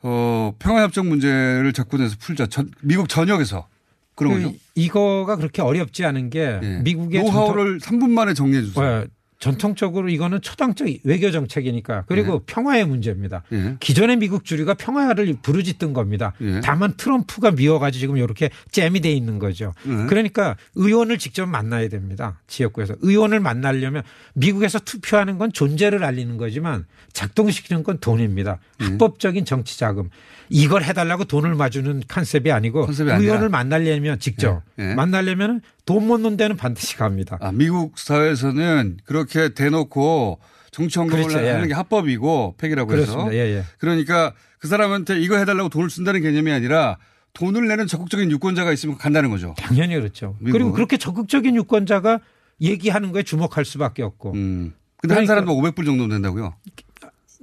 어, 0.02 0.54
평화협정 0.60 1.10
문제를 1.10 1.74
접근해서 1.74 2.16
풀자. 2.20 2.48
전, 2.48 2.72
미국 2.82 3.10
전역에서. 3.10 3.68
그런 4.16 4.34
그 4.34 4.42
거죠. 4.44 4.56
이거가 4.76 5.36
그렇게 5.36 5.62
어렵지 5.62 6.06
않은 6.06 6.30
게 6.30 6.60
예. 6.64 6.80
미국의 6.84 7.22
노하우를 7.22 7.80
3분 7.80 8.10
만에 8.12 8.34
정리해 8.34 8.62
주세요. 8.64 9.06
전통, 9.40 9.72
어, 9.72 9.78
전통적으로 9.78 10.10
이거는 10.10 10.42
초당적 10.42 10.88
외교 11.04 11.32
정책이니까 11.32 12.06
그리고 12.08 12.40
평화의 12.46 12.86
문제입니다. 12.86 13.44
예. 13.52 13.76
기존의 13.80 14.18
미국 14.18 14.46
주류가 14.46 14.74
평화를 14.76 15.36
부르짖던 15.42 15.94
겁니다. 15.94 16.34
예. 16.42 16.62
다만 16.64 16.94
트럼프가 16.98 17.52
미워가지고 17.52 18.00
지금 18.00 18.18
이렇게 18.18 18.50
잼이 18.72 19.02
돼 19.02 19.12
있는 19.12 19.40
거죠. 19.40 19.74
예. 19.88 20.06
그러니까 20.08 20.56
의원을 20.76 21.18
직접 21.18 21.46
만나야 21.46 21.90
됩니다. 21.90 22.40
지역구에서 22.48 22.96
의원을 23.02 23.40
만나려면 23.40 24.04
미국에서 24.34 24.80
투표하는 24.80 25.38
건 25.38 25.52
존재를 25.52 26.04
알리는 26.04 26.38
거지만 26.38 26.86
작동시키는 27.14 27.84
건 27.84 28.00
돈입니다. 28.00 28.60
예. 28.82 28.86
합법적인 28.86 29.46
정치 29.46 29.78
자금. 29.80 30.10
이걸 30.50 30.84
해달라고 30.84 31.26
돈을 31.26 31.56
마주는 31.56 32.04
컨셉이 32.08 32.52
아니고 32.52 32.86
컨셉이. 32.86 33.12
의원을 33.12 33.50
만나려면 33.50 34.20
직접 34.20 34.62
예. 34.80 34.92
예. 34.92 34.94
만나려면 34.96 35.62
돈못 35.86 36.22
넣는 36.22 36.38
데는 36.38 36.58
반드시 36.58 36.98
갑니다. 36.98 37.38
아, 37.40 37.52
미국 37.52 37.98
사회에서는 37.98 38.98
그렇게 39.06 39.27
대놓고 39.54 40.40
정치 40.72 41.00
헌금을 41.00 41.24
그렇죠, 41.28 41.44
예. 41.46 41.52
하는 41.52 41.68
게 41.68 41.74
합법이고 41.74 42.56
해서. 42.96 43.14
그렇습니다. 43.14 43.34
예, 43.34 43.58
예. 43.58 43.64
그러니까 43.80 44.34
그 44.60 44.68
사람한테 44.68 45.20
이거 45.20 45.38
해달라고 45.38 45.70
돈을 45.70 45.90
쓴다는 45.90 46.22
개념이 46.22 46.52
아니라 46.52 46.98
돈을 47.34 47.68
내는 47.68 47.88
적극적인 47.88 48.32
유권자가 48.32 48.72
있으면 48.74 48.98
간다는 48.98 49.30
거죠. 49.30 49.54
당연히 49.58 49.96
그렇죠. 49.96 50.36
미국은? 50.40 50.52
그리고 50.52 50.72
그렇게 50.74 50.98
적극적인 50.98 51.56
유권자가 51.56 52.20
얘기하는 52.62 53.12
거에 53.12 53.24
주목할 53.24 53.66
수밖에 53.66 54.02
없고. 54.04 54.34
음. 54.34 54.74
근데 55.00 55.14
한 55.14 55.26
그러니까 55.26 55.34
사람도 55.46 55.54
500불 55.56 55.86
정도 55.86 56.08
된다고요? 56.08 56.56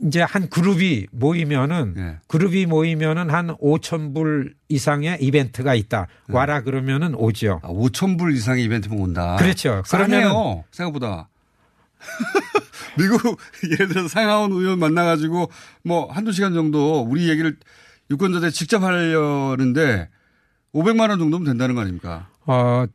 이제 0.05 0.23
한 0.23 0.49
그룹이 0.49 1.07
모이면은 1.13 1.95
예. 1.97 2.17
그룹이 2.27 2.67
모이면은 2.67 3.31
한 3.31 3.57
5천 3.59 4.13
불 4.13 4.55
이상의 4.69 5.19
이벤트가 5.21 5.77
있다. 5.77 6.09
와라 6.29 6.63
그러면은 6.63 7.15
오죠. 7.15 7.61
아, 7.63 7.69
5천 7.69 8.19
불 8.19 8.33
이상의 8.35 8.65
이벤트면 8.65 8.99
온다. 8.99 9.37
그렇죠. 9.39 9.83
그러네요. 9.89 10.29
그러면은- 10.31 10.63
생각보다. 10.73 11.29
미국 12.99 13.39
예를 13.73 13.89
들어서 13.89 14.09
상하원 14.09 14.53
의원 14.53 14.79
만나가지고 14.79 15.51
뭐 15.83 16.11
한두 16.11 16.33
시간 16.33 16.55
정도 16.55 17.01
우리 17.01 17.29
얘기를 17.29 17.57
유권자들 18.11 18.51
직접 18.53 18.83
하려는데 18.83 20.09
500만 20.75 21.11
원 21.11 21.19
정도면 21.19 21.45
된다는 21.45 21.75
거 21.75 21.81
아닙니까? 21.81 22.29
어 22.47 22.87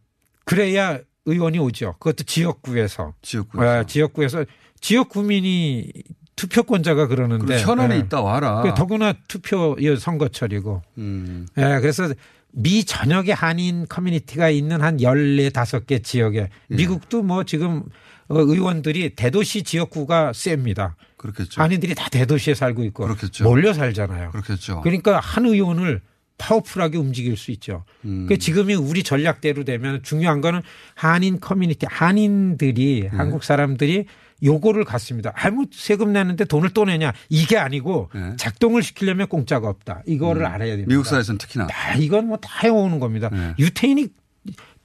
그래야 0.46 1.00
의원이 1.26 1.60
오죠. 1.60 1.94
그것도 2.00 2.24
지역구에서. 2.24 3.14
지역구에서. 3.22 3.80
어, 3.80 3.84
지역구에서 3.84 4.46
지역 4.82 5.10
구민이 5.10 5.92
투표권자가 6.36 7.08
그러는데 7.08 7.62
현안에 7.62 7.96
예. 7.96 8.00
있다 8.00 8.22
와라. 8.22 8.62
그 8.62 8.74
더구나 8.74 9.14
투표 9.28 9.76
선거철이고. 9.98 10.82
음. 10.98 11.48
예, 11.58 11.80
그래서 11.82 12.12
미 12.52 12.84
전역에 12.84 13.32
한인 13.32 13.86
커뮤니티가 13.88 14.50
있는 14.50 14.82
한 14.82 15.00
14, 15.00 15.64
5개 15.64 16.04
지역에 16.04 16.50
예. 16.72 16.76
미국도 16.76 17.22
뭐 17.24 17.44
지금 17.44 17.80
어, 17.80 17.84
의원들이 18.30 19.16
대도시 19.16 19.64
지역구가 19.64 20.34
셉니다. 20.34 20.96
그렇겠죠. 21.18 21.62
한인들이 21.62 21.96
다 21.96 22.08
대도시에 22.10 22.54
살고 22.54 22.84
있고 22.86 23.04
그렇겠죠. 23.04 23.44
몰려 23.44 23.74
살잖아요. 23.74 24.32
그렇겠죠. 24.32 24.82
그러니까 24.82 25.20
한 25.20 25.46
의원을 25.46 26.02
파워풀하게 26.38 26.98
움직일 26.98 27.36
수 27.36 27.52
있죠. 27.52 27.84
음. 28.06 28.26
그 28.30 28.38
지금이 28.38 28.74
우리 28.76 29.04
전략대로 29.04 29.66
되면 29.66 30.02
중요한 30.04 30.40
거는 30.40 30.62
한인 30.96 31.40
커뮤니티, 31.42 31.86
한인들이 31.90 33.10
네. 33.12 33.18
한국 33.18 33.44
사람들이 33.44 34.06
요거를 34.42 34.86
갖습니다. 34.86 35.34
아무 35.36 35.66
세금 35.74 36.14
내는데 36.14 36.46
돈을 36.46 36.70
또 36.70 36.86
내냐 36.86 37.12
이게 37.28 37.58
아니고 37.58 38.10
작동을 38.38 38.84
시키려면 38.84 39.28
공짜가 39.28 39.68
없다. 39.68 40.04
이거를 40.08 40.44
음. 40.44 40.46
알아야 40.46 40.70
됩니다. 40.78 40.88
미국 40.88 41.06
사회에서는 41.06 41.38
특히나. 41.40 41.68
아, 41.74 41.96
이건 41.96 42.28
뭐 42.28 42.38
다 42.38 42.50
해오는 42.64 43.00
겁니다. 43.02 43.30
네. 43.34 43.54
유태인이 43.60 44.08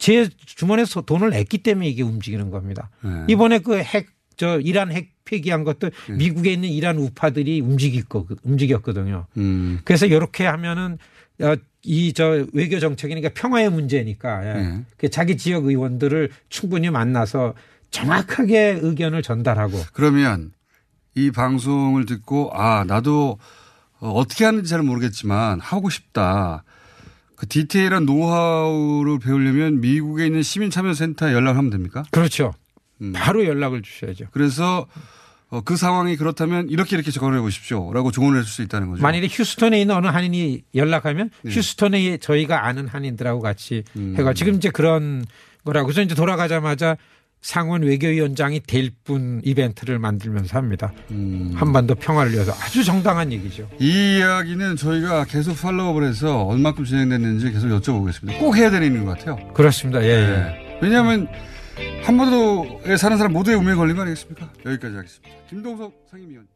제 0.04 0.28
주머니에서 0.46 1.00
돈을 1.02 1.30
냈기 1.30 1.58
때문에 1.58 1.88
이게 1.88 2.02
움직이는 2.02 2.50
겁니다. 2.50 2.90
네. 3.02 3.24
이번에 3.28 3.60
그 3.60 3.78
핵 3.78 4.14
저 4.36 4.58
이란 4.60 4.92
핵 4.92 5.12
폐기한 5.24 5.64
것도 5.64 5.90
네. 6.08 6.14
미국에 6.14 6.52
있는 6.52 6.68
이란 6.68 6.98
우파들이 6.98 7.60
움직일 7.60 8.04
거 8.04 8.26
움직였거든요. 8.42 9.26
음. 9.36 9.80
그래서 9.84 10.06
이렇게 10.06 10.44
하면은 10.44 10.98
어, 11.40 11.54
이저 11.82 12.46
외교 12.52 12.78
정책이니까 12.78 13.30
평화의 13.34 13.70
문제니까 13.70 14.46
예. 14.46 14.62
네. 14.62 14.84
그 14.96 15.08
자기 15.10 15.36
지역 15.36 15.66
의원들을 15.66 16.30
충분히 16.48 16.90
만나서 16.90 17.54
정확하게 17.90 18.80
의견을 18.82 19.22
전달하고 19.22 19.78
그러면 19.92 20.52
이 21.14 21.30
방송을 21.30 22.06
듣고 22.06 22.50
아 22.52 22.84
나도 22.84 23.38
어, 24.00 24.10
어떻게 24.10 24.44
하는지 24.44 24.68
잘 24.68 24.82
모르겠지만 24.82 25.60
하고 25.60 25.90
싶다. 25.90 26.64
그 27.36 27.48
디테일한 27.48 28.06
노하우를 28.06 29.18
배우려면 29.18 29.80
미국에 29.80 30.26
있는 30.26 30.42
시민참여센터에 30.42 31.32
연락하면 31.32 31.70
됩니까? 31.70 32.04
그렇죠. 32.10 32.54
음. 33.00 33.12
바로 33.14 33.44
연락을 33.44 33.82
주셔야죠. 33.82 34.26
그래서 34.30 34.86
어, 35.50 35.60
그 35.60 35.76
상황이 35.76 36.16
그렇다면 36.16 36.68
이렇게 36.68 36.96
이렇게 36.96 37.10
접근해 37.10 37.40
보십시오라고 37.40 38.10
조언을 38.10 38.40
해줄 38.40 38.50
수 38.50 38.62
있다는 38.62 38.90
거죠. 38.90 39.02
만일에 39.02 39.28
휴스턴에 39.30 39.80
있는 39.80 39.94
어느 39.94 40.06
한인이 40.06 40.62
연락하면 40.74 41.30
네. 41.42 41.52
휴스턴에 41.52 42.16
저희가 42.18 42.66
아는 42.66 42.88
한인들하고 42.88 43.40
같이 43.40 43.84
음. 43.96 44.14
해가 44.18 44.34
지금 44.34 44.54
이제 44.54 44.70
그런 44.70 45.24
거라고 45.64 45.86
그래서 45.86 46.02
이제 46.02 46.14
돌아가자마자 46.14 46.96
상원 47.44 47.82
외교위원장이 47.82 48.60
될분 48.66 49.42
이벤트를 49.44 49.98
만들면서 49.98 50.56
합니다. 50.56 50.94
음. 51.10 51.52
한반도 51.54 51.94
평화를 51.94 52.32
위해서 52.32 52.52
아주 52.52 52.82
정당한 52.82 53.30
얘기죠. 53.32 53.68
이 53.78 54.16
이야기는 54.16 54.76
저희가 54.76 55.26
계속 55.26 55.54
팔로우업을 55.60 56.08
해서 56.08 56.44
얼마큼 56.44 56.86
진행됐는지 56.86 57.52
계속 57.52 57.68
여쭤보겠습니다. 57.68 58.38
꼭 58.38 58.56
해야 58.56 58.70
되는 58.70 59.04
것 59.04 59.18
같아요. 59.18 59.52
그렇습니다. 59.52 60.02
예, 60.02 60.08
예. 60.08 60.26
네. 60.26 60.78
왜냐하면 60.80 61.28
한반도에 62.02 62.96
사는 62.96 63.18
사람 63.18 63.34
모두의 63.34 63.58
운명에 63.58 63.76
걸린 63.76 63.96
거 63.96 64.02
아니겠습니까? 64.02 64.50
여기까지 64.64 64.96
하겠습니다. 64.96 65.36
김동석 65.50 65.92
상임위원. 66.10 66.46